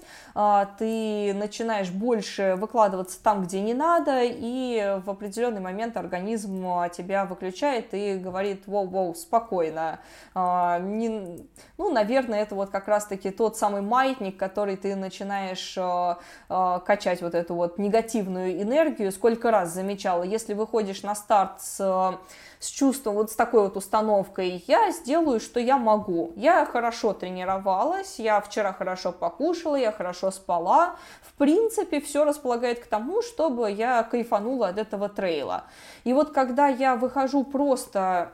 ты 0.77 1.33
начинаешь 1.33 1.89
больше 1.89 2.55
выкладываться 2.57 3.21
там, 3.21 3.43
где 3.43 3.61
не 3.61 3.73
надо, 3.73 4.21
и 4.23 4.99
в 5.05 5.09
определенный 5.09 5.61
момент 5.61 5.97
организм 5.97 6.65
тебя 6.95 7.25
выключает 7.25 7.93
и 7.93 8.15
говорит, 8.15 8.63
воу-воу, 8.67 9.15
спокойно. 9.15 9.99
Не... 10.35 11.47
Ну, 11.77 11.91
наверное, 11.91 12.41
это 12.41 12.55
вот 12.55 12.69
как 12.69 12.87
раз 12.87 12.95
раз-таки 12.95 13.31
тот 13.31 13.57
самый 13.57 13.81
маятник, 13.81 14.37
который 14.37 14.77
ты 14.77 14.95
начинаешь 14.95 15.75
э, 15.77 16.15
э, 16.49 16.79
качать 16.85 17.21
вот 17.21 17.35
эту 17.45 17.55
вот 17.55 17.77
негативную 17.77 18.61
энергию. 18.61 19.11
Сколько 19.11 19.51
раз 19.51 19.73
замечала, 19.73 20.23
если 20.23 20.53
выходишь 20.53 21.03
на 21.03 21.15
старт 21.15 21.61
с 21.61 22.17
с 22.65 22.69
чувством, 22.69 23.15
вот 23.15 23.31
с 23.31 23.35
такой 23.35 23.63
вот 23.63 23.77
установкой, 23.77 24.63
я 24.67 24.91
сделаю, 24.91 25.39
что 25.39 25.59
я 25.59 25.77
могу. 25.77 26.33
Я 26.35 26.65
хорошо 26.65 27.13
тренировалась, 27.13 28.17
я 28.17 28.41
вчера 28.41 28.73
хорошо 28.73 29.11
покушала, 29.11 29.75
я 29.75 29.91
хорошо 29.91 30.31
спала. 30.31 30.95
В 31.21 31.33
принципе, 31.33 32.01
все 32.01 32.25
располагает 32.25 32.79
к 32.79 32.87
тому, 32.87 33.21
чтобы 33.21 33.71
я 33.71 34.01
кайфанула 34.03 34.69
от 34.69 34.79
этого 34.79 35.09
трейла. 35.09 35.65
И 36.05 36.13
вот 36.13 36.31
когда 36.31 36.67
я 36.67 36.95
выхожу 36.95 37.43
просто 37.43 38.31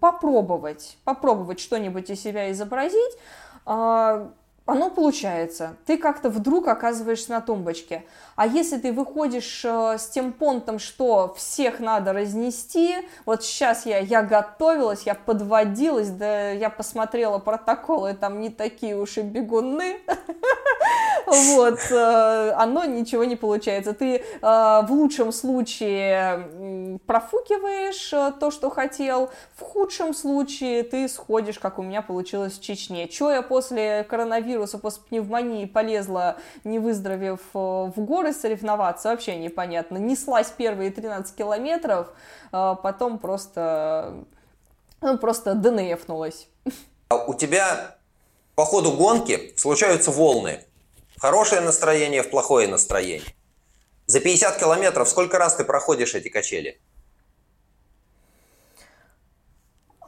попробовать, 0.00 0.98
попробовать 1.04 1.60
что-нибудь 1.60 2.10
из 2.10 2.20
себя 2.20 2.50
изобразить, 2.50 3.16
а, 3.64 4.30
оно 4.70 4.90
получается. 4.90 5.76
Ты 5.84 5.98
как-то 5.98 6.30
вдруг 6.30 6.68
оказываешься 6.68 7.32
на 7.32 7.40
тумбочке. 7.40 8.04
А 8.40 8.46
если 8.46 8.78
ты 8.78 8.90
выходишь 8.90 9.66
э, 9.66 9.98
с 9.98 10.08
тем 10.08 10.32
понтом, 10.32 10.78
что 10.78 11.34
всех 11.36 11.78
надо 11.78 12.14
разнести, 12.14 12.94
вот 13.26 13.44
сейчас 13.44 13.84
я, 13.84 13.98
я 13.98 14.22
готовилась, 14.22 15.02
я 15.02 15.14
подводилась, 15.14 16.08
да 16.08 16.52
я 16.52 16.70
посмотрела 16.70 17.38
протоколы, 17.38 18.14
там 18.14 18.40
не 18.40 18.48
такие 18.48 18.96
уж 18.96 19.18
и 19.18 19.20
бегуны, 19.20 19.98
вот, 21.26 21.80
э, 21.90 22.52
оно 22.56 22.86
ничего 22.86 23.24
не 23.24 23.36
получается. 23.36 23.92
Ты 23.92 24.16
э, 24.16 24.22
в 24.40 24.86
лучшем 24.88 25.32
случае 25.32 26.98
профукиваешь 27.06 28.08
то, 28.40 28.50
что 28.50 28.70
хотел, 28.70 29.28
в 29.54 29.60
худшем 29.60 30.14
случае 30.14 30.82
ты 30.82 31.10
сходишь, 31.10 31.58
как 31.58 31.78
у 31.78 31.82
меня 31.82 32.00
получилось 32.00 32.54
в 32.54 32.62
Чечне. 32.62 33.06
Че 33.06 33.32
я 33.32 33.42
после 33.42 34.02
коронавируса, 34.04 34.78
после 34.78 35.02
пневмонии 35.10 35.66
полезла, 35.66 36.36
не 36.64 36.78
выздоровев 36.78 37.40
в 37.52 37.92
горы 37.96 38.29
соревноваться, 38.32 39.10
вообще 39.10 39.36
непонятно. 39.36 39.98
Неслась 39.98 40.50
первые 40.50 40.90
13 40.90 41.34
километров, 41.34 42.08
потом 42.50 43.18
просто, 43.18 44.24
ну, 45.00 45.18
просто 45.18 45.54
ДНФнулась. 45.54 46.48
А 47.08 47.16
у 47.16 47.34
тебя 47.34 47.96
по 48.54 48.64
ходу 48.64 48.92
гонки 48.92 49.54
случаются 49.56 50.10
волны 50.10 50.64
хорошее 51.18 51.60
настроение 51.60 52.22
в 52.22 52.30
плохое 52.30 52.68
настроение. 52.68 53.34
За 54.06 54.20
50 54.20 54.58
километров 54.58 55.08
сколько 55.08 55.38
раз 55.38 55.54
ты 55.54 55.64
проходишь 55.64 56.14
эти 56.14 56.28
качели? 56.28 56.80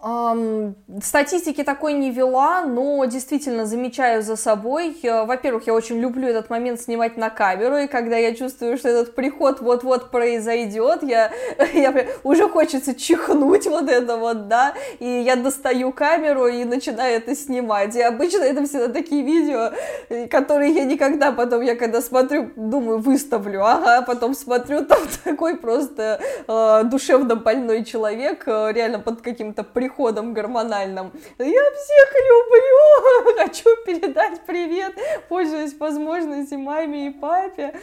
Статистики 0.02 1.62
такой 1.62 1.92
не 1.92 2.10
вела, 2.10 2.62
но 2.62 3.04
действительно 3.04 3.66
замечаю 3.66 4.24
за 4.24 4.34
собой. 4.34 4.96
Во-первых, 5.00 5.68
я 5.68 5.74
очень 5.74 6.00
люблю 6.00 6.26
этот 6.26 6.50
момент 6.50 6.80
снимать 6.80 7.16
на 7.16 7.30
камеру, 7.30 7.76
и 7.76 7.86
когда 7.86 8.16
я 8.16 8.34
чувствую, 8.34 8.76
что 8.78 8.88
этот 8.88 9.14
приход 9.14 9.60
вот-вот 9.60 10.10
произойдет, 10.10 11.04
я, 11.04 11.30
я 11.72 11.94
уже 12.24 12.48
хочется 12.48 12.96
чихнуть 12.96 13.66
вот 13.66 13.88
это 13.88 14.16
вот, 14.16 14.48
да, 14.48 14.74
и 14.98 15.06
я 15.06 15.36
достаю 15.36 15.92
камеру 15.92 16.48
и 16.48 16.64
начинаю 16.64 17.18
это 17.18 17.36
снимать. 17.36 17.94
И 17.94 18.02
обычно 18.02 18.42
это 18.42 18.64
всегда 18.64 18.88
такие 18.88 19.22
видео, 19.22 19.70
которые 20.28 20.72
я 20.72 20.84
никогда 20.84 21.30
потом, 21.30 21.62
я 21.62 21.76
когда 21.76 22.02
смотрю, 22.02 22.50
думаю, 22.56 22.98
выставлю, 22.98 23.64
ага, 23.64 24.02
потом 24.02 24.34
смотрю, 24.34 24.84
там 24.84 24.98
такой 25.22 25.56
просто 25.56 26.20
э, 26.48 26.82
душевно 26.86 27.36
больной 27.36 27.84
человек, 27.84 28.42
э, 28.46 28.72
реально 28.72 28.98
под 28.98 29.22
каким-то 29.22 29.62
приходом 29.62 29.91
переходом 29.92 30.32
гормональным. 30.32 31.12
Я 31.38 31.46
всех 31.46 32.14
люблю, 32.30 33.36
хочу 33.38 33.70
передать 33.86 34.40
привет, 34.46 34.94
пользуясь 35.28 35.74
возможностью 35.78 36.58
маме 36.58 37.08
и 37.08 37.10
папе. 37.10 37.74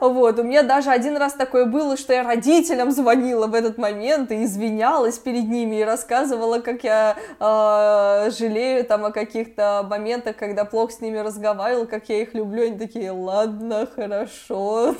Вот, 0.00 0.38
у 0.38 0.42
меня 0.42 0.62
даже 0.62 0.90
один 0.90 1.16
раз 1.18 1.34
такое 1.34 1.66
было, 1.66 1.96
что 1.98 2.14
я 2.14 2.22
родителям 2.22 2.90
звонила 2.90 3.46
в 3.46 3.54
этот 3.54 3.76
момент 3.76 4.32
и 4.32 4.44
извинялась 4.44 5.18
перед 5.18 5.46
ними 5.48 5.76
и 5.76 5.84
рассказывала, 5.84 6.60
как 6.60 6.84
я 6.84 7.16
э, 7.38 8.30
жалею 8.30 8.84
там 8.84 9.04
о 9.04 9.10
каких-то 9.10 9.86
моментах, 9.88 10.36
когда 10.36 10.64
плохо 10.64 10.92
с 10.92 11.00
ними 11.00 11.18
разговаривала, 11.18 11.84
как 11.84 12.08
я 12.08 12.22
их 12.22 12.32
люблю. 12.32 12.64
Они 12.64 12.78
такие, 12.78 13.10
ладно, 13.10 13.86
хорошо, 13.94 14.94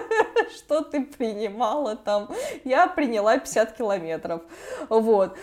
что 0.56 0.80
ты 0.80 1.02
принимала 1.02 1.94
там? 1.94 2.30
Я 2.64 2.86
приняла 2.86 3.36
50 3.36 3.76
километров. 3.76 4.40
Вот. 4.88 5.36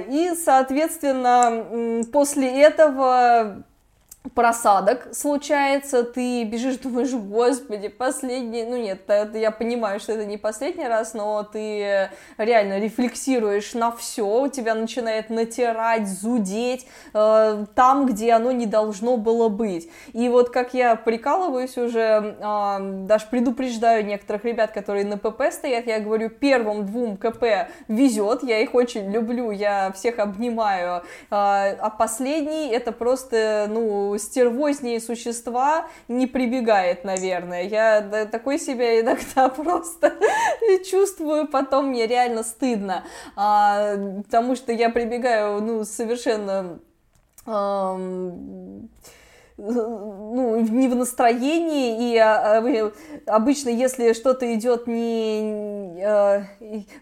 И, 0.00 0.34
соответственно, 0.34 2.04
после 2.12 2.62
этого 2.62 3.64
просадок 4.34 5.08
случается, 5.12 6.04
ты 6.04 6.44
бежишь, 6.44 6.76
думаешь, 6.82 7.12
господи, 7.12 7.88
последний, 7.88 8.64
ну 8.64 8.76
нет, 8.76 9.02
это, 9.08 9.38
я 9.38 9.50
понимаю, 9.50 10.00
что 10.00 10.12
это 10.12 10.24
не 10.24 10.36
последний 10.36 10.86
раз, 10.86 11.14
но 11.14 11.42
ты 11.42 12.10
реально 12.36 12.78
рефлексируешь 12.78 13.74
на 13.74 13.92
все, 13.92 14.42
у 14.42 14.48
тебя 14.48 14.74
начинает 14.74 15.30
натирать, 15.30 16.08
зудеть 16.08 16.86
э, 17.14 17.66
там, 17.74 18.06
где 18.06 18.32
оно 18.32 18.52
не 18.52 18.66
должно 18.66 19.16
было 19.16 19.48
быть. 19.48 19.88
И 20.12 20.28
вот 20.28 20.50
как 20.50 20.74
я 20.74 20.96
прикалываюсь 20.96 21.76
уже, 21.76 22.36
э, 22.40 23.04
даже 23.06 23.26
предупреждаю 23.30 24.04
некоторых 24.04 24.44
ребят, 24.44 24.72
которые 24.72 25.04
на 25.04 25.18
ПП 25.18 25.50
стоят, 25.50 25.86
я 25.86 26.00
говорю, 26.00 26.30
первым 26.30 26.86
двум 26.86 27.16
КП 27.16 27.68
везет, 27.88 28.42
я 28.42 28.60
их 28.60 28.74
очень 28.74 29.10
люблю, 29.10 29.50
я 29.50 29.92
всех 29.92 30.18
обнимаю, 30.18 31.02
э, 31.02 31.02
а 31.30 31.90
последний 31.96 32.68
это 32.68 32.92
просто, 32.92 33.66
ну, 33.68 34.07
стервознее 34.16 35.00
существа 35.00 35.88
не 36.08 36.26
прибегает, 36.26 37.04
наверное. 37.04 37.64
Я 37.64 38.26
такой 38.30 38.58
себя 38.58 39.00
иногда 39.00 39.48
просто 39.56 40.14
чувствую, 40.90 41.48
потом 41.48 41.88
мне 41.88 42.06
реально 42.06 42.42
стыдно, 42.42 43.04
а, 43.36 43.96
потому 44.24 44.56
что 44.56 44.72
я 44.72 44.90
прибегаю, 44.90 45.60
ну, 45.62 45.84
совершенно 45.84 46.78
ну, 49.58 50.60
не 50.60 50.86
в 50.86 50.94
настроении, 50.94 52.12
и 52.12 52.16
э, 52.16 52.90
обычно, 53.26 53.70
если 53.70 54.12
что-то 54.12 54.54
идет 54.54 54.86
не... 54.86 56.00
Э, 56.00 56.44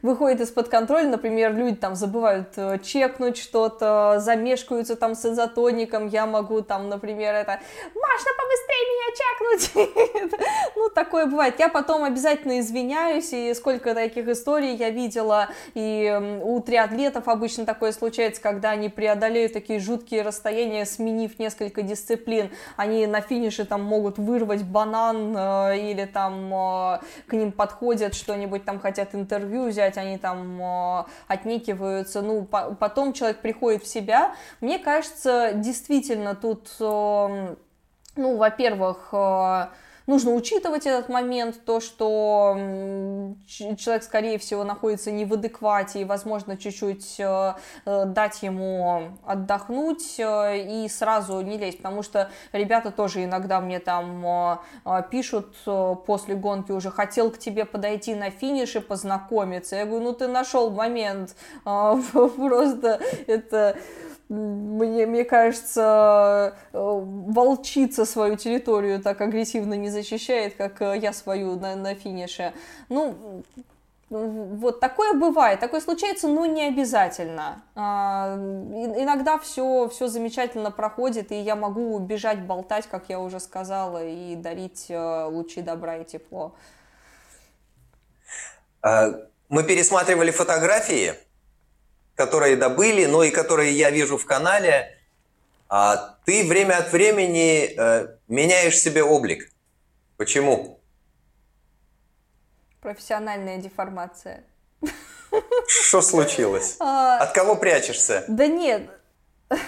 выходит 0.01 0.41
из-под 0.41 0.69
контроля, 0.69 1.07
например, 1.07 1.55
люди 1.55 1.77
там 1.77 1.95
забывают 1.95 2.49
э, 2.57 2.79
чекнуть 2.83 3.37
что-то, 3.37 4.17
замешкаются 4.21 4.97
там 4.97 5.15
с 5.15 5.27
изотоником, 5.27 6.09
я 6.09 6.25
могу 6.25 6.63
там, 6.63 6.89
например, 6.89 7.35
это 7.35 7.61
«Можно 7.95 8.31
побыстрее 8.39 8.87
меня 8.91 9.07
чекнуть!» 9.17 10.41
Ну, 10.77 10.91
такое 10.91 11.27
бывает. 11.27 11.57
Я 11.59 11.69
потом 11.69 12.05
обязательно 12.05 12.61
извиняюсь, 12.61 13.33
и 13.33 13.53
сколько 13.55 13.95
таких 13.95 14.29
историй 14.29 14.75
я 14.75 14.91
видела, 14.91 15.49
и 15.75 16.41
у 16.43 16.61
триатлетов 16.61 17.29
обычно 17.29 17.67
такое 17.67 17.93
случается, 17.93 18.41
когда 18.41 18.71
они 18.71 18.89
преодолеют 18.89 19.53
такие 19.53 19.79
жуткие 19.79 20.23
расстояния, 20.23 20.85
сменив 20.85 21.39
несколько 21.39 21.83
дисциплин, 21.83 22.46
они 22.77 23.07
на 23.07 23.21
финише 23.21 23.65
там 23.65 23.83
могут 23.83 24.19
вырвать 24.19 24.65
банан 24.65 25.35
э, 25.37 25.79
или 25.79 26.05
там 26.05 26.53
э, 26.53 27.01
к 27.27 27.33
ним 27.33 27.53
подходят 27.53 28.15
что-нибудь 28.15 28.65
там 28.65 28.81
хотят 28.81 29.15
интервью 29.15 29.69
взять, 29.69 29.99
они 29.99 30.19
там 30.19 30.61
э, 30.61 31.05
отнекиваются, 31.29 32.23
ну 32.23 32.45
по 32.45 32.75
потом 32.75 33.13
человек 33.13 33.39
приходит 33.39 33.83
в 33.83 33.87
себя. 33.87 34.35
Мне 34.61 34.79
кажется, 34.79 35.53
действительно 35.55 36.35
тут, 36.35 36.69
э, 36.81 37.55
ну, 38.17 38.37
во-первых, 38.37 39.09
э, 39.13 39.67
нужно 40.07 40.33
учитывать 40.33 40.87
этот 40.87 41.09
момент, 41.09 41.65
то, 41.65 41.81
что 41.81 42.57
человек, 43.47 44.03
скорее 44.03 44.39
всего, 44.39 44.65
находится 44.65 45.11
не 45.11 45.25
в 45.25 45.33
адеквате, 45.33 46.01
и, 46.01 46.05
возможно, 46.05 46.57
чуть-чуть 46.57 47.17
э, 47.19 47.55
э, 47.85 48.05
дать 48.07 48.43
ему 48.43 49.17
отдохнуть 49.25 50.19
э, 50.19 50.85
и 50.85 50.89
сразу 50.89 51.41
не 51.41 51.59
лезть, 51.59 51.79
потому 51.79 52.03
что 52.03 52.31
ребята 52.53 52.91
тоже 52.91 53.25
иногда 53.25 53.61
мне 53.61 53.81
там 53.81 54.61
пишут 55.11 55.55
после 56.07 56.35
гонки 56.35 56.73
уже, 56.73 56.91
хотел 56.91 57.31
к 57.31 57.39
тебе 57.39 57.65
подойти 57.65 58.15
на 58.15 58.31
финиш 58.31 58.77
и 58.77 58.81
познакомиться. 58.81 59.77
Я 59.77 59.87
говорю, 59.87 60.05
ну 60.05 60.13
ты 60.13 60.29
нашел 60.29 60.71
момент, 60.71 61.35
просто 61.65 63.01
это 63.27 63.77
мне, 64.29 65.07
мне 65.07 65.25
кажется, 65.25 66.57
э, 66.73 66.79
волчица 66.79 68.05
свою 68.05 68.37
территорию 68.37 69.01
так 69.01 69.21
агрессивно 69.21 69.75
не 69.75 69.89
защищает, 69.89 70.57
как 70.57 70.83
э, 70.83 70.99
я 70.99 71.13
свою 71.13 71.59
на, 71.59 71.77
на 71.77 71.95
финише. 71.95 72.53
Ну, 72.89 73.45
вот 74.09 74.79
такое 74.79 75.15
бывает, 75.15 75.59
такое 75.59 75.81
случается, 75.81 76.29
но 76.29 76.47
не 76.47 76.69
обязательно. 76.69 77.63
А, 77.75 78.37
иногда 78.37 79.39
все, 79.39 79.89
все 79.89 80.07
замечательно 80.07 80.71
проходит, 80.71 81.33
и 81.33 81.41
я 81.41 81.57
могу 81.57 81.99
бежать, 81.99 82.41
болтать, 82.43 82.87
как 82.87 83.09
я 83.09 83.19
уже 83.19 83.41
сказала, 83.41 84.05
и 84.05 84.37
дарить 84.37 84.87
э, 84.89 85.25
лучи 85.25 85.61
добра 85.61 85.99
и 85.99 86.05
тепло. 86.05 86.55
А, 88.83 89.13
мы 89.49 89.65
пересматривали 89.65 90.31
фотографии 90.31 91.15
которые 92.17 92.57
добыли, 92.57 93.05
но 93.05 93.23
и 93.23 93.31
которые 93.31 93.73
я 93.73 93.91
вижу 93.91 94.19
в 94.19 94.25
канале, 94.25 94.99
а 95.69 96.17
ты 96.25 96.47
время 96.47 96.79
от 96.79 96.93
времени 96.93 97.75
э, 97.77 98.17
меняешь 98.27 98.79
себе 98.79 99.05
облик. 99.05 99.51
Почему? 100.17 100.81
Профессиональная 102.81 103.59
деформация. 103.59 104.45
Что 105.67 106.01
случилось? 106.01 106.77
А, 106.81 107.19
от 107.19 107.33
кого 107.33 107.57
прячешься? 107.57 108.25
Да 108.29 108.47
нет. 108.47 108.91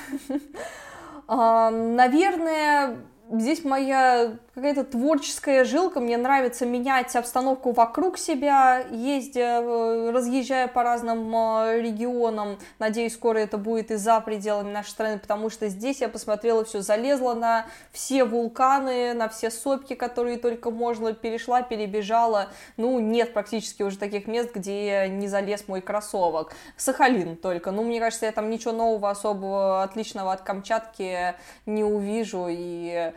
А, 1.31 1.69
наверное, 1.71 3.05
здесь 3.31 3.65
моя 3.65 4.37
какая-то 4.55 4.85
творческая 4.85 5.65
жилка, 5.65 6.01
мне 6.01 6.17
нравится 6.17 6.67
менять 6.67 7.15
обстановку 7.15 7.71
вокруг 7.71 8.19
себя, 8.19 8.79
ездя, 8.91 9.61
э, 9.63 10.11
разъезжая 10.11 10.67
по 10.67 10.83
разным 10.83 11.33
э, 11.35 11.81
регионам, 11.81 12.59
надеюсь, 12.81 13.15
скоро 13.15 13.39
это 13.39 13.57
будет 13.57 13.93
и 13.93 13.97
за 13.97 14.21
пределами 14.21 14.73
нашей 14.73 14.91
страны, 14.91 15.19
потому 15.19 15.49
что 15.49 15.69
здесь 15.69 16.01
я 16.01 16.09
посмотрела 16.09 16.65
все, 16.65 16.81
залезла 16.81 17.35
на 17.35 17.67
все 17.93 18.25
вулканы, 18.25 19.15
на 19.15 19.29
все 19.29 19.51
сопки, 19.51 19.95
которые 19.95 20.39
только 20.39 20.71
можно, 20.71 21.13
перешла, 21.13 21.63
перебежала, 21.63 22.49
ну, 22.77 22.99
нет 22.99 23.33
практически 23.33 23.83
уже 23.83 23.97
таких 23.97 24.27
мест, 24.27 24.51
где 24.53 25.07
не 25.09 25.29
залез 25.29 25.69
мой 25.69 25.81
кроссовок. 25.83 26.53
Сахалин 26.77 27.37
только, 27.37 27.71
ну, 27.71 27.85
мне 27.85 28.01
кажется, 28.01 28.27
я 28.27 28.33
там 28.33 28.51
ничего 28.51 28.73
нового, 28.73 29.11
особого, 29.11 29.85
отличного 29.85 30.33
от 30.33 30.43
Камчатки 30.43 31.35
не 31.65 31.85
увижу, 31.85 32.47
и 32.49 33.13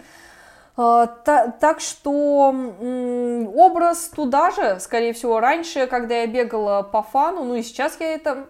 так 0.76 1.80
что 1.80 2.56
образ 3.54 4.10
туда 4.16 4.52
же, 4.52 4.80
скорее 4.80 5.14
всего, 5.14 5.39
раньше, 5.39 5.88
когда 5.88 6.16
я 6.16 6.28
бегала 6.28 6.82
по 6.82 7.04
фану, 7.04 7.43
ну 7.43 7.56
и 7.56 7.62
сейчас 7.62 7.99
я 7.99 8.14
это 8.14 8.47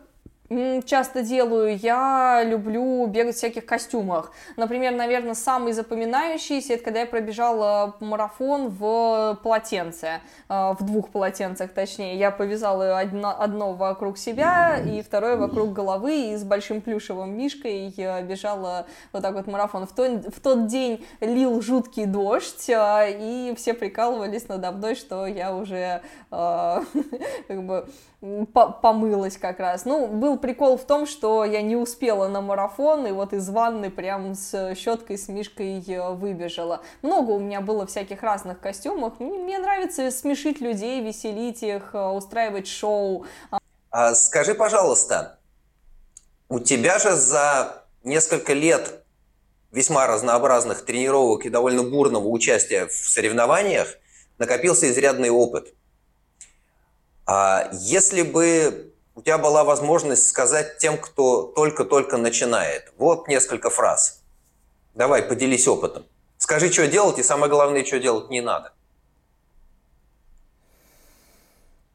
часто 0.85 1.23
делаю, 1.23 1.77
я 1.77 2.43
люблю 2.43 3.05
бегать 3.07 3.35
в 3.35 3.37
всяких 3.37 3.65
костюмах. 3.65 4.31
Например, 4.57 4.93
наверное, 4.93 5.33
самый 5.33 5.73
запоминающийся, 5.73 6.73
это 6.73 6.83
когда 6.83 7.01
я 7.01 7.05
пробежала 7.05 7.95
марафон 7.99 8.69
в 8.69 9.39
полотенце, 9.43 10.21
э, 10.49 10.73
в 10.77 10.83
двух 10.83 11.09
полотенцах 11.09 11.71
точнее. 11.71 12.17
Я 12.17 12.31
повязала 12.31 12.99
одно, 12.99 13.35
одно 13.37 13.73
вокруг 13.73 14.17
себя 14.17 14.77
и 14.77 15.01
второе 15.01 15.37
вокруг 15.37 15.73
головы, 15.73 16.33
и 16.33 16.35
с 16.35 16.43
большим 16.43 16.81
плюшевым 16.81 17.37
мишкой 17.37 17.93
бежала 18.23 18.87
вот 19.13 19.21
так 19.21 19.33
вот 19.33 19.47
марафон. 19.47 19.87
В, 19.87 19.93
тот 19.93 20.25
в 20.33 20.41
тот 20.41 20.67
день 20.67 21.05
лил 21.21 21.61
жуткий 21.61 22.05
дождь, 22.05 22.69
э, 22.69 23.17
и 23.19 23.55
все 23.55 23.73
прикалывались 23.73 24.47
надо 24.47 24.71
мной, 24.71 24.95
что 24.95 25.25
я 25.25 25.55
уже 25.55 26.01
э, 26.31 26.81
как 27.47 27.63
бы 27.63 27.87
помылась 28.21 29.37
как 29.37 29.59
раз. 29.59 29.85
Ну, 29.85 30.07
был 30.07 30.37
прикол 30.37 30.77
в 30.77 30.85
том, 30.85 31.07
что 31.07 31.43
я 31.43 31.61
не 31.61 31.75
успела 31.75 32.27
на 32.27 32.41
марафон, 32.41 33.07
и 33.07 33.11
вот 33.11 33.33
из 33.33 33.49
ванны 33.49 33.89
прям 33.89 34.35
с 34.35 34.75
щеткой, 34.75 35.17
с 35.17 35.27
мишкой 35.27 35.83
э, 35.87 36.13
выбежала. 36.13 36.81
Много 37.01 37.31
у 37.31 37.39
меня 37.39 37.61
было 37.61 37.87
всяких 37.87 38.21
разных 38.21 38.59
костюмов. 38.59 39.19
Мне, 39.19 39.57
нравится 39.57 40.11
смешить 40.11 40.61
людей, 40.61 41.01
веселить 41.03 41.63
их, 41.63 41.91
э, 41.93 42.09
устраивать 42.09 42.67
шоу. 42.67 43.25
А 43.89 44.13
скажи, 44.13 44.53
пожалуйста, 44.53 45.39
у 46.47 46.59
тебя 46.59 46.99
же 46.99 47.15
за 47.15 47.85
несколько 48.03 48.53
лет 48.53 49.03
весьма 49.71 50.05
разнообразных 50.05 50.85
тренировок 50.85 51.45
и 51.45 51.49
довольно 51.49 51.81
бурного 51.81 52.27
участия 52.27 52.85
в 52.85 52.93
соревнованиях 52.93 53.87
накопился 54.37 54.91
изрядный 54.91 55.31
опыт– 55.31 55.73
если 57.73 58.23
бы 58.23 58.93
у 59.15 59.21
тебя 59.21 59.37
была 59.37 59.63
возможность 59.63 60.27
сказать 60.27 60.77
тем, 60.77 60.97
кто 60.97 61.43
только-только 61.43 62.17
начинает, 62.17 62.91
вот 62.97 63.27
несколько 63.27 63.69
фраз. 63.69 64.21
Давай, 64.95 65.21
поделись 65.21 65.67
опытом. 65.67 66.05
Скажи, 66.37 66.71
что 66.71 66.87
делать, 66.87 67.19
и 67.19 67.23
самое 67.23 67.51
главное, 67.51 67.85
что 67.85 67.99
делать 67.99 68.29
не 68.29 68.41
надо. 68.41 68.73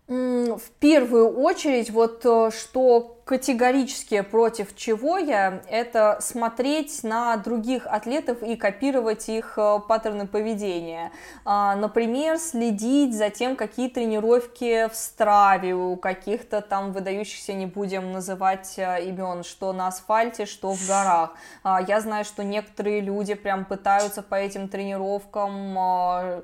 В 0.07 0.70
первую 0.78 1.37
очередь, 1.41 1.91
вот 1.91 2.24
э, 2.24 2.51
что 2.57 3.15
категорически 3.26 4.20
против 4.20 4.76
чего 4.76 5.18
я, 5.18 5.60
это 5.68 6.18
смотреть 6.20 7.02
на 7.02 7.36
других 7.36 7.84
атлетов 7.84 8.40
и 8.40 8.54
копировать 8.54 9.28
их 9.28 9.54
э, 9.56 9.80
паттерны 9.88 10.28
поведения. 10.28 11.10
А, 11.44 11.74
например, 11.74 12.38
следить 12.38 13.16
за 13.16 13.30
тем, 13.30 13.56
какие 13.56 13.88
тренировки 13.88 14.88
в 14.88 14.94
страве 14.94 15.74
у 15.74 15.96
каких-то 15.96 16.60
там 16.60 16.92
выдающихся, 16.92 17.52
не 17.52 17.66
будем 17.66 18.12
называть 18.12 18.74
э, 18.76 19.04
имен, 19.06 19.42
что 19.42 19.72
на 19.72 19.88
асфальте, 19.88 20.46
что 20.46 20.72
в 20.72 20.86
горах. 20.86 21.32
А, 21.64 21.82
я 21.82 22.00
знаю, 22.00 22.24
что 22.24 22.44
некоторые 22.44 23.00
люди 23.00 23.34
прям 23.34 23.64
пытаются 23.64 24.22
по 24.22 24.36
этим 24.36 24.68
тренировкам 24.68 25.76
а, 25.76 26.42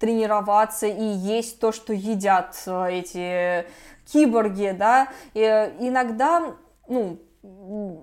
тренироваться 0.00 0.86
и 0.86 1.04
есть 1.04 1.60
то, 1.60 1.72
что 1.72 1.92
едят 1.92 2.60
э, 2.66 2.88
эти 2.90 3.66
киборги, 4.04 4.74
да, 4.76 5.08
и 5.34 5.40
иногда, 5.80 6.54
ну, 6.88 7.18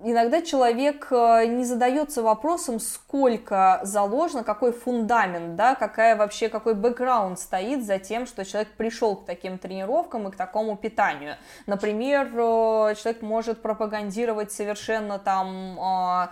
иногда 0.04 0.40
человек 0.40 1.08
э, 1.10 1.46
не 1.46 1.64
задается 1.64 2.22
вопросом, 2.22 2.78
сколько 2.78 3.80
заложено, 3.82 4.44
какой 4.44 4.72
фундамент, 4.72 5.56
да, 5.56 5.74
какая 5.74 6.14
вообще, 6.14 6.48
какой 6.48 6.74
бэкграунд 6.74 7.38
стоит 7.38 7.84
за 7.84 7.98
тем, 7.98 8.26
что 8.26 8.44
человек 8.44 8.70
пришел 8.76 9.16
к 9.16 9.24
таким 9.24 9.58
тренировкам 9.58 10.28
и 10.28 10.30
к 10.30 10.36
такому 10.36 10.76
питанию. 10.76 11.36
Например, 11.66 12.26
э, 12.28 12.94
человек 12.94 13.22
может 13.22 13.62
пропагандировать 13.62 14.52
совершенно 14.52 15.18
там 15.18 16.30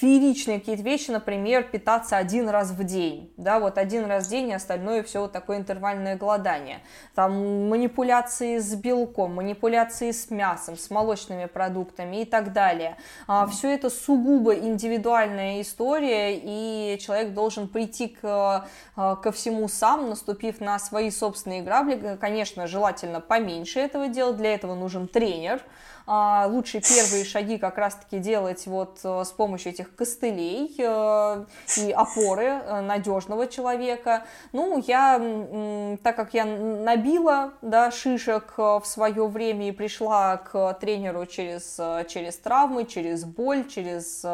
фееричные 0.00 0.60
какие-то 0.60 0.82
вещи, 0.82 1.10
например, 1.10 1.64
питаться 1.64 2.18
один 2.18 2.48
раз 2.50 2.70
в 2.70 2.84
день, 2.84 3.32
да, 3.38 3.58
вот 3.58 3.78
один 3.78 4.04
раз 4.04 4.26
в 4.26 4.30
день, 4.30 4.50
и 4.50 4.52
остальное 4.52 5.02
все 5.02 5.22
вот 5.22 5.32
такое 5.32 5.56
интервальное 5.56 6.16
голодание. 6.16 6.80
Там 7.14 7.68
манипуляции 7.68 8.58
с 8.58 8.74
белком, 8.74 9.34
манипуляции 9.34 10.10
с 10.10 10.30
мясом, 10.30 10.76
с 10.76 10.90
молочными 10.90 11.46
продуктами 11.46 12.22
и 12.22 12.24
так 12.26 12.52
далее. 12.52 12.98
А, 13.26 13.46
все 13.46 13.74
это 13.74 13.88
сугубо 13.88 14.54
индивидуальная 14.54 15.62
история, 15.62 16.38
и 16.42 16.98
человек 17.00 17.32
должен 17.32 17.66
прийти 17.66 18.08
к, 18.08 18.68
а, 18.96 19.16
ко 19.16 19.32
всему 19.32 19.66
сам, 19.68 20.10
наступив 20.10 20.60
на 20.60 20.78
свои 20.78 21.10
собственные 21.10 21.62
грабли. 21.62 22.18
Конечно, 22.20 22.66
желательно 22.66 23.20
поменьше 23.20 23.80
этого 23.80 24.08
делать, 24.08 24.36
для 24.36 24.54
этого 24.54 24.74
нужен 24.74 25.08
тренер, 25.08 25.62
лучше 26.06 26.80
первые 26.80 27.24
шаги 27.24 27.58
как 27.58 27.78
раз-таки 27.78 28.18
делать 28.18 28.66
вот 28.66 29.00
э, 29.02 29.24
с 29.24 29.32
помощью 29.32 29.72
этих 29.72 29.94
костылей 29.94 30.74
э, 30.78 31.44
и 31.78 31.90
опоры 31.90 32.44
э, 32.44 32.80
надежного 32.80 33.48
человека. 33.48 34.24
Ну, 34.52 34.82
я, 34.86 35.98
так 36.02 36.16
как 36.16 36.34
я 36.34 36.44
набила, 36.44 37.52
да, 37.62 37.90
шишек 37.90 38.54
в 38.56 38.82
свое 38.84 39.26
время 39.26 39.68
и 39.68 39.72
пришла 39.72 40.36
к 40.36 40.74
тренеру 40.74 41.26
через, 41.26 41.80
через 42.08 42.36
травмы, 42.36 42.84
через 42.84 43.24
боль, 43.24 43.66
через 43.68 44.24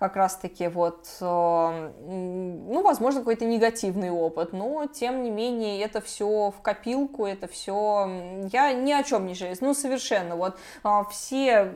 как 0.00 0.16
раз-таки 0.16 0.66
вот, 0.68 1.06
э, 1.20 1.92
ну, 2.00 2.82
возможно, 2.82 3.20
какой-то 3.20 3.44
негативный 3.44 4.10
опыт, 4.10 4.54
но, 4.54 4.86
тем 4.86 5.22
не 5.22 5.30
менее, 5.30 5.82
это 5.82 6.00
все 6.00 6.50
в 6.50 6.62
копилку, 6.62 7.26
это 7.26 7.46
все, 7.46 8.10
я 8.50 8.72
ни 8.72 8.92
о 8.92 9.02
чем 9.02 9.26
не 9.26 9.34
жалеюсь, 9.34 9.60
ну, 9.60 9.74
совершенно, 9.74 10.36
вот, 10.36 10.56
а, 10.82 11.04
все, 11.04 11.70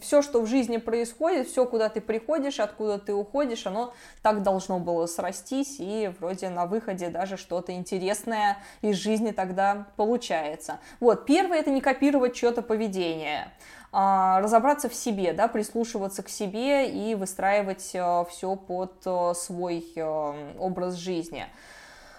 все, 0.00 0.22
что 0.22 0.40
в 0.40 0.46
жизни 0.46 0.78
происходит, 0.78 1.48
все, 1.48 1.66
куда 1.66 1.90
ты 1.90 2.00
приходишь, 2.00 2.60
откуда 2.60 2.98
ты 2.98 3.12
уходишь, 3.12 3.66
оно 3.66 3.92
так 4.22 4.42
должно 4.42 4.78
было 4.78 5.04
срастись, 5.04 5.76
и 5.80 6.10
вроде 6.18 6.48
на 6.48 6.64
выходе 6.64 7.10
даже 7.10 7.36
что-то 7.36 7.72
интересное 7.72 8.56
из 8.80 8.96
жизни 8.96 9.32
тогда 9.32 9.86
получается. 9.96 10.78
Вот, 10.98 11.26
первое, 11.26 11.58
это 11.58 11.70
не 11.70 11.82
копировать 11.82 12.32
чье-то 12.32 12.62
поведение, 12.62 13.52
разобраться 13.92 14.88
в 14.88 14.94
себе, 14.94 15.32
да, 15.32 15.48
прислушиваться 15.48 16.22
к 16.22 16.28
себе 16.28 16.88
и 16.90 17.14
выстраивать 17.14 17.90
э, 17.94 18.24
все 18.30 18.54
под 18.54 18.92
э, 19.04 19.32
свой 19.34 19.84
образ 20.58 20.94
жизни. 20.94 21.46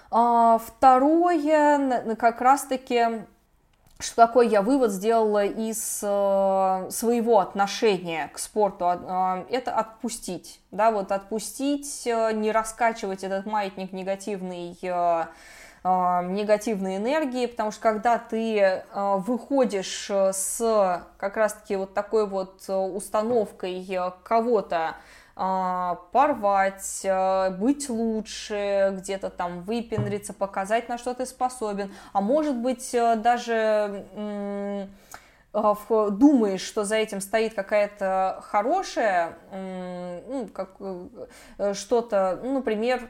А, 0.10 0.58
второе, 0.58 2.16
как 2.16 2.42
раз-таки, 2.42 3.24
что 4.00 4.16
такой 4.28 4.50
я 4.50 4.62
вывод 4.62 4.92
сделала 4.92 5.46
из 5.46 5.80
своего 6.00 7.40
отношения 7.40 8.30
к 8.34 8.40
спорту, 8.40 8.86
а, 8.88 9.46
это 9.50 9.74
отпустить, 9.74 10.60
да, 10.72 10.92
вот 10.92 11.14
отпустить, 11.14 12.06
не 12.06 12.52
раскачивать 12.52 13.24
этот 13.24 13.46
маятник 13.46 13.94
негативный 13.94 14.78
а, 14.84 15.30
негативной 15.84 16.98
энергии, 16.98 17.48
потому 17.48 17.72
что 17.72 17.82
когда 17.82 18.20
ты 18.20 18.84
а, 18.92 19.18
выходишь 19.18 20.08
э, 20.12 20.32
с 20.32 21.04
как 21.18 21.38
раз-таки 21.38 21.76
вот 21.76 21.96
такой 21.96 22.28
вот 22.28 22.64
э, 22.68 22.74
установкой 22.76 23.84
э, 23.90 24.12
кого-то 24.24 24.96
а, 25.36 25.96
порвать, 26.12 27.04
быть 27.58 27.90
лучше, 27.90 28.94
где-то 29.00 29.32
там 29.32 29.64
выпендриться, 29.64 30.34
показать, 30.34 30.88
на 30.88 31.00
что 31.00 31.16
ты 31.16 31.26
способен, 31.26 31.92
а 32.14 32.22
может 32.22 32.56
быть 32.56 32.92
даже 32.92 34.88
думаешь, 35.52 36.62
что 36.62 36.84
за 36.84 36.96
этим 36.96 37.22
стоит 37.22 37.54
какая-то 37.56 38.42
хорошая, 38.44 39.38
ну, 39.52 40.48
как, 40.54 40.78
что-то, 41.76 42.40
ну, 42.44 42.54
например, 42.56 43.10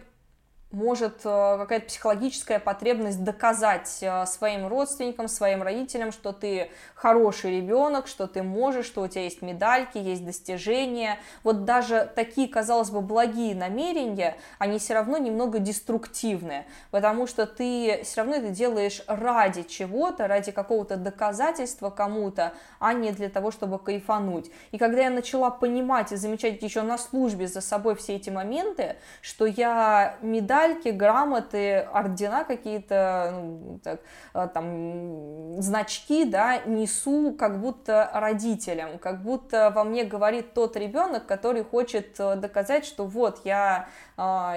может 0.72 1.22
э, 1.26 1.58
какая-то 1.60 1.86
психологическая 1.88 2.60
потребность 2.60 3.24
доказать 3.24 3.98
э, 4.02 4.26
своим 4.26 4.68
родственникам, 4.68 5.28
своим 5.28 5.62
родителям, 5.62 6.12
что 6.12 6.32
ты 6.32 6.72
хороший 6.96 7.58
ребенок, 7.58 8.08
что 8.08 8.28
ты 8.28 8.42
можешь, 8.42 8.86
что 8.86 9.02
у 9.02 9.08
тебя 9.08 9.24
есть 9.24 9.42
медальки, 9.42 9.98
есть 9.98 10.24
достижения. 10.24 11.20
Вот 11.44 11.66
даже 11.66 12.10
такие, 12.16 12.48
казалось 12.48 12.90
бы, 12.90 13.02
благие 13.02 13.54
намерения, 13.54 14.38
они 14.60 14.80
все 14.80 14.94
равно 14.94 15.18
немного 15.18 15.60
деструктивны, 15.60 16.66
потому 16.90 17.28
что 17.28 17.46
ты 17.46 18.02
все 18.04 18.22
равно 18.22 18.38
это 18.38 18.50
делаешь 18.50 19.04
ради 19.08 19.64
чего-то, 19.64 20.28
ради 20.28 20.52
какого-то 20.52 20.96
доказательства 20.96 21.90
кому-то, 21.90 22.54
а 22.80 22.94
не 22.94 23.12
для 23.12 23.30
того, 23.30 23.52
чтобы 23.52 23.78
кайфануть. 23.78 24.50
И 24.72 24.78
когда 24.78 25.02
я 25.02 25.10
начала 25.10 25.50
понимать 25.50 26.14
и 26.14 26.16
замечать 26.16 26.62
еще 26.64 26.82
на 26.82 26.98
службе 26.98 27.48
за 27.48 27.60
собой 27.60 27.96
все 27.96 28.16
эти 28.16 28.30
моменты, 28.30 28.96
что 29.22 29.46
я 29.46 30.16
медаль 30.22 30.61
медальки, 30.62 30.90
грамоты, 30.90 31.88
ордена 31.94 32.44
какие-то, 32.44 33.32
ну, 33.34 33.80
так, 33.84 34.02
а, 34.34 34.48
там, 34.48 35.62
значки, 35.62 36.26
да, 36.26 36.60
несу 36.66 37.36
как 37.38 37.60
будто 37.60 38.10
родителям, 38.14 39.00
как 39.00 39.22
будто 39.24 39.72
во 39.74 39.84
мне 39.84 40.04
говорит 40.04 40.54
тот 40.54 40.76
ребенок, 40.76 41.26
который 41.26 41.64
хочет 41.64 42.20
э, 42.20 42.36
доказать, 42.36 42.86
что 42.86 43.06
вот 43.06 43.42
я 43.44 43.88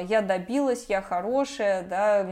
я 0.08 0.20
добилась, 0.20 0.86
я 0.88 1.00
хорошая, 1.00 1.82
да, 1.82 2.24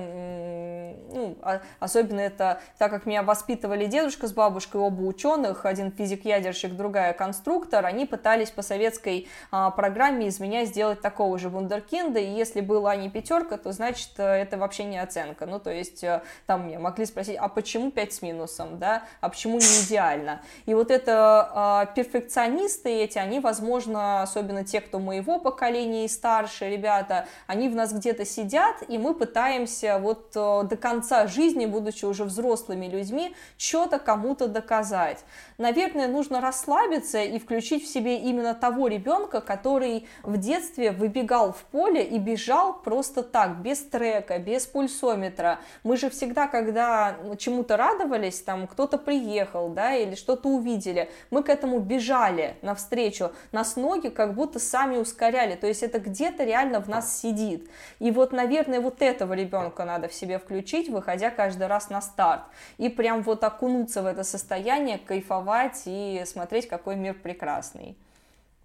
ну, 1.13 1.37
а, 1.43 1.61
особенно 1.79 2.21
это, 2.21 2.61
так 2.79 2.91
как 2.91 3.07
меня 3.07 3.23
воспитывали 3.23 3.87
дедушка 3.87 4.27
с 4.27 4.33
бабушкой, 4.33 4.81
оба 4.81 5.03
ученых, 5.03 5.65
один 5.65 5.93
физик-ядерщик, 5.93 6.75
другая 6.75 7.13
конструктор, 7.13 7.85
они 7.85 8.07
пытались 8.07 8.51
по 8.51 8.63
советской 8.63 9.29
а, 9.51 9.71
программе 9.71 10.29
из 10.29 10.41
меня 10.41 10.65
сделать 10.65 11.01
такого 11.01 11.39
же 11.39 11.49
вундеркинда, 11.49 12.19
и 12.19 12.31
если 12.31 12.61
была 12.61 12.97
не 12.97 13.11
пятерка, 13.11 13.57
то 13.57 13.73
значит 13.73 14.11
э, 14.19 14.25
это 14.25 14.57
вообще 14.57 14.85
не 14.85 14.99
оценка, 14.99 15.47
ну, 15.47 15.59
то 15.59 15.71
есть 15.71 16.03
э, 16.05 16.23
там 16.47 16.65
мне 16.65 16.79
могли 16.79 17.05
спросить, 17.07 17.37
а 17.39 17.49
почему 17.49 17.91
5 17.91 18.13
с 18.13 18.23
минусом, 18.23 18.79
да, 18.79 19.05
а 19.21 19.29
почему 19.29 19.59
не 19.59 19.83
идеально? 19.85 20.43
И 20.67 20.75
вот 20.75 20.91
это 20.91 21.91
перфекционисты 21.95 22.91
эти, 22.91 23.19
они, 23.19 23.41
возможно, 23.41 24.23
особенно 24.23 24.65
те, 24.65 24.81
кто 24.81 24.99
моего 24.99 25.39
поколения 25.39 26.05
и 26.05 26.09
старше, 26.09 26.69
ребята, 26.69 27.22
они 27.47 27.69
в 27.69 27.75
нас 27.75 27.93
где-то 27.93 28.25
сидят, 28.25 28.77
и 28.89 28.99
мы 28.99 29.15
пытаемся 29.15 29.99
вот 29.99 30.33
э, 30.35 30.63
до 30.65 30.77
конца 30.77 31.27
жизни, 31.27 31.67
будучи 31.67 32.05
уже 32.05 32.25
взрослыми 32.25 32.87
людьми, 32.87 33.35
что-то 33.59 33.99
кому-то 33.99 34.49
доказать. 34.49 35.25
Наверное, 35.63 36.09
нужно 36.09 36.41
расслабиться 36.41 37.23
и 37.23 37.39
включить 37.39 37.85
в 37.85 37.87
себе 37.87 38.17
именно 38.17 38.53
того 38.53 38.89
ребенка, 38.89 39.41
который 39.41 40.09
в 40.25 40.37
детстве 40.37 40.91
выбегал 40.91 41.53
в 41.53 41.63
поле 41.71 42.03
и 42.03 42.19
бежал 42.19 42.75
просто 42.75 43.23
так, 43.23 43.59
без 43.59 43.79
трека, 43.79 44.41
без 44.41 44.67
пульсометра. 44.67 45.61
Мы 45.85 45.97
же 45.97 46.11
всегда, 46.11 46.49
когда 46.49 47.17
чему-то 47.39 47.77
радовались, 47.77 48.41
там 48.41 48.67
кто-то 48.67 48.99
приехал, 48.99 49.69
да, 49.69 49.95
или 49.95 50.17
что-то 50.17 50.49
увидели, 50.49 51.09
мы 51.31 51.45
к 51.45 51.49
этому 51.49 51.79
бежали 51.79 52.57
навстречу, 52.63 53.31
нас 53.53 53.77
ноги 53.77 54.09
как 54.09 54.35
будто 54.35 54.59
сами 54.59 54.97
ускоряли, 54.97 55.55
то 55.55 55.69
есть 55.69 55.85
это 55.85 56.01
где-то 56.01 56.43
реально 56.43 56.81
в 56.81 56.89
нас 56.89 57.21
сидит. 57.21 57.71
И 58.01 58.11
вот, 58.11 58.33
наверное, 58.33 58.81
вот 58.81 59.01
этого 59.01 59.33
ребенка 59.33 59.85
надо 59.85 60.09
в 60.09 60.13
себе 60.13 60.41
включить, 60.41 60.89
выходя 60.89 61.31
каждый 61.31 61.69
раз 61.69 61.89
на 61.89 62.01
старт. 62.01 62.43
И 62.79 62.89
прям 62.89 63.23
вот 63.23 63.45
окунуться 63.45 64.03
в 64.03 64.07
это 64.07 64.25
состояние, 64.25 64.99
кайфовать 64.99 65.52
и 65.87 66.23
смотреть, 66.27 66.69
какой 66.69 66.97
мир 66.97 67.15
прекрасный. 67.15 67.97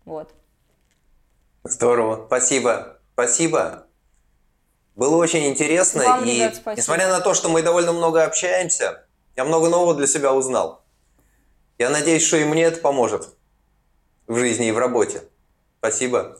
Вот. 0.05 0.33
Здорово. 1.63 2.25
Спасибо. 2.27 2.99
Спасибо. 3.13 3.87
Было 4.95 5.15
очень 5.17 5.45
интересно. 5.47 6.03
Вам, 6.03 6.23
и 6.23 6.35
ребят, 6.35 6.61
несмотря 6.77 7.09
на 7.09 7.19
то, 7.19 7.33
что 7.33 7.49
мы 7.49 7.61
довольно 7.61 7.93
много 7.93 8.23
общаемся, 8.23 9.05
я 9.35 9.45
много 9.45 9.69
нового 9.69 9.93
для 9.93 10.07
себя 10.07 10.33
узнал. 10.33 10.83
Я 11.77 11.89
надеюсь, 11.89 12.25
что 12.25 12.37
и 12.37 12.45
мне 12.45 12.63
это 12.63 12.79
поможет 12.79 13.35
в 14.25 14.37
жизни 14.37 14.67
и 14.67 14.71
в 14.71 14.77
работе. 14.77 15.23
Спасибо. 15.79 16.39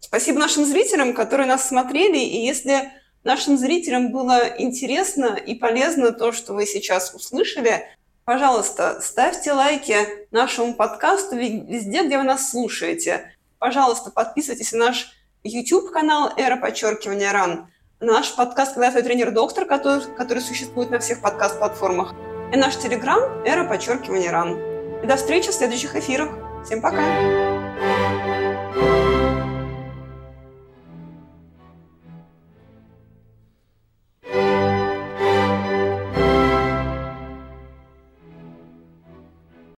Спасибо 0.00 0.38
нашим 0.38 0.64
зрителям, 0.64 1.14
которые 1.14 1.46
нас 1.46 1.68
смотрели. 1.68 2.18
И 2.18 2.44
если 2.44 2.90
нашим 3.24 3.56
зрителям 3.56 4.12
было 4.12 4.54
интересно 4.58 5.34
и 5.34 5.54
полезно 5.54 6.12
то, 6.12 6.32
что 6.32 6.54
вы 6.54 6.66
сейчас 6.66 7.14
услышали, 7.14 7.86
пожалуйста, 8.30 9.00
ставьте 9.02 9.52
лайки 9.52 9.96
нашему 10.30 10.74
подкасту 10.74 11.34
везде, 11.34 12.04
где 12.04 12.16
вы 12.16 12.22
нас 12.22 12.48
слушаете. 12.48 13.34
Пожалуйста, 13.58 14.12
подписывайтесь 14.12 14.70
на 14.70 14.86
наш 14.86 15.16
YouTube-канал 15.42 16.34
«Эра 16.36 16.54
подчеркивания 16.54 17.32
РАН», 17.32 17.66
на 17.98 18.12
наш 18.12 18.32
подкаст 18.36 18.74
«Когда 18.74 18.92
твой 18.92 19.02
тренер-доктор», 19.02 19.64
который, 19.64 20.02
который 20.16 20.44
существует 20.44 20.90
на 20.90 21.00
всех 21.00 21.20
подкаст-платформах, 21.22 22.14
и 22.54 22.56
наш 22.56 22.76
Телеграм 22.76 23.20
«Эра 23.44 23.64
подчеркивания 23.64 24.30
РАН». 24.30 25.02
И 25.02 25.06
до 25.08 25.16
встречи 25.16 25.48
в 25.48 25.54
следующих 25.54 25.96
эфирах. 25.96 26.30
Всем 26.64 26.80
пока! 26.80 27.49